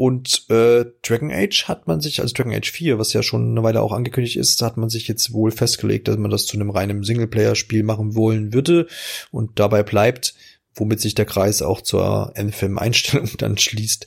[0.00, 3.62] Und äh, Dragon Age hat man sich, also Dragon Age 4, was ja schon eine
[3.62, 6.70] Weile auch angekündigt ist, hat man sich jetzt wohl festgelegt, dass man das zu einem
[6.70, 8.86] reinen Singleplayer-Spiel machen wollen würde
[9.30, 10.32] und dabei bleibt,
[10.74, 14.06] womit sich der Kreis auch zur Anthem-Einstellung dann schließt.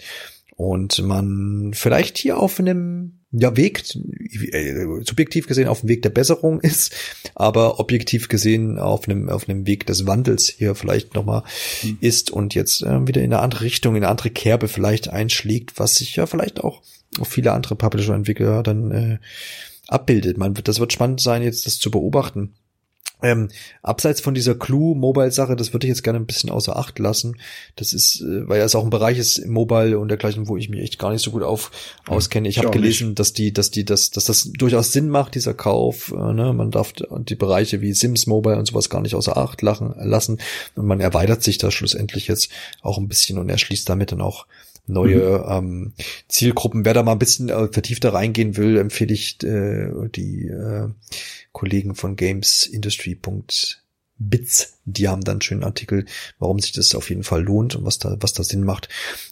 [0.55, 3.83] Und man vielleicht hier auf einem ja, Weg,
[4.51, 6.93] äh, subjektiv gesehen auf dem Weg der Besserung ist,
[7.33, 11.43] aber objektiv gesehen auf einem, auf einem Weg des Wandels hier vielleicht nochmal
[11.81, 11.97] mhm.
[11.99, 15.79] ist und jetzt äh, wieder in eine andere Richtung, in eine andere Kerbe vielleicht einschlägt,
[15.79, 16.83] was sich ja vielleicht auch
[17.19, 19.17] auf viele andere Publisher-Entwickler dann äh,
[19.87, 20.37] abbildet.
[20.37, 22.53] Man wird, das wird spannend sein, jetzt das zu beobachten.
[23.23, 23.49] Ähm,
[23.81, 27.37] abseits von dieser Clue-Mobile-Sache, das würde ich jetzt gerne ein bisschen außer Acht lassen.
[27.77, 30.69] Das ist, äh, weil es auch ein Bereich ist im Mobile und dergleichen, wo ich
[30.69, 31.71] mich echt gar nicht so gut auf
[32.05, 32.49] auskenne.
[32.49, 33.19] Ich, ich habe gelesen, nicht.
[33.19, 36.11] dass die, dass die, dass, dass das durchaus Sinn macht, dieser Kauf.
[36.11, 36.51] Äh, ne?
[36.53, 40.39] Man darf die Bereiche wie Sims Mobile und sowas gar nicht außer Acht lachen, lassen.
[40.75, 42.51] Und man erweitert sich da schlussendlich jetzt
[42.81, 44.45] auch ein bisschen und erschließt damit dann auch
[44.85, 45.45] neue mhm.
[45.49, 45.93] ähm,
[46.27, 46.85] Zielgruppen.
[46.85, 50.89] Wer da mal ein bisschen äh, vertiefter reingehen will, empfehle ich äh, die äh,
[51.53, 54.73] Kollegen von gamesindustry.bits.
[54.85, 56.05] Die haben dann einen schönen Artikel,
[56.39, 58.89] warum sich das auf jeden Fall lohnt und was da, was da Sinn macht.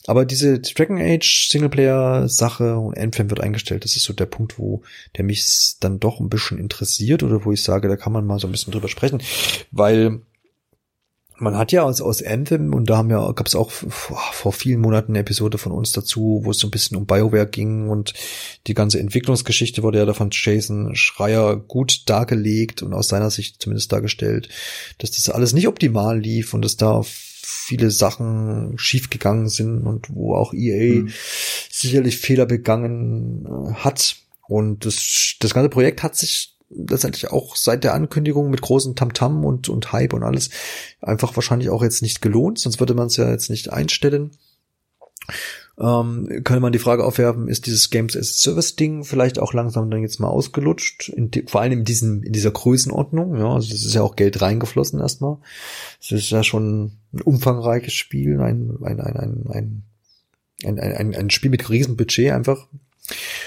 [0.08, 3.84] Aber diese Dragon Age Singleplayer Sache und Endfam wird eingestellt.
[3.84, 4.82] Das ist so der Punkt, wo
[5.18, 8.40] der mich dann doch ein bisschen interessiert oder wo ich sage, da kann man mal
[8.40, 9.22] so ein bisschen drüber sprechen,
[9.72, 10.22] weil
[11.42, 14.54] man hat ja aus, aus Anthem, und da haben ja, gab es auch vor, vor
[14.54, 17.90] vielen Monaten eine Episode von uns dazu, wo es so ein bisschen um BioWare ging
[17.90, 18.14] und
[18.68, 23.62] die ganze Entwicklungsgeschichte wurde ja da von Jason Schreier gut dargelegt und aus seiner Sicht
[23.62, 24.50] zumindest dargestellt,
[25.00, 30.36] dass das alles nicht optimal lief und dass da viele Sachen schiefgegangen sind und wo
[30.36, 31.10] auch EA mhm.
[31.70, 34.18] sicherlich Fehler begangen äh, hat.
[34.48, 39.40] Und das, das ganze Projekt hat sich letztendlich auch seit der Ankündigung mit großen Tamtam
[39.40, 40.50] -Tam und, und Hype und alles
[41.02, 44.32] einfach wahrscheinlich auch jetzt nicht gelohnt, sonst würde man es ja jetzt nicht einstellen.
[45.80, 49.90] Ähm, könnte man die Frage aufwerfen, ist dieses Games as Service Ding vielleicht auch langsam
[49.90, 53.84] dann jetzt mal ausgelutscht, in vor allem in diesem, in dieser Größenordnung, ja, also das
[53.84, 55.38] ist ja auch Geld reingeflossen erstmal.
[56.00, 59.84] Es ist ja schon ein umfangreiches Spiel, ein, ein, ein, ein, ein,
[60.64, 62.68] ein, ein, ein Spiel mit Riesenbudget einfach,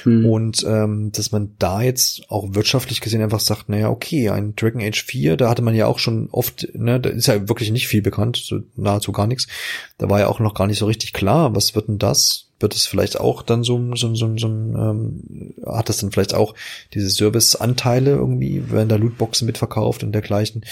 [0.02, 0.26] hm.
[0.26, 4.82] Und ähm, dass man da jetzt auch wirtschaftlich gesehen einfach sagt, naja, okay, ein Dragon
[4.82, 7.88] Age 4, da hatte man ja auch schon oft, ne, da ist ja wirklich nicht
[7.88, 9.46] viel bekannt, so nahezu gar nichts.
[9.98, 12.48] Da war ja auch noch gar nicht so richtig klar, was wird denn das?
[12.60, 16.54] Wird es vielleicht auch dann so, so, so, so ähm, hat das dann vielleicht auch
[16.92, 20.64] diese Serviceanteile irgendwie, werden da Lootboxen mitverkauft und dergleichen?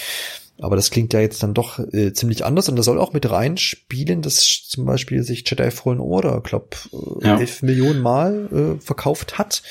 [0.62, 3.28] Aber das klingt ja jetzt dann doch äh, ziemlich anders und das soll auch mit
[3.28, 7.39] reinspielen, dass zum Beispiel sich Jedi Fallen Order, glaub, äh, ja.
[7.39, 8.48] elf Millionen Mal
[8.78, 9.62] äh, verkauft hat.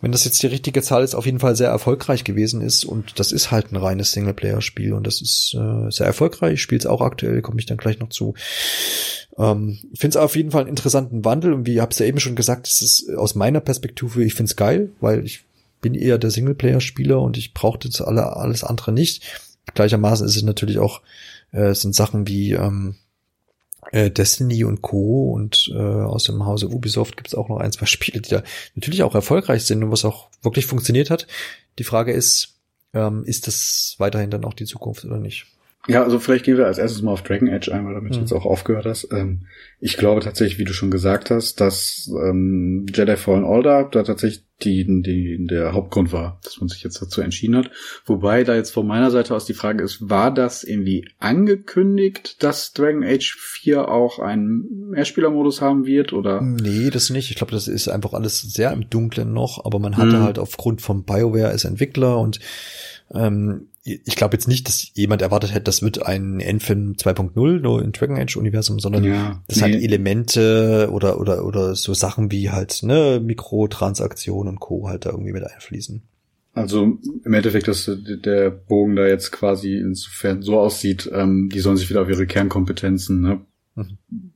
[0.00, 3.18] Wenn das jetzt die richtige Zahl ist, auf jeden Fall sehr erfolgreich gewesen ist und
[3.20, 6.54] das ist halt ein reines Singleplayer-Spiel und das ist äh, sehr erfolgreich.
[6.54, 8.34] Ich spiele es auch aktuell, komme ich dann gleich noch zu.
[9.36, 12.20] Ähm, ich finde es auf jeden Fall einen interessanten Wandel und wie es ja eben
[12.20, 15.44] schon gesagt, es ist aus meiner Perspektive, ich finde es geil, weil ich
[15.80, 19.22] bin eher der Singleplayer-Spieler und ich brauchte das alle, alles andere nicht.
[19.74, 21.02] Gleichermaßen ist es natürlich auch,
[21.52, 22.96] äh, sind Sachen wie, ähm,
[23.92, 25.32] äh, Destiny und Co.
[25.32, 28.42] und äh, aus dem Hause Ubisoft gibt's auch noch ein, zwei Spiele, die da
[28.74, 31.26] natürlich auch erfolgreich sind und was auch wirklich funktioniert hat.
[31.78, 32.56] Die Frage ist,
[32.94, 35.46] ähm, ist das weiterhin dann auch die Zukunft oder nicht?
[35.86, 38.16] Ja, also vielleicht gehen wir als erstes mal auf Dragon Age ein, weil damit mhm.
[38.16, 39.08] du jetzt auch aufgehört hast.
[39.12, 39.46] Ähm,
[39.80, 44.44] ich glaube tatsächlich, wie du schon gesagt hast, dass ähm, Jedi Fallen Order da tatsächlich
[44.62, 47.70] die, die der Hauptgrund war, dass man sich jetzt dazu entschieden hat.
[48.04, 52.72] Wobei da jetzt von meiner Seite aus die Frage ist, war das irgendwie angekündigt, dass
[52.72, 56.40] Dragon Age 4 auch einen Mehrspielermodus haben wird oder?
[56.40, 57.30] Nee, das nicht.
[57.30, 60.22] Ich glaube, das ist einfach alles sehr im Dunklen noch, aber man hatte mhm.
[60.22, 62.40] halt aufgrund von BioWare als Entwickler und
[63.14, 67.82] ähm, ich glaube jetzt nicht, dass jemand erwartet hätte, das wird ein Endfilm 2.0 nur
[67.82, 69.62] in Dragon Age Universum, sondern ja, das nee.
[69.74, 74.88] hat Elemente oder oder oder so Sachen wie halt ne Mikrotransaktionen und Co.
[74.88, 76.02] halt da irgendwie mit einfließen.
[76.54, 81.76] Also im Endeffekt, dass der Bogen da jetzt quasi insofern so aussieht, ähm, die sollen
[81.76, 83.40] sich wieder auf ihre Kernkompetenzen ne,
[83.76, 84.32] mhm.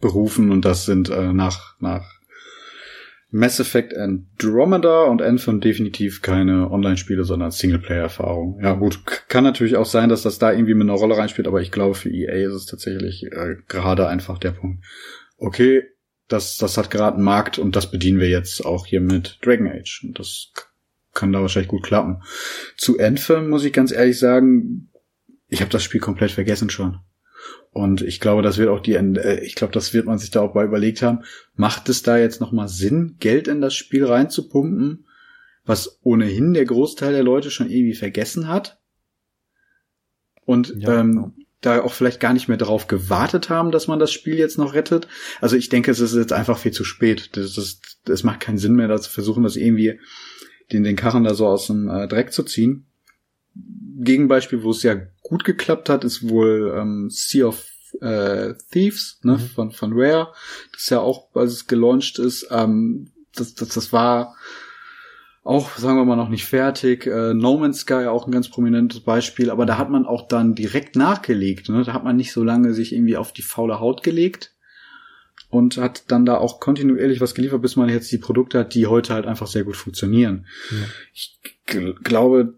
[0.00, 2.21] berufen und das sind äh, nach nach
[3.34, 8.60] Mass Effect Andromeda und Anthem definitiv keine Online-Spiele, sondern Singleplayer-Erfahrung.
[8.62, 11.62] Ja gut, kann natürlich auch sein, dass das da irgendwie mit einer Rolle reinspielt, aber
[11.62, 14.84] ich glaube für EA ist es tatsächlich äh, gerade einfach der Punkt.
[15.38, 15.82] Okay,
[16.28, 19.66] das, das hat gerade einen Markt und das bedienen wir jetzt auch hier mit Dragon
[19.66, 20.04] Age.
[20.04, 20.52] Und das
[21.14, 22.22] kann da wahrscheinlich gut klappen.
[22.76, 24.90] Zu Anthem muss ich ganz ehrlich sagen,
[25.48, 27.00] ich habe das Spiel komplett vergessen schon.
[27.72, 30.42] Und ich glaube, das wird auch die, äh, ich glaube, das wird man sich da
[30.42, 31.20] auch bei überlegt haben.
[31.54, 35.06] Macht es da jetzt nochmal Sinn, Geld in das Spiel reinzupumpen,
[35.64, 38.78] was ohnehin der Großteil der Leute schon irgendwie vergessen hat?
[40.44, 41.32] Und ja, ähm, genau.
[41.62, 44.74] da auch vielleicht gar nicht mehr darauf gewartet haben, dass man das Spiel jetzt noch
[44.74, 45.08] rettet.
[45.40, 47.30] Also ich denke, es ist jetzt einfach viel zu spät.
[47.36, 49.98] Das, das, das macht keinen Sinn mehr, da zu versuchen, das irgendwie
[50.72, 52.86] den, den Karren da so aus dem äh, Dreck zu ziehen.
[54.00, 57.64] Gegenbeispiel, wo es ja gut geklappt hat, ist wohl ähm, Sea of
[58.00, 59.40] äh, Thieves ne, mhm.
[59.40, 60.32] von, von Rare.
[60.72, 64.36] Das ja auch, als es gelauncht ist, ähm, das, das, das war
[65.44, 67.06] auch, sagen wir mal, noch nicht fertig.
[67.06, 70.54] Äh, no Man's Sky auch ein ganz prominentes Beispiel, aber da hat man auch dann
[70.54, 71.68] direkt nachgelegt.
[71.68, 71.82] Ne?
[71.84, 74.54] Da hat man nicht so lange sich irgendwie auf die faule Haut gelegt
[75.50, 78.86] und hat dann da auch kontinuierlich was geliefert, bis man jetzt die Produkte hat, die
[78.86, 80.46] heute halt einfach sehr gut funktionieren.
[80.70, 80.76] Ja.
[81.12, 81.40] Ich
[82.04, 82.54] glaube,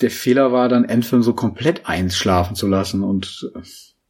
[0.00, 3.60] der Fehler war dann Endfilm so komplett einschlafen zu lassen und äh,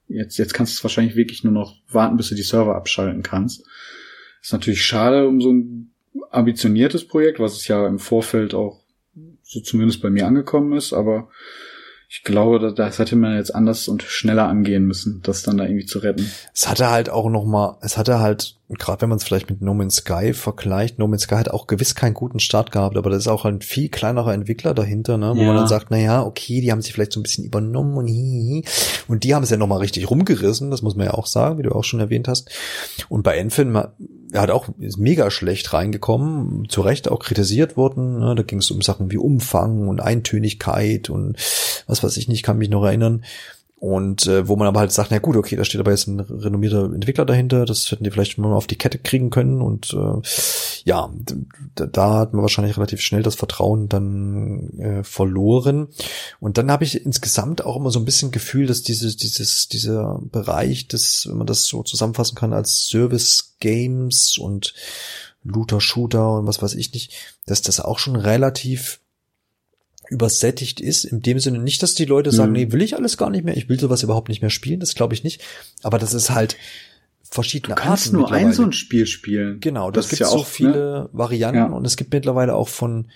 [0.08, 3.22] jetzt, jetzt kannst du es wahrscheinlich wirklich nur noch warten, bis du die Server abschalten
[3.22, 3.64] kannst.
[4.42, 5.92] Ist natürlich schade um so ein
[6.30, 8.80] ambitioniertes Projekt, was es ja im Vorfeld auch
[9.42, 11.28] so zumindest bei mir angekommen ist, aber
[12.12, 15.86] ich glaube, das hätte man jetzt anders und schneller angehen müssen, das dann da irgendwie
[15.86, 16.28] zu retten.
[16.52, 19.62] Es hatte halt auch noch mal, es hatte halt, gerade wenn man es vielleicht mit
[19.62, 23.10] No Man's Sky vergleicht, No Man's Sky hat auch gewiss keinen guten Start gehabt, aber
[23.10, 25.46] das ist auch ein viel kleinerer Entwickler dahinter, ne, wo ja.
[25.46, 28.08] man dann sagt, na ja, okay, die haben sich vielleicht so ein bisschen übernommen und
[28.08, 28.64] hihihi.
[29.06, 31.58] und die haben es ja noch mal richtig rumgerissen, das muss man ja auch sagen,
[31.58, 32.50] wie du auch schon erwähnt hast.
[33.08, 33.70] Und bei Enfin
[34.32, 38.20] er hat auch ist mega schlecht reingekommen, zu Recht auch kritisiert worden.
[38.20, 38.34] Ne?
[38.34, 41.36] Da ging es um Sachen wie Umfang und Eintönigkeit und
[41.86, 43.22] was weiß ich nicht, kann mich noch erinnern.
[43.80, 46.20] Und äh, wo man aber halt sagt, na gut, okay, da steht aber jetzt ein
[46.20, 49.62] renommierter Entwickler dahinter, das hätten die vielleicht mal auf die Kette kriegen können.
[49.62, 50.20] Und äh,
[50.84, 51.10] ja,
[51.74, 55.88] da, hat man wahrscheinlich relativ schnell das Vertrauen dann äh, verloren.
[56.40, 60.20] Und dann habe ich insgesamt auch immer so ein bisschen Gefühl, dass dieses, dieses, dieser
[60.30, 64.74] Bereich, das, wenn man das so zusammenfassen kann als Service Games und
[65.42, 67.14] Looter Shooter und was weiß ich nicht,
[67.46, 69.00] dass das auch schon relativ
[70.10, 72.58] übersättigt ist, in dem Sinne nicht, dass die Leute sagen, mhm.
[72.58, 74.94] nee, will ich alles gar nicht mehr, ich will sowas überhaupt nicht mehr spielen, das
[74.94, 75.40] glaube ich nicht,
[75.82, 76.56] aber das ist halt
[77.22, 79.60] verschiedene du kannst Arten nur ein so ein Spiel spielen.
[79.60, 81.08] Genau, das, das gibt ja so auch, viele ne?
[81.12, 81.76] Varianten ja.
[81.76, 83.06] und es gibt mittlerweile auch von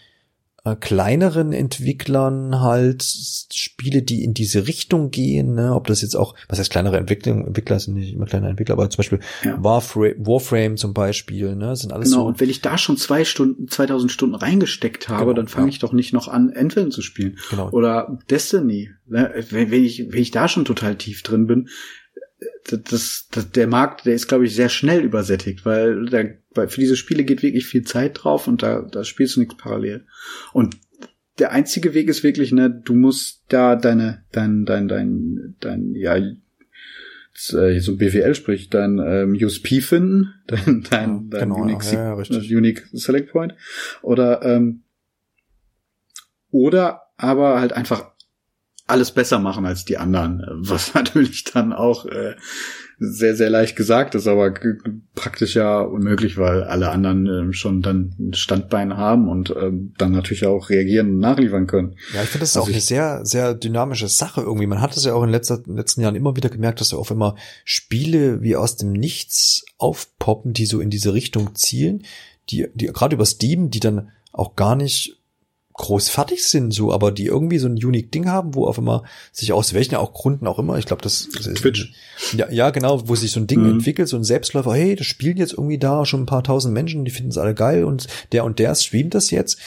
[0.64, 5.74] äh, kleineren Entwicklern halt Spiele, die in diese Richtung gehen, ne?
[5.74, 8.88] ob das jetzt auch, was heißt kleinere Entwicklung, Entwickler sind nicht immer kleine Entwickler, aber
[8.88, 9.62] zum Beispiel ja.
[9.62, 11.76] Warframe, Warframe zum Beispiel, ne?
[11.76, 12.28] sind alles genau, so.
[12.28, 15.72] und wenn ich da schon zwei Stunden, 2000 Stunden reingesteckt habe, genau, dann fange ja.
[15.72, 17.38] ich doch nicht noch an, Endfilm zu spielen.
[17.50, 17.68] Genau.
[17.70, 19.34] Oder Destiny, ne?
[19.50, 21.68] wenn, wenn, ich, wenn ich da schon total tief drin bin,
[22.64, 26.80] das, das, der Markt, der ist, glaube ich, sehr schnell übersättigt, weil, der, weil für
[26.80, 30.06] diese Spiele geht wirklich viel Zeit drauf und da, da spielst du nichts parallel.
[30.52, 30.76] Und
[31.38, 36.16] der einzige Weg ist wirklich, ne, du musst da deine, dein, dein, dein, dein, ja,
[36.16, 42.56] äh, so BWL spricht, dein ähm, USP finden, dein, dein, dein genau, Unique, ja, ja,
[42.56, 43.54] Unique Select Point.
[44.02, 44.82] Oder, ähm,
[46.50, 48.12] oder aber halt einfach
[48.86, 52.36] alles besser machen als die anderen, was natürlich dann auch äh,
[52.98, 54.54] sehr, sehr leicht gesagt ist, aber
[55.14, 60.12] praktisch ja unmöglich, weil alle anderen äh, schon dann ein Standbein haben und äh, dann
[60.12, 61.96] natürlich auch reagieren und nachliefern können.
[62.12, 64.66] Ja, ich finde das ist also auch eine sehr, sehr dynamische Sache irgendwie.
[64.66, 66.90] Man hat es ja auch in, letzter, in den letzten Jahren immer wieder gemerkt, dass
[66.90, 72.04] da auch immer Spiele wie aus dem Nichts aufpoppen, die so in diese Richtung zielen,
[72.50, 75.20] die, die gerade über Steam, die dann auch gar nicht
[75.74, 79.02] groß fertig sind, so, aber die irgendwie so ein unique Ding haben, wo auf immer
[79.32, 81.92] sich aus welchen auch Gründen auch immer, ich glaube, das, das ist Twitch.
[82.36, 83.70] Ja, ja, genau, wo sich so ein Ding mhm.
[83.72, 87.04] entwickelt, so ein Selbstläufer, hey, das spielen jetzt irgendwie da schon ein paar tausend Menschen,
[87.04, 89.58] die finden es alle geil und der und der streamt das jetzt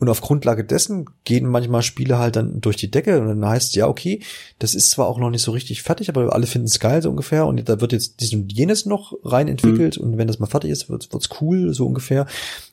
[0.00, 3.74] und auf Grundlage dessen gehen manchmal Spiele halt dann durch die Decke und dann heißt
[3.74, 4.20] ja, okay,
[4.60, 7.10] das ist zwar auch noch nicht so richtig fertig, aber alle finden es geil so
[7.10, 10.04] ungefähr und da wird jetzt dies und jenes noch rein entwickelt mhm.
[10.04, 12.26] und wenn das mal fertig ist, wird es cool so ungefähr.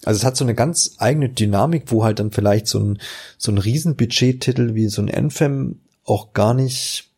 [0.03, 2.99] Also es hat so eine ganz eigene Dynamik, wo halt dann vielleicht so ein,
[3.37, 7.09] so ein Riesenbudget-Titel wie so ein Anthem auch gar nicht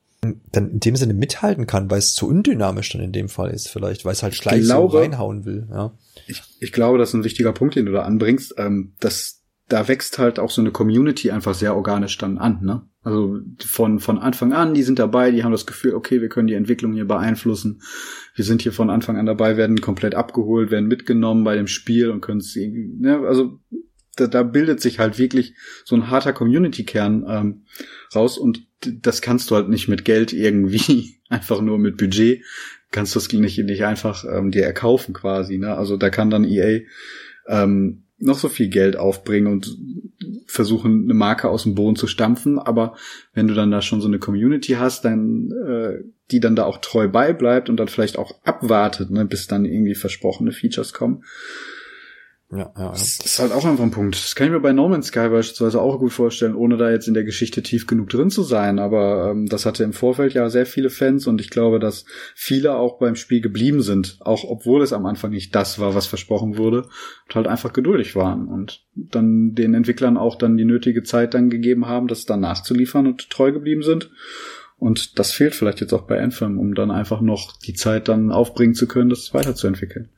[0.51, 3.69] dann in dem Sinne mithalten kann, weil es zu undynamisch dann in dem Fall ist
[3.69, 5.67] vielleicht, weil es halt gleich glaube, so reinhauen will.
[5.69, 5.91] Ja.
[6.27, 9.36] Ich, ich glaube, das ist ein wichtiger Punkt, den du da anbringst, ähm, dass
[9.69, 12.87] da wächst halt auch so eine Community einfach sehr organisch dann an, ne?
[13.03, 16.47] Also von, von Anfang an, die sind dabei, die haben das Gefühl, okay, wir können
[16.47, 17.81] die Entwicklung hier beeinflussen.
[18.35, 22.09] Wir sind hier von Anfang an dabei, werden komplett abgeholt, werden mitgenommen bei dem Spiel
[22.09, 23.19] und können es ne?
[23.25, 23.59] Also
[24.15, 25.53] da, da bildet sich halt wirklich
[25.85, 27.65] so ein harter Community-Kern ähm,
[28.15, 32.43] raus und das kannst du halt nicht mit Geld irgendwie, einfach nur mit Budget,
[32.91, 35.75] kannst du das nicht, nicht einfach ähm, dir erkaufen quasi, ne?
[35.75, 36.81] Also da kann dann EA
[37.47, 39.77] ähm, noch so viel Geld aufbringen und
[40.47, 42.57] versuchen, eine Marke aus dem Boden zu stampfen.
[42.59, 42.95] Aber
[43.33, 46.79] wenn du dann da schon so eine Community hast, dann, äh, die dann da auch
[46.79, 51.23] treu beibleibt und dann vielleicht auch abwartet, ne, bis dann irgendwie versprochene Features kommen,
[52.49, 52.91] ja, ja, ja.
[52.91, 54.15] Das ist halt auch einfach ein Punkt.
[54.15, 57.09] Das kann ich mir bei No Man's Sky beispielsweise auch gut vorstellen, ohne da jetzt
[57.09, 58.79] in der Geschichte tief genug drin zu sein.
[58.79, 62.05] Aber ähm, das hatte im Vorfeld ja sehr viele Fans und ich glaube, dass
[62.35, 66.07] viele auch beim Spiel geblieben sind, auch obwohl es am Anfang nicht das war, was
[66.07, 66.83] versprochen wurde,
[67.27, 71.49] und halt einfach geduldig waren und dann den Entwicklern auch dann die nötige Zeit dann
[71.49, 74.09] gegeben haben, das dann nachzuliefern und treu geblieben sind.
[74.79, 78.31] Und das fehlt vielleicht jetzt auch bei Anthem, um dann einfach noch die Zeit dann
[78.31, 80.09] aufbringen zu können, das weiterzuentwickeln.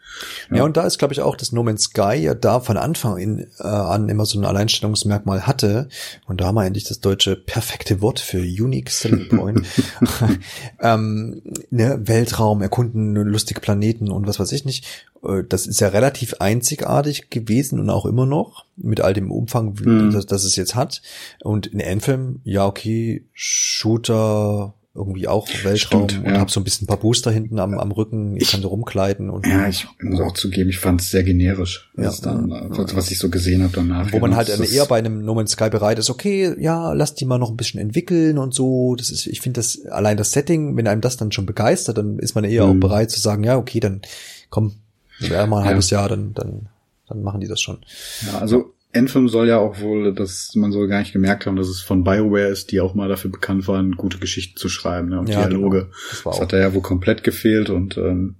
[0.49, 2.77] Ja, ja und da ist, glaube ich, auch das No Man's Sky ja da von
[2.77, 5.89] Anfang in, äh, an immer so ein Alleinstellungsmerkmal hatte.
[6.27, 9.65] Und da haben wir endlich das deutsche perfekte Wort für Unique Selling Point.
[10.81, 14.85] ähm, ne, Weltraum, erkunden, lustige Planeten und was weiß ich nicht.
[15.23, 19.75] Äh, das ist ja relativ einzigartig gewesen und auch immer noch mit all dem Umfang,
[19.79, 20.11] mhm.
[20.11, 21.01] das, das es jetzt hat.
[21.43, 26.39] Und in Anthem, ja okay, Shooter, irgendwie auch Weltraum Stimmt, und ja.
[26.39, 28.69] habe so ein bisschen ein paar Booster hinten am, am Rücken, ich, ich kann so
[28.69, 32.95] rumkleiden und ja, ich muss auch zugeben, ich fand es sehr generisch, ja, dann, was,
[32.95, 34.11] was ich so gesehen habe danach.
[34.11, 37.25] Wo man halt eher bei einem No Man's Sky bereit ist, okay, ja, lass die
[37.25, 38.95] mal noch ein bisschen entwickeln und so.
[38.95, 42.17] Das ist, ich finde das allein das Setting, wenn einem das dann schon begeistert, dann
[42.17, 42.71] ist man eher mhm.
[42.71, 44.01] auch bereit zu sagen, ja, okay, dann
[44.49, 44.73] komm,
[45.19, 46.67] wäre mal ein halbes Jahr, dann dann
[47.07, 47.79] dann machen die das schon.
[48.25, 51.67] Ja, also Anthem soll ja auch wohl, dass man soll gar nicht gemerkt haben, dass
[51.67, 55.19] es von BioWare ist, die auch mal dafür bekannt waren, gute Geschichten zu schreiben ne,
[55.19, 55.81] und ja, Dialoge.
[55.81, 55.91] Genau.
[56.09, 58.37] Das, das hat da ja wohl komplett gefehlt und ähm,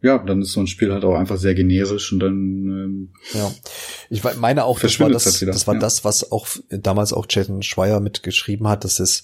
[0.00, 3.50] ja, dann ist so ein Spiel halt auch einfach sehr generisch und dann ähm, ja.
[4.08, 5.80] Ich meine auch, das war das, das war ja.
[5.80, 9.22] das, was auch damals auch Jason Schweier mitgeschrieben hat, dass es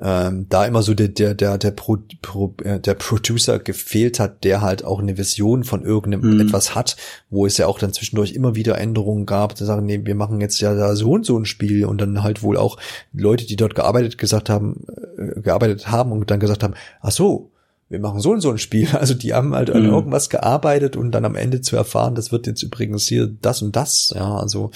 [0.00, 4.44] ähm, da immer so der der der der, Pro, Pro, äh, der Producer gefehlt hat,
[4.44, 6.40] der halt auch eine Vision von irgendeinem mhm.
[6.40, 6.96] etwas hat,
[7.30, 10.40] wo es ja auch dann zwischendurch immer wieder Änderungen gab, zu sagen, nee, wir machen
[10.40, 12.76] jetzt ja da so und so ein Spiel und dann halt wohl auch
[13.12, 14.84] Leute, die dort gearbeitet gesagt haben,
[15.16, 17.50] äh, gearbeitet haben und dann gesagt haben, ach so,
[17.88, 18.88] wir machen so und so ein Spiel.
[18.92, 19.90] Also die haben halt an mhm.
[19.90, 23.74] irgendwas gearbeitet und dann am Ende zu erfahren, das wird jetzt übrigens hier das und
[23.76, 24.12] das.
[24.14, 24.70] Ja, also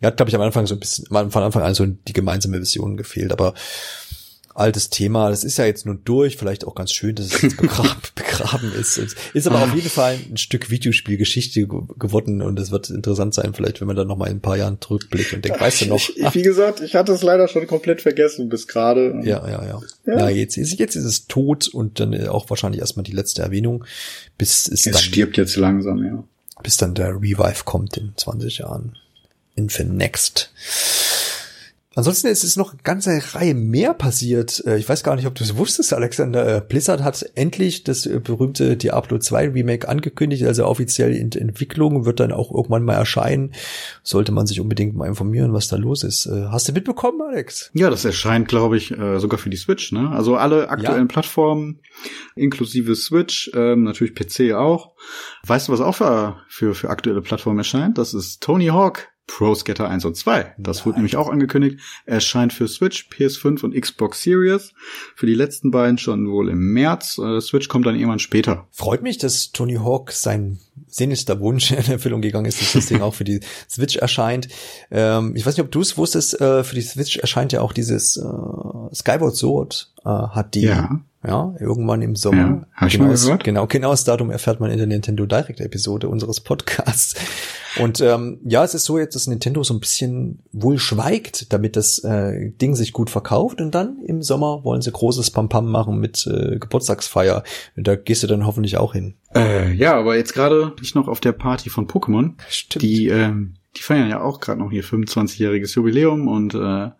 [0.00, 2.60] er hat, glaube ich, am Anfang so ein bisschen, von Anfang an so die gemeinsame
[2.60, 3.54] Vision gefehlt, aber
[4.58, 5.30] altes Thema.
[5.30, 8.72] Das ist ja jetzt nur durch, vielleicht auch ganz schön, dass es jetzt begraben, begraben
[8.72, 8.98] ist.
[9.32, 13.80] Ist aber auf jeden Fall ein Stück Videospielgeschichte geworden und es wird interessant sein, vielleicht,
[13.80, 16.08] wenn man da noch mal in ein paar Jahren zurückblickt und denkt, weißt du noch?
[16.16, 19.20] Ich, wie gesagt, ich hatte es leider schon komplett vergessen bis gerade.
[19.22, 19.80] Ja, ja, ja.
[20.06, 23.42] Ja, ja jetzt, ist, jetzt ist es tot und dann auch wahrscheinlich erstmal die letzte
[23.42, 23.84] Erwähnung,
[24.36, 26.24] bis es, es dann, stirbt jetzt langsam, ja.
[26.62, 28.96] Bis dann der Revive kommt in 20 Jahren.
[29.54, 30.50] Infinite Next.
[31.98, 34.64] Ansonsten ist es noch eine ganze Reihe mehr passiert.
[34.64, 36.58] Äh, ich weiß gar nicht, ob du es wusstest, Alexander.
[36.58, 42.04] Äh, Blizzard hat endlich das äh, berühmte Diablo 2 Remake angekündigt, also offiziell in Entwicklung,
[42.04, 43.52] wird dann auch irgendwann mal erscheinen.
[44.04, 46.26] Sollte man sich unbedingt mal informieren, was da los ist.
[46.26, 47.72] Hast du mitbekommen, Alex?
[47.74, 49.90] Ja, das erscheint, glaube ich, sogar für die Switch.
[49.90, 50.08] Ne?
[50.10, 51.12] Also alle aktuellen ja.
[51.12, 51.80] Plattformen,
[52.36, 54.92] inklusive Switch, ähm, natürlich PC auch.
[55.44, 57.98] Weißt du, was auch für, für, für aktuelle Plattformen erscheint?
[57.98, 60.54] Das ist Tony Hawk Pro Skater 1 und 2.
[60.58, 61.78] Das wurde nämlich auch angekündigt.
[62.06, 64.72] Erscheint für Switch, PS5 und Xbox Series.
[65.14, 67.18] Für die letzten beiden schon wohl im März.
[67.18, 68.66] Äh, Switch kommt dann irgendwann später.
[68.72, 73.02] Freut mich, dass Tony Hawk sein sehnlichster Wunsch in Erfüllung gegangen ist, dass das Ding
[73.02, 74.48] auch für die Switch erscheint.
[74.90, 77.72] Ähm, ich weiß nicht, ob du es wusstest, äh, für die Switch erscheint ja auch
[77.72, 81.00] dieses äh, Skyward Sword, äh, hat die Ja.
[81.24, 82.66] ja, irgendwann im Sommer.
[82.80, 87.14] Ja, genau, genau, genau das Datum erfährt man in der Nintendo Direct Episode unseres Podcasts.
[87.78, 91.76] Und ähm, ja, es ist so jetzt, dass Nintendo so ein bisschen wohl schweigt, damit
[91.76, 93.60] das äh, Ding sich gut verkauft.
[93.60, 97.42] Und dann im Sommer wollen sie großes Pampam machen mit äh, Geburtstagsfeier.
[97.76, 99.14] Und da gehst du dann hoffentlich auch hin.
[99.34, 102.34] Äh, ja, aber jetzt gerade ich noch auf der Party von Pokémon.
[102.48, 102.82] Stimmt.
[102.82, 106.90] Die, ähm, die feiern ja auch gerade noch ihr 25-jähriges Jubiläum und äh,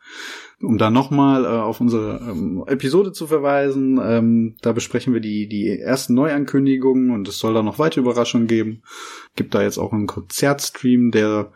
[0.61, 5.49] um da nochmal äh, auf unsere ähm, Episode zu verweisen, ähm, da besprechen wir die,
[5.49, 8.83] die ersten Neuankündigungen und es soll da noch weitere Überraschungen geben.
[9.37, 11.53] Gibt da jetzt auch einen Konzertstream, der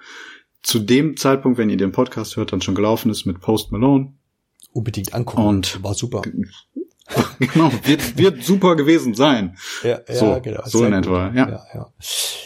[0.63, 4.13] zu dem Zeitpunkt, wenn ihr den Podcast hört, dann schon gelaufen ist mit Post Malone.
[4.73, 5.43] Unbedingt angucken.
[5.47, 6.23] Und- war super.
[7.39, 9.57] genau, wird, wird super gewesen sein.
[9.83, 10.63] Ja, ja So, genau.
[10.65, 11.49] so in etwa, ja.
[11.49, 11.93] ja, ja.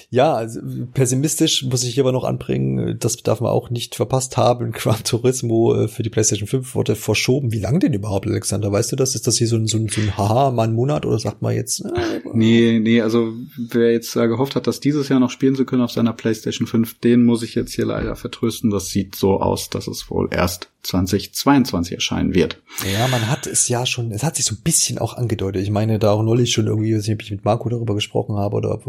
[0.09, 0.61] Ja, also
[0.95, 4.71] pessimistisch muss ich hier aber noch anbringen, das darf man auch nicht verpasst haben.
[4.71, 7.53] Gran Turismo äh, für die PlayStation 5 wurde verschoben.
[7.53, 8.71] Wie lang denn überhaupt, Alexander?
[8.71, 9.15] Weißt du das?
[9.15, 11.43] Ist das hier so ein, so ein, so ein Haha, mal ein Monat oder sagt
[11.43, 11.85] man jetzt?
[11.85, 15.65] Äh, Nee, nee, also wer jetzt äh, gehofft hat, das dieses Jahr noch spielen zu
[15.65, 18.71] können auf seiner PlayStation 5, den muss ich jetzt hier leider vertrösten.
[18.71, 22.63] Das sieht so aus, dass es wohl erst 2022 erscheinen wird.
[22.93, 25.63] Ja, man hat es ja schon, es hat sich so ein bisschen auch angedeutet.
[25.63, 28.37] Ich meine, da auch neulich schon irgendwie, weiß nicht, ob ich mit Marco darüber gesprochen
[28.37, 28.81] habe oder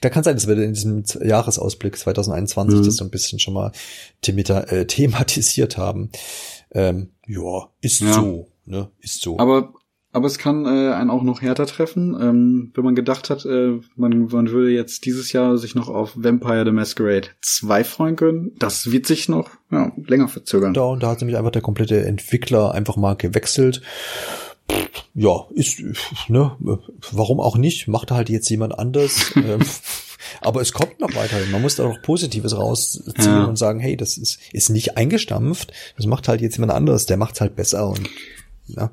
[0.00, 2.84] da kann sein, dass wir in diesem Jahresausblick 2021 Mhm.
[2.84, 3.72] das so ein bisschen schon mal
[4.22, 6.10] themata äh, thematisiert haben.
[6.72, 8.12] Ähm, ja, ist Ja.
[8.14, 9.38] so, ne, ist so.
[9.38, 9.72] Aber
[10.14, 13.78] aber es kann äh, einen auch noch härter treffen, ähm, wenn man gedacht hat, äh,
[13.96, 18.52] man, man würde jetzt dieses Jahr sich noch auf Vampire the Masquerade 2 freuen können.
[18.58, 20.74] Das wird sich noch ja, länger verzögern.
[20.74, 23.80] da und da hat nämlich einfach der komplette Entwickler einfach mal gewechselt.
[25.14, 25.82] Ja, ist,
[26.28, 26.56] ne,
[27.10, 27.86] warum auch nicht?
[27.88, 29.32] Macht halt jetzt jemand anders.
[29.44, 29.60] Ähm,
[30.40, 31.50] Aber es kommt noch weiterhin.
[31.50, 33.44] Man muss da noch Positives rausziehen Ja.
[33.44, 35.72] und sagen, hey, das ist, ist nicht eingestampft.
[35.96, 37.06] Das macht halt jetzt jemand anderes.
[37.06, 38.08] Der macht halt besser und,
[38.68, 38.90] ja.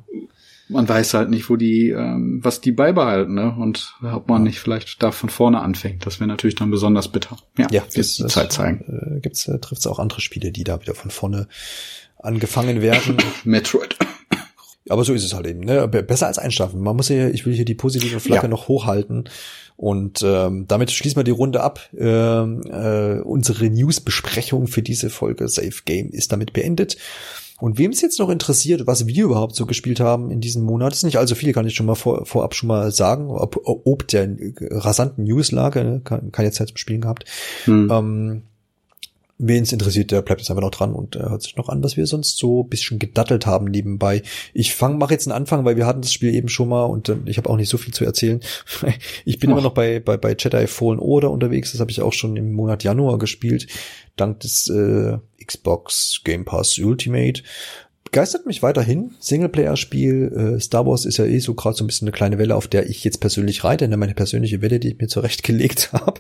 [0.67, 3.55] Man weiß halt nicht, wo die, ähm, was die beibehalten, ne?
[3.57, 6.05] Und ob man nicht vielleicht da von vorne anfängt.
[6.05, 7.37] Das wäre natürlich dann besonders bitter.
[7.57, 9.15] Ja, Ja, wird die Zeit zeigen.
[9.17, 11.47] Äh, gibt's, äh, trifft's auch andere Spiele, die da wieder von vorne
[12.17, 13.17] angefangen werden.
[13.45, 13.95] Metroid.
[14.89, 15.87] Aber so ist es halt eben, ne?
[15.87, 16.81] Be- Besser als einstampfen.
[16.81, 18.49] Man muss ja, ich will hier die positive Flagge Ja.
[18.49, 19.29] noch hochhalten.
[19.77, 21.79] Und ähm, damit schließen wir die Runde ab.
[21.97, 26.97] Ähm, äh, unsere News-Besprechung für diese Folge Safe Game ist damit beendet.
[27.61, 30.93] Und wem es jetzt noch interessiert, was wir überhaupt so gespielt haben in diesem Monat,
[30.93, 34.07] ist nicht allzu viel, kann ich schon mal vor, vorab schon mal sagen, ob, ob
[34.07, 36.01] der äh, rasanten Newslage, ne?
[36.03, 37.25] keine keine Zeit zum Spielen gehabt.
[37.65, 37.89] Hm.
[37.91, 38.41] Ähm,
[39.41, 41.81] Wen es interessiert, der bleibt jetzt einfach noch dran und äh, hört sich noch an,
[41.81, 44.21] was wir sonst so ein bisschen gedattelt haben nebenbei.
[44.53, 47.07] Ich fang, mache jetzt einen Anfang, weil wir hatten das Spiel eben schon mal und
[47.07, 48.41] äh, ich habe auch nicht so viel zu erzählen.
[49.25, 49.53] ich bin Och.
[49.53, 51.71] immer noch bei, bei, bei Jedi Fallen Order unterwegs.
[51.71, 53.67] Das habe ich auch schon im Monat Januar gespielt,
[54.17, 57.41] dank des äh, Xbox Game Pass Ultimate.
[58.11, 59.11] Begeistert mich weiterhin.
[59.19, 60.55] Singleplayer-Spiel.
[60.55, 62.67] Äh, Star Wars ist ja eh so gerade so ein bisschen eine kleine Welle, auf
[62.67, 63.87] der ich jetzt persönlich reite.
[63.87, 63.97] Ne?
[63.97, 66.19] Meine persönliche Welle, die ich mir zurechtgelegt habe,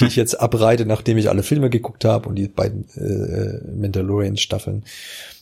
[0.00, 4.84] die ich jetzt abreite, nachdem ich alle Filme geguckt habe und die beiden äh, Mandalorian-Staffeln.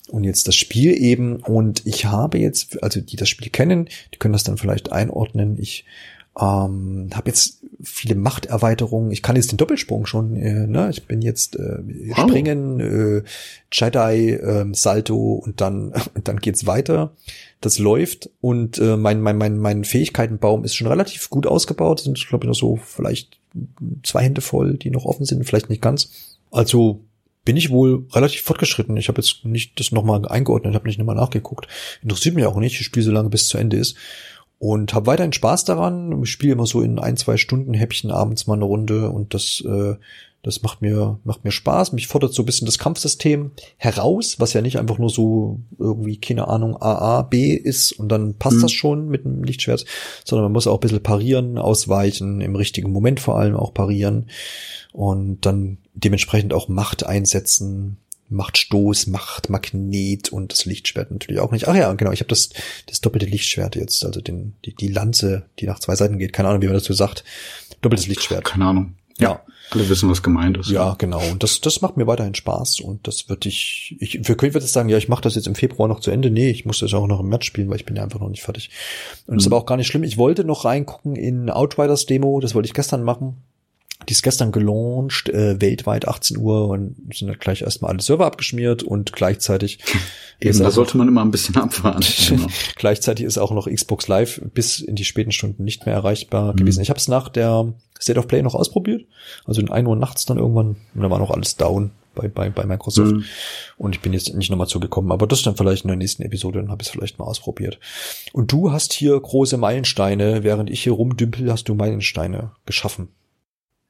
[0.09, 1.37] Und jetzt das Spiel eben.
[1.37, 5.59] Und ich habe jetzt, also die das Spiel kennen, die können das dann vielleicht einordnen.
[5.61, 5.85] Ich
[6.41, 9.11] ähm, habe jetzt viele Machterweiterungen.
[9.13, 10.35] Ich kann jetzt den Doppelsprung schon.
[10.37, 10.91] Äh, ne?
[10.91, 11.79] Ich bin jetzt äh,
[12.09, 12.29] Wow.
[12.29, 13.23] springen, äh,
[13.73, 15.93] Jedi, äh, Salto und dann
[16.25, 17.13] dann geht's weiter.
[17.61, 22.01] Das läuft und äh, mein mein mein mein Fähigkeitenbaum ist schon relativ gut ausgebaut.
[22.01, 23.39] Sind glaube ich noch so vielleicht
[24.03, 26.11] zwei Hände voll, die noch offen sind, vielleicht nicht ganz.
[26.51, 27.01] Also
[27.45, 28.97] bin ich wohl relativ fortgeschritten.
[28.99, 31.67] Ich habe jetzt nicht das nochmal eingeordnet, habe nicht nochmal nachgeguckt.
[32.03, 32.79] Interessiert mich auch nicht.
[32.79, 33.97] Ich spiele so lange bis es zu Ende ist.
[34.59, 36.21] Und habe weiterhin Spaß daran.
[36.23, 39.63] Ich spiele immer so in ein, zwei Stunden Häppchen abends mal eine Runde und das,
[39.65, 39.95] äh,
[40.43, 41.93] das macht mir, macht mir Spaß.
[41.93, 46.17] Mich fordert so ein bisschen das Kampfsystem heraus, was ja nicht einfach nur so irgendwie,
[46.17, 48.63] keine Ahnung, AA, B ist und dann passt Mhm.
[48.63, 49.85] das schon mit dem Lichtschwert,
[50.25, 54.27] sondern man muss auch ein bisschen parieren, ausweichen, im richtigen Moment vor allem auch parieren
[54.93, 57.99] und dann dementsprechend auch Macht einsetzen,
[58.31, 61.69] Machtstoß, Machtmagnet und das Lichtschwert natürlich auch nicht.
[61.69, 62.51] Ach ja, genau, ich habe das,
[62.87, 66.33] das doppelte Lichtschwert jetzt, also den, die, die Lanze, die nach zwei Seiten geht.
[66.33, 67.25] Keine Ahnung, wie man dazu sagt.
[67.81, 68.45] Doppeltes Lichtschwert.
[68.45, 68.95] Keine Ahnung.
[69.19, 69.43] Ja.
[69.71, 70.71] Alle wissen, was gemeint ist.
[70.71, 71.21] Ja, genau.
[71.31, 72.81] Und das, das macht mir weiterhin Spaß.
[72.81, 75.55] Und das würde ich, ich, wir können jetzt sagen, ja, ich mache das jetzt im
[75.55, 76.31] Februar noch zu Ende.
[76.31, 78.31] Nee, ich muss das auch noch im März spielen, weil ich bin ja einfach noch
[78.31, 78.71] nicht fertig.
[79.27, 79.53] Und das ist Mhm.
[79.53, 80.05] aber auch gar nicht schlimm.
[80.05, 82.41] Ich wollte noch reingucken in Outriders Demo.
[82.41, 83.43] Das wollte ich gestern machen.
[84.07, 88.27] Die ist gestern gelauncht, äh, weltweit 18 Uhr und sind dann gleich erstmal alle Server
[88.27, 89.81] abgeschmiert und gleichzeitig.
[90.41, 92.05] Eben, da sollte man immer ein bisschen abwarten.
[92.29, 92.47] Genau.
[92.77, 96.57] gleichzeitig ist auch noch Xbox Live bis in die späten Stunden nicht mehr erreichbar mhm.
[96.57, 96.83] gewesen.
[96.83, 99.07] Ich habe es nach der State of Play noch ausprobiert,
[99.45, 102.51] also in 1 Uhr nachts dann irgendwann und da war noch alles down bei, bei,
[102.51, 103.13] bei Microsoft.
[103.13, 103.25] Mhm.
[103.77, 105.13] Und ich bin jetzt nicht nochmal zugekommen.
[105.13, 107.79] Aber das dann vielleicht in der nächsten Episode, dann habe ich es vielleicht mal ausprobiert.
[108.33, 113.09] Und du hast hier große Meilensteine, während ich hier rumdümpel, hast du Meilensteine geschaffen.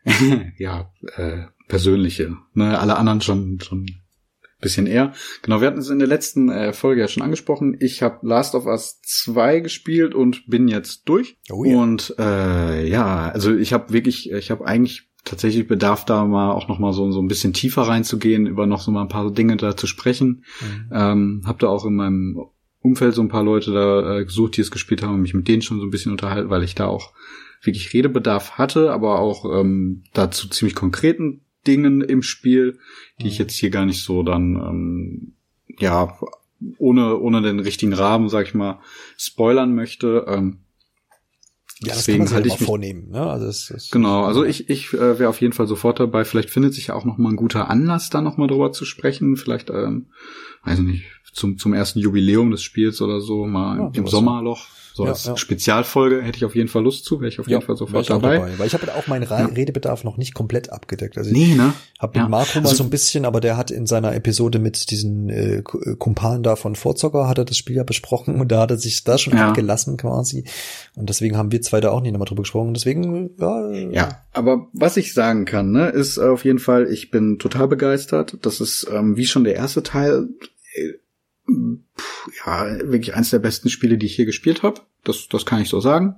[0.59, 2.37] ja, äh, persönliche.
[2.55, 3.87] Ne, alle anderen schon schon
[4.61, 5.13] bisschen eher.
[5.43, 7.77] Genau, wir hatten es in der letzten äh, Folge ja schon angesprochen.
[7.79, 11.37] Ich habe Last of Us 2 gespielt und bin jetzt durch.
[11.51, 11.77] Oh ja.
[11.79, 16.69] Und äh, ja, also ich habe wirklich, ich habe eigentlich tatsächlich Bedarf da mal auch
[16.69, 19.57] noch mal so, so ein bisschen tiefer reinzugehen, über noch so mal ein paar Dinge
[19.57, 20.45] da zu sprechen.
[20.61, 20.91] Mhm.
[20.93, 22.41] Ähm, hab da auch in meinem
[22.81, 25.47] Umfeld so ein paar Leute da äh, gesucht, die es gespielt haben und mich mit
[25.47, 27.13] denen schon so ein bisschen unterhalten, weil ich da auch
[27.63, 32.79] wirklich Redebedarf hatte, aber auch ähm, dazu ziemlich konkreten Dingen im Spiel,
[33.21, 33.31] die mhm.
[33.31, 35.33] ich jetzt hier gar nicht so dann ähm,
[35.79, 36.19] ja
[36.79, 38.81] ohne ohne den richtigen Rahmen, sag ich mal,
[39.17, 40.25] spoilern möchte.
[40.29, 40.59] Ähm,
[41.81, 43.11] ja, das Deswegen kann man halt ich vornehmen.
[43.11, 43.21] Ne?
[43.21, 46.25] Also es, es genau, also ich, ich äh, wäre auf jeden Fall sofort dabei.
[46.25, 48.85] Vielleicht findet sich ja auch noch mal ein guter Anlass, da noch mal drüber zu
[48.85, 49.37] sprechen.
[49.37, 50.07] Vielleicht, ähm,
[50.65, 54.67] weiß nicht, zum, zum ersten Jubiläum des Spiels oder so, mal ja, im Sommerloch.
[54.99, 55.37] So ja, als ja.
[55.37, 58.39] Spezialfolge hätte ich auf jeden Fall Lust zu, wäre ich auf jeden Fall sofort dabei.
[58.39, 58.59] dabei.
[58.59, 61.17] Weil ich habe auch meinen Redebedarf noch nicht komplett abgedeckt.
[61.17, 61.73] Also nee, ne?
[62.01, 64.91] Hab mit Marco also, mal so ein bisschen, aber der hat in seiner Episode mit
[64.91, 68.73] diesen äh, Kumpanen da von Vorzocker, hat er das Spiel ja besprochen und da hat
[68.73, 70.43] er sich da schon abgelassen quasi.
[70.97, 72.75] Und deswegen haben wir zwei da auch nicht nochmal drüber gesprochen.
[72.75, 73.71] Deswegen, ja.
[73.93, 78.37] Ja, aber was ich sagen kann, ne, ist auf jeden Fall, ich bin total begeistert.
[78.43, 80.27] Das ist, ähm, wie schon der erste Teil,
[80.75, 80.95] äh,
[82.45, 84.81] ja, wirklich eins der besten Spiele, die ich hier gespielt habe.
[85.05, 86.17] Das, das kann ich so sagen.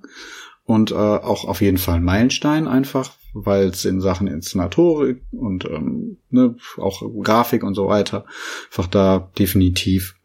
[0.65, 5.65] Und äh, auch auf jeden Fall ein Meilenstein einfach, weil es in Sachen Inszenatorik und
[5.65, 8.25] ähm, ne, auch Grafik und so weiter
[8.71, 10.17] einfach da definitiv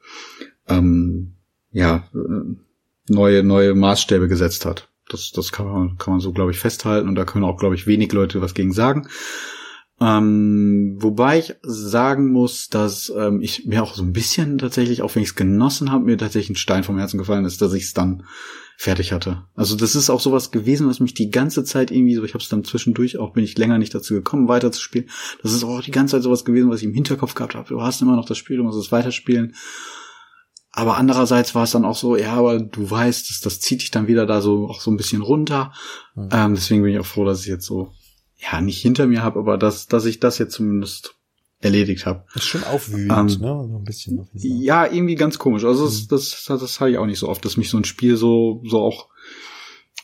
[0.68, 1.36] ähm,
[1.72, 2.07] ja
[3.07, 4.90] neue neue Maßstäbe gesetzt hat.
[5.10, 7.76] Das, das kann man, kann man so, glaube ich, festhalten und da können auch, glaube
[7.76, 9.07] ich, wenig Leute was gegen sagen.
[10.01, 15.15] Ähm, wobei ich sagen muss, dass ähm, ich mir auch so ein bisschen tatsächlich, auch
[15.15, 17.84] wenn ich es genossen habe, mir tatsächlich ein Stein vom Herzen gefallen ist, dass ich
[17.84, 18.23] es dann
[18.77, 19.43] fertig hatte.
[19.55, 22.43] Also das ist auch sowas gewesen, was mich die ganze Zeit irgendwie so, ich habe
[22.43, 25.09] es dann zwischendurch auch, bin ich länger nicht dazu gekommen, weiterzuspielen.
[25.41, 27.69] Das ist auch die ganze Zeit sowas gewesen, was ich im Hinterkopf gehabt habe.
[27.69, 29.55] Du hast immer noch das Spiel, du musst es weiterspielen.
[30.73, 33.91] Aber andererseits war es dann auch so, ja, aber du weißt, das, das zieht dich
[33.91, 35.72] dann wieder da so auch so ein bisschen runter.
[36.15, 36.30] Mhm.
[36.34, 37.93] Ähm, deswegen bin ich auch froh, dass ich jetzt so
[38.51, 41.15] ja, nicht hinter mir habe, aber dass, dass ich das jetzt zumindest
[41.59, 42.26] erledigt habe.
[42.34, 43.67] Das ist schon aufwühlend, ähm, ne?
[43.69, 44.30] So ein bisschen.
[44.34, 45.63] Ja, irgendwie ganz komisch.
[45.63, 46.07] Also das, mhm.
[46.09, 48.61] das, das, das habe ich auch nicht so oft, dass mich so ein Spiel so,
[48.65, 49.09] so auch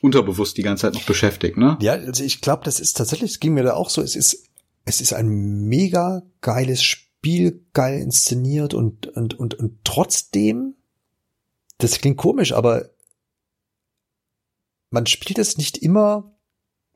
[0.02, 1.78] unterbewusst die ganze Zeit noch beschäftigt, ne?
[1.82, 4.50] Ja, also ich glaube, das ist tatsächlich, es ging mir da auch so, es ist,
[4.86, 5.28] es ist ein
[5.68, 10.74] mega geiles Spiel, geil inszeniert und, und, und, und trotzdem,
[11.78, 12.90] das klingt komisch, aber
[14.90, 16.34] man spielt es nicht immer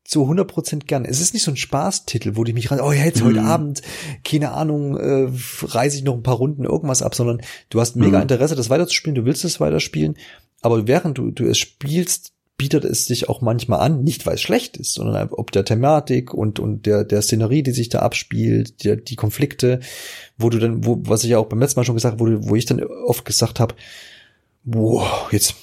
[0.06, 1.04] zu 100% gern.
[1.04, 3.26] Es ist nicht so ein Spaßtitel, wo ich mich rein, oh ja, jetzt mhm.
[3.26, 3.82] heute Abend,
[4.24, 5.28] keine Ahnung, äh,
[5.64, 8.24] reise ich noch ein paar Runden irgendwas ab, sondern du hast mega mhm.
[8.24, 10.16] Interesse, das weiterzuspielen, du willst es weiterspielen,
[10.62, 14.42] aber während du, du es spielst, bietet es sich auch manchmal an, nicht weil es
[14.42, 18.84] schlecht ist, sondern ob der Thematik und, und der, der Szenerie, die sich da abspielt,
[18.84, 19.82] die, die Konflikte,
[20.38, 22.50] wo du dann, wo, was ich ja auch beim letzten Mal schon gesagt habe, wo,
[22.50, 23.76] wo ich dann oft gesagt habe,
[24.64, 25.56] boah, jetzt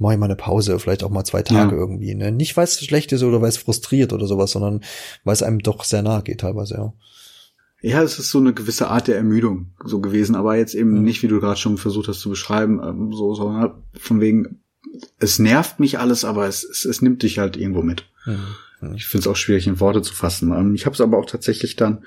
[0.00, 1.80] mache ich mal eine Pause, vielleicht auch mal zwei Tage ja.
[1.80, 2.14] irgendwie.
[2.14, 2.32] Ne?
[2.32, 4.80] Nicht, weil es schlecht ist oder weil es frustriert oder sowas, sondern
[5.24, 6.92] weil es einem doch sehr nahe geht teilweise, ja.
[7.82, 11.02] Ja, es ist so eine gewisse Art der Ermüdung so gewesen, aber jetzt eben mhm.
[11.02, 13.74] nicht, wie du gerade schon versucht hast zu beschreiben, ähm, so, so ne?
[13.98, 14.60] von wegen,
[15.18, 18.04] es nervt mich alles, aber es, es, es nimmt dich halt irgendwo mit.
[18.26, 18.94] Mhm.
[18.94, 20.52] Ich finde es auch schwierig in Worte zu fassen.
[20.52, 22.04] Ähm, ich habe es aber auch tatsächlich dann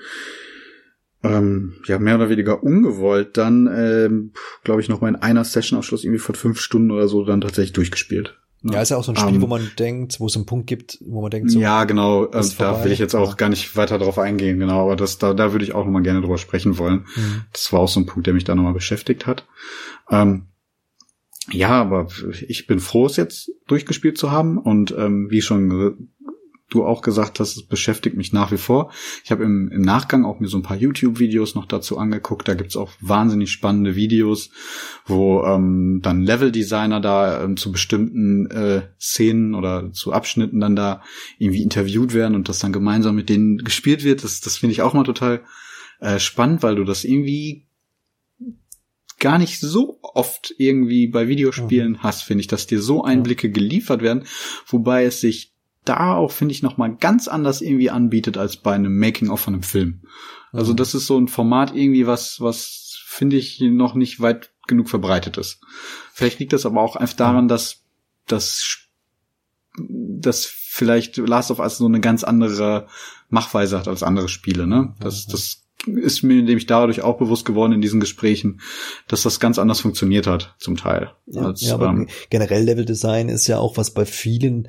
[1.24, 4.32] ähm, ja mehr oder weniger ungewollt dann, ähm,
[4.62, 7.72] glaube ich, noch mal in einer Session-Abschluss irgendwie von fünf Stunden oder so dann tatsächlich
[7.72, 8.38] durchgespielt.
[8.62, 8.72] Ne?
[8.74, 10.66] Ja, ist ja auch so ein Spiel, um, wo man denkt, wo es einen Punkt
[10.66, 13.34] gibt, wo man denkt, so, ja, genau, ähm, da will ich jetzt auch ja.
[13.34, 16.02] gar nicht weiter drauf eingehen, genau, aber das, da, da würde ich auch noch mal
[16.02, 17.06] gerne drüber sprechen wollen.
[17.14, 17.42] Mhm.
[17.52, 19.46] Das war auch so ein Punkt, der mich da noch mal beschäftigt hat.
[20.10, 20.46] Ähm,
[21.50, 22.08] ja, aber
[22.48, 26.08] ich bin froh, es jetzt durchgespielt zu haben und ähm, wie schon
[26.74, 28.90] du auch gesagt hast, es beschäftigt mich nach wie vor.
[29.24, 32.48] Ich habe im, im Nachgang auch mir so ein paar YouTube-Videos noch dazu angeguckt.
[32.48, 34.50] Da gibt's auch wahnsinnig spannende Videos,
[35.06, 41.02] wo ähm, dann Level-Designer da ähm, zu bestimmten äh, Szenen oder zu Abschnitten dann da
[41.38, 44.24] irgendwie interviewt werden und das dann gemeinsam mit denen gespielt wird.
[44.24, 45.42] Das, das finde ich auch mal total
[46.00, 47.66] äh, spannend, weil du das irgendwie
[49.20, 52.02] gar nicht so oft irgendwie bei Videospielen mhm.
[52.02, 54.24] hast, finde ich, dass dir so Einblicke geliefert werden,
[54.66, 55.53] wobei es sich
[55.84, 59.54] da auch, finde ich, noch mal ganz anders irgendwie anbietet als bei einem Making-of von
[59.54, 60.02] einem Film.
[60.52, 60.76] Also mhm.
[60.76, 65.36] das ist so ein Format irgendwie, was, was finde ich noch nicht weit genug verbreitet
[65.36, 65.60] ist.
[66.12, 67.82] Vielleicht liegt das aber auch einfach daran, dass,
[68.26, 68.88] dass,
[69.78, 72.88] dass vielleicht Last of Us so eine ganz andere
[73.28, 74.94] Machweise hat als andere Spiele, ne?
[75.00, 78.60] Das, das ist mir nämlich dadurch auch bewusst geworden in diesen Gesprächen,
[79.06, 81.12] dass das ganz anders funktioniert hat, zum Teil.
[81.26, 84.68] Ja, als, ja aber ähm, generell Level-Design ist ja auch was bei vielen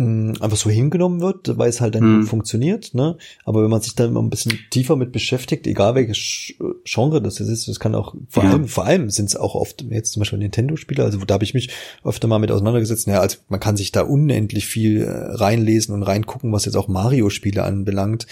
[0.00, 2.26] einfach so hingenommen wird, weil es halt dann hm.
[2.26, 3.16] funktioniert, ne?
[3.44, 6.54] Aber wenn man sich dann mal ein bisschen tiefer mit beschäftigt, egal welches
[6.84, 8.50] Genre das ist, das kann auch vor ja.
[8.50, 11.52] allem, vor allem sind es auch oft jetzt zum Beispiel Nintendo-Spiele, also da habe ich
[11.52, 11.70] mich
[12.04, 13.08] öfter mal mit auseinandergesetzt.
[13.08, 16.86] Ja, also man kann sich da unendlich viel äh, reinlesen und reingucken, was jetzt auch
[16.86, 18.28] Mario-Spiele anbelangt.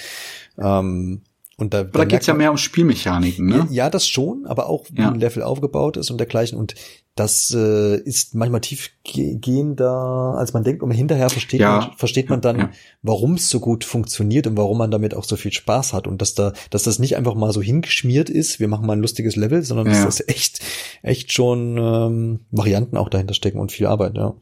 [0.59, 1.23] Ähm,
[1.59, 3.67] und da, aber da geht's ja mehr um Spielmechaniken, ne?
[3.71, 5.11] Ja, das schon, aber auch wie ja.
[5.11, 6.59] ein Level aufgebaut ist und dergleichen.
[6.59, 6.75] Und
[7.15, 10.83] das äh, ist manchmal tiefgehender, als man denkt.
[10.83, 11.79] Und hinterher versteht ja.
[11.79, 12.71] man, versteht man dann, ja.
[13.01, 16.07] warum es so gut funktioniert und warum man damit auch so viel Spaß hat.
[16.07, 19.01] Und dass da, dass das nicht einfach mal so hingeschmiert ist, wir machen mal ein
[19.01, 20.61] lustiges Level, sondern dass das echt,
[21.03, 24.35] echt schon ähm, Varianten auch dahinter stecken und viel Arbeit, ja.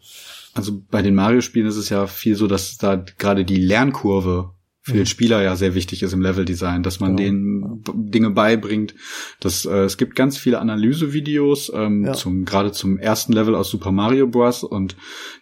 [0.53, 4.51] Also bei den Mario-Spielen ist es ja viel so, dass da gerade die Lernkurve
[4.85, 5.06] für den mhm.
[5.06, 7.81] Spieler ja sehr wichtig ist im Leveldesign, dass man genau.
[7.86, 8.94] denen Dinge beibringt.
[9.40, 12.12] Das, äh, es gibt ganz viele Analysevideos ähm, ja.
[12.12, 14.62] zum gerade zum ersten Level aus Super Mario Bros.
[14.62, 14.94] Und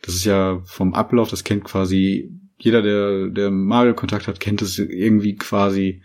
[0.03, 4.63] das ist ja vom Ablauf, das kennt quasi jeder, der der Mario Kontakt hat, kennt
[4.63, 6.03] es irgendwie quasi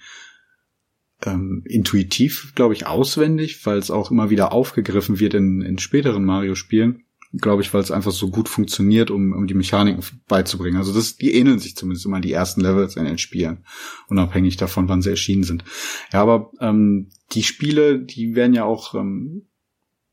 [1.24, 6.26] ähm, intuitiv, glaube ich, auswendig, weil es auch immer wieder aufgegriffen wird in, in späteren
[6.26, 7.04] Mario-Spielen
[7.38, 10.78] glaube ich, weil es einfach so gut funktioniert, um, um die Mechaniken beizubringen.
[10.78, 13.66] Also das, die ähneln sich zumindest immer die ersten Levels in den Spielen,
[14.08, 15.64] unabhängig davon, wann sie erschienen sind.
[16.12, 19.48] Ja, aber ähm, die Spiele, die werden ja auch, ähm,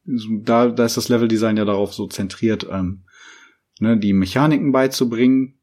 [0.05, 3.05] da, da ist das Leveldesign ja darauf so zentriert, ähm,
[3.81, 5.61] ne, die Mechaniken beizubringen.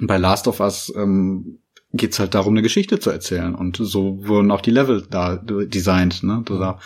[0.00, 1.60] Bei Last of Us ähm,
[1.92, 3.54] geht's halt darum, eine Geschichte zu erzählen.
[3.54, 6.22] Und so wurden auch die Level da designt.
[6.22, 6.42] Ne?
[6.44, 6.78] Da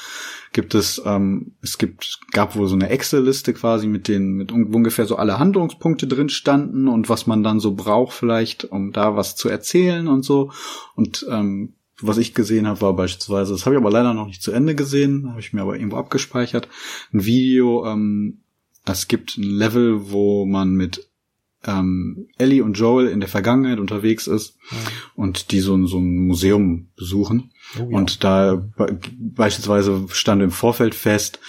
[0.52, 5.06] gibt es, ähm, es gibt, gab wohl so eine Excel-Liste quasi mit den, mit ungefähr
[5.06, 9.34] so alle Handlungspunkte drin standen und was man dann so braucht vielleicht, um da was
[9.34, 10.52] zu erzählen und so.
[10.94, 14.42] Und ähm, was ich gesehen habe, war beispielsweise, das habe ich aber leider noch nicht
[14.42, 16.68] zu Ende gesehen, habe ich mir aber irgendwo abgespeichert,
[17.12, 18.42] ein Video, ähm,
[18.84, 21.08] es gibt ein Level, wo man mit
[21.64, 24.78] ähm, Ellie und Joel in der Vergangenheit unterwegs ist ja.
[25.14, 27.52] und die so, so ein Museum besuchen.
[27.78, 27.96] Oh, ja.
[27.96, 31.40] Und da be beispielsweise stand im Vorfeld fest,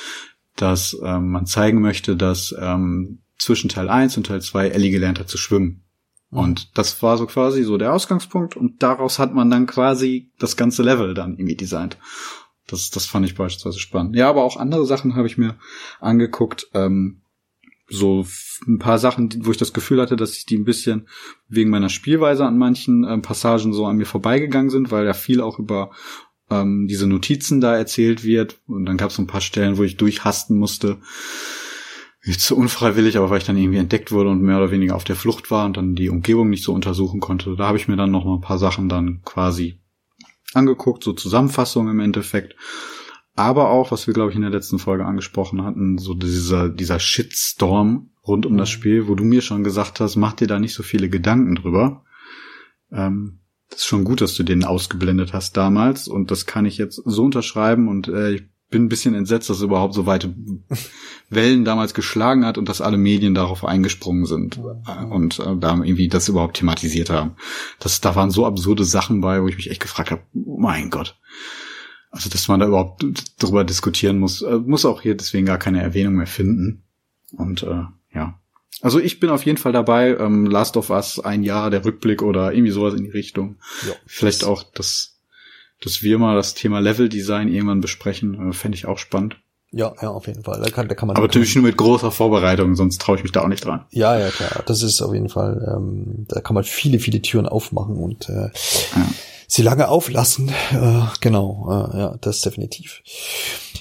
[0.55, 5.19] dass ähm, man zeigen möchte, dass ähm, zwischen Teil 1 und Teil 2 Ellie gelernt
[5.19, 5.83] hat zu schwimmen.
[6.29, 6.39] Mhm.
[6.39, 10.57] Und das war so quasi so der Ausgangspunkt und daraus hat man dann quasi das
[10.57, 11.97] ganze Level dann irgendwie designt.
[12.67, 14.15] Das, das fand ich beispielsweise spannend.
[14.15, 15.55] Ja, aber auch andere Sachen habe ich mir
[15.99, 16.67] angeguckt.
[16.73, 17.22] Ähm,
[17.87, 18.25] so
[18.67, 21.07] ein paar Sachen, wo ich das Gefühl hatte, dass ich die ein bisschen
[21.47, 25.41] wegen meiner Spielweise an manchen ähm, Passagen so an mir vorbeigegangen sind, weil ja viel
[25.41, 25.91] auch über
[26.49, 28.59] ähm, diese Notizen da erzählt wird.
[28.67, 30.99] Und dann gab es so ein paar Stellen, wo ich durchhasten musste.
[32.37, 35.17] Zu unfreiwillig, aber weil ich dann irgendwie entdeckt wurde und mehr oder weniger auf der
[35.17, 37.57] Flucht war und dann die Umgebung nicht so untersuchen konnte.
[37.57, 39.81] Da habe ich mir dann noch mal ein paar Sachen dann quasi
[40.53, 42.55] angeguckt, so Zusammenfassungen im Endeffekt
[43.35, 46.99] aber auch, was wir, glaube ich, in der letzten Folge angesprochen hatten, so dieser, dieser
[46.99, 48.73] Shitstorm rund um das mhm.
[48.73, 52.03] Spiel, wo du mir schon gesagt hast, mach dir da nicht so viele Gedanken drüber.
[52.91, 53.39] Ähm,
[53.69, 57.01] das ist schon gut, dass du den ausgeblendet hast damals und das kann ich jetzt
[57.05, 60.35] so unterschreiben und äh, ich bin ein bisschen entsetzt, dass es überhaupt so weite
[61.29, 64.59] Wellen damals geschlagen hat und dass alle Medien darauf eingesprungen sind
[65.09, 67.35] und äh, da irgendwie das überhaupt thematisiert haben.
[67.79, 70.89] Das, da waren so absurde Sachen bei, wo ich mich echt gefragt habe, oh mein
[70.89, 71.19] Gott.
[72.13, 73.03] Also, dass man da überhaupt
[73.39, 76.83] drüber diskutieren muss, äh, muss auch hier deswegen gar keine Erwähnung mehr finden.
[77.35, 78.39] Und äh, ja.
[78.81, 82.21] Also ich bin auf jeden Fall dabei, ähm, Last of Us ein Jahr, der Rückblick
[82.21, 83.57] oder irgendwie sowas in die Richtung.
[83.87, 83.93] Ja.
[84.05, 85.17] Vielleicht auch, dass,
[85.81, 89.37] dass wir mal das Thema Level Design irgendwann besprechen, äh, fände ich auch spannend.
[89.71, 90.61] Ja, ja, auf jeden Fall.
[90.63, 91.17] Da kann, da kann man.
[91.17, 93.85] Aber natürlich nur mit großer Vorbereitung, sonst traue ich mich da auch nicht dran.
[93.89, 94.61] Ja, ja, klar.
[94.67, 98.51] Das ist auf jeden Fall, ähm, da kann man viele, viele Türen aufmachen und äh,
[98.95, 99.09] ja
[99.47, 100.49] sie lange auflassen.
[100.71, 103.01] Äh, genau, äh, ja, das definitiv.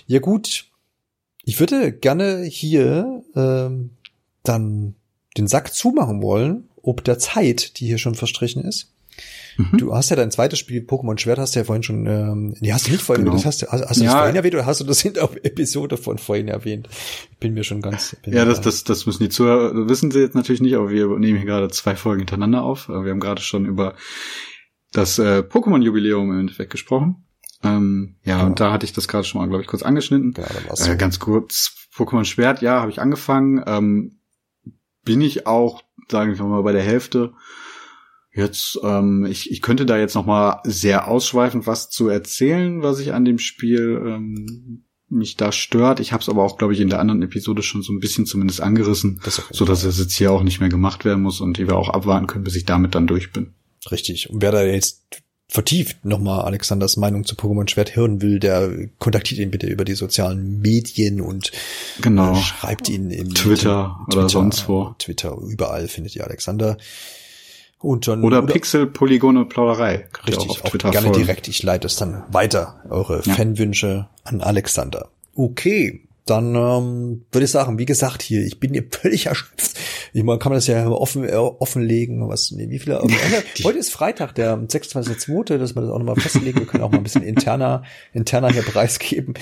[0.06, 0.66] Ja gut,
[1.44, 3.90] ich würde gerne hier ähm,
[4.42, 4.94] dann
[5.36, 8.92] den Sack zumachen wollen, ob der Zeit, die hier schon verstrichen ist.
[9.56, 9.78] Mhm.
[9.78, 12.72] Du hast ja dein zweites Spiel Pokémon Schwert, hast du ja vorhin schon, ähm, nee,
[12.72, 13.36] hast du nicht vorhin, genau.
[13.36, 14.10] das hast, hast, hast du ja.
[14.10, 16.88] das vorhin erwähnt oder hast du das in der Episode von vorhin erwähnt?
[17.30, 18.16] Ich bin mir schon ganz.
[18.24, 21.36] Ja, das, das, das müssen die Zuhörer, wissen sie jetzt natürlich nicht, aber wir nehmen
[21.38, 22.88] hier gerade zwei Folgen hintereinander auf.
[22.88, 23.94] Wir haben gerade schon über
[24.92, 27.24] das äh, Pokémon-Jubiläum im Endeffekt gesprochen.
[27.64, 28.46] Ähm, ja, genau.
[28.46, 30.34] und da hatte ich das gerade schon mal, glaube ich, kurz angeschnitten.
[30.34, 30.48] Genau,
[30.84, 33.62] äh, ganz kurz, Pokémon Schwert, ja, habe ich angefangen.
[33.66, 34.18] Ähm,
[35.04, 35.82] bin ich auch
[36.12, 37.32] sagen wir mal bei der Hälfte.
[38.34, 42.98] Jetzt, ähm, ich, ich könnte da jetzt noch mal sehr ausschweifend was zu erzählen, was
[42.98, 46.00] ich an dem Spiel ähm, mich da stört.
[46.00, 48.24] Ich habe es aber auch, glaube ich, in der anderen Episode schon so ein bisschen
[48.24, 51.58] zumindest angerissen, das so dass es jetzt hier auch nicht mehr gemacht werden muss und
[51.58, 53.52] wir auch abwarten können, bis ich damit dann durch bin.
[53.90, 54.30] Richtig.
[54.30, 55.02] Und wer da jetzt
[55.48, 59.94] vertieft nochmal Alexanders Meinung zu Pokémon Schwert hören will, der kontaktiert ihn bitte über die
[59.94, 61.52] sozialen Medien und
[62.00, 62.34] genau.
[62.36, 64.94] schreibt ihn im Twitter, Twitter oder sonst wo.
[64.98, 66.78] Twitter, überall findet ihr Alexander.
[67.78, 70.08] Und dann, oder, oder Pixel, Polygone, Plauderei.
[70.26, 71.18] Richtig, auch, auch gerne folgen.
[71.18, 71.48] direkt.
[71.48, 73.34] Ich leite es dann weiter, eure ja.
[73.34, 75.10] Fanwünsche an Alexander.
[75.34, 79.78] Okay, dann ähm, würde ich sagen, wie gesagt, hier, ich bin hier völlig erschöpft.
[80.12, 82.28] Ich meine, kann man das ja offen, äh, offenlegen.
[82.28, 83.02] Was, nee, wie viele?
[83.64, 86.60] heute ist Freitag, der 26.2., dass wir das auch nochmal festlegen.
[86.60, 87.82] Wir können auch mal ein bisschen interner,
[88.12, 89.34] interner hier preisgeben.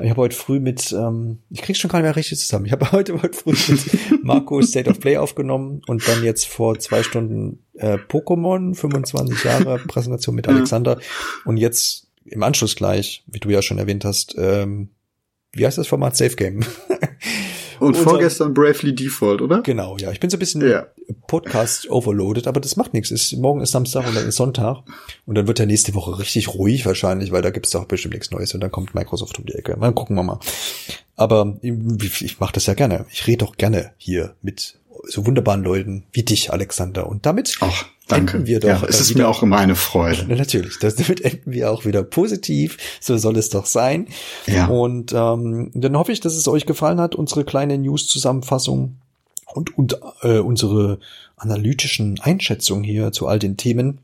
[0.00, 2.66] Ich habe heute früh mit, ähm, ich krieg's schon gar nicht mehr richtig zusammen.
[2.66, 6.78] Ich habe heute, heute früh mit Marco State of Play aufgenommen und dann jetzt vor
[6.78, 10.98] zwei Stunden äh, Pokémon, 25 Jahre Präsentation mit Alexander.
[11.44, 14.88] Und jetzt im Anschluss gleich, wie du ja schon erwähnt hast, ähm,
[15.54, 16.16] wie heißt das Format?
[16.16, 16.60] Safe Game.
[17.80, 19.62] Und vorgestern Bravely Default, oder?
[19.62, 20.10] Genau, ja.
[20.10, 20.86] Ich bin so ein bisschen ja.
[21.26, 23.10] Podcast overloaded, aber das macht nichts.
[23.10, 24.84] Ist, morgen ist Samstag und dann ist Sonntag.
[25.26, 28.14] Und dann wird der nächste Woche richtig ruhig wahrscheinlich, weil da gibt es auch bestimmt
[28.14, 29.76] nichts Neues und dann kommt Microsoft um die Ecke.
[29.78, 30.40] Dann gucken wir mal.
[31.16, 33.06] Aber ich, ich mache das ja gerne.
[33.12, 37.06] Ich rede doch gerne hier mit so wunderbaren Leuten wie dich, Alexander.
[37.08, 38.36] Und damit Ach, danke.
[38.36, 38.68] enden wir doch.
[38.68, 40.26] Ja, es ist wieder, mir auch immer eine Freude.
[40.26, 42.78] Natürlich, das, damit enden wir auch wieder positiv.
[43.00, 44.08] So soll es doch sein.
[44.46, 44.66] Ja.
[44.66, 48.96] Und ähm, dann hoffe ich, dass es euch gefallen hat, unsere kleine News-Zusammenfassung
[49.54, 50.98] und, und äh, unsere
[51.36, 53.98] analytischen Einschätzungen hier zu all den Themen.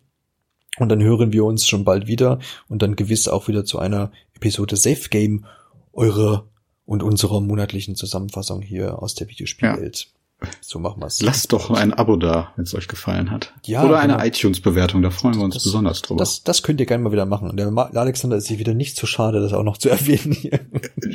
[0.78, 4.12] Und dann hören wir uns schon bald wieder und dann gewiss auch wieder zu einer
[4.34, 5.44] Episode Safe Game,
[5.92, 6.44] eure
[6.86, 10.00] und unserer monatlichen Zusammenfassung hier aus der Videospielwelt.
[10.00, 10.19] Ja.
[10.60, 11.20] So machen wir's.
[11.22, 13.52] Lasst doch ein Abo da, wenn es euch gefallen hat.
[13.66, 14.24] Ja, Oder eine genau.
[14.24, 16.18] iTunes-Bewertung, da freuen wir uns das, besonders drüber.
[16.18, 17.56] Das, das könnt ihr gerne mal wieder machen.
[17.56, 20.60] Der Alexander ist sich wieder nicht zu schade, das auch noch zu erwähnen hier.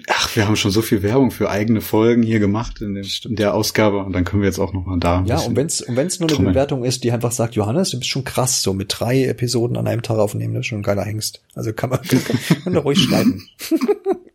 [0.09, 3.35] Ach, wir haben schon so viel Werbung für eigene Folgen hier gemacht in, dem, in
[3.35, 5.23] der Ausgabe und dann können wir jetzt auch noch mal da.
[5.25, 6.53] Ja, und wenn's und wenn's nur eine trommeln.
[6.53, 9.87] Bewertung ist, die einfach sagt, Johannes, du bist schon krass, so mit drei Episoden an
[9.87, 11.41] einem Tag aufnehmen, das ist schon ein geiler Hengst.
[11.55, 12.19] Also kann man, kann,
[12.63, 13.47] kann man ruhig schreiben.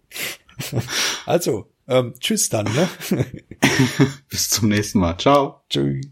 [1.26, 2.88] also, ähm, tschüss dann, ne?
[4.28, 5.18] Bis zum nächsten Mal.
[5.18, 5.62] Ciao.
[5.68, 6.06] Tschüss.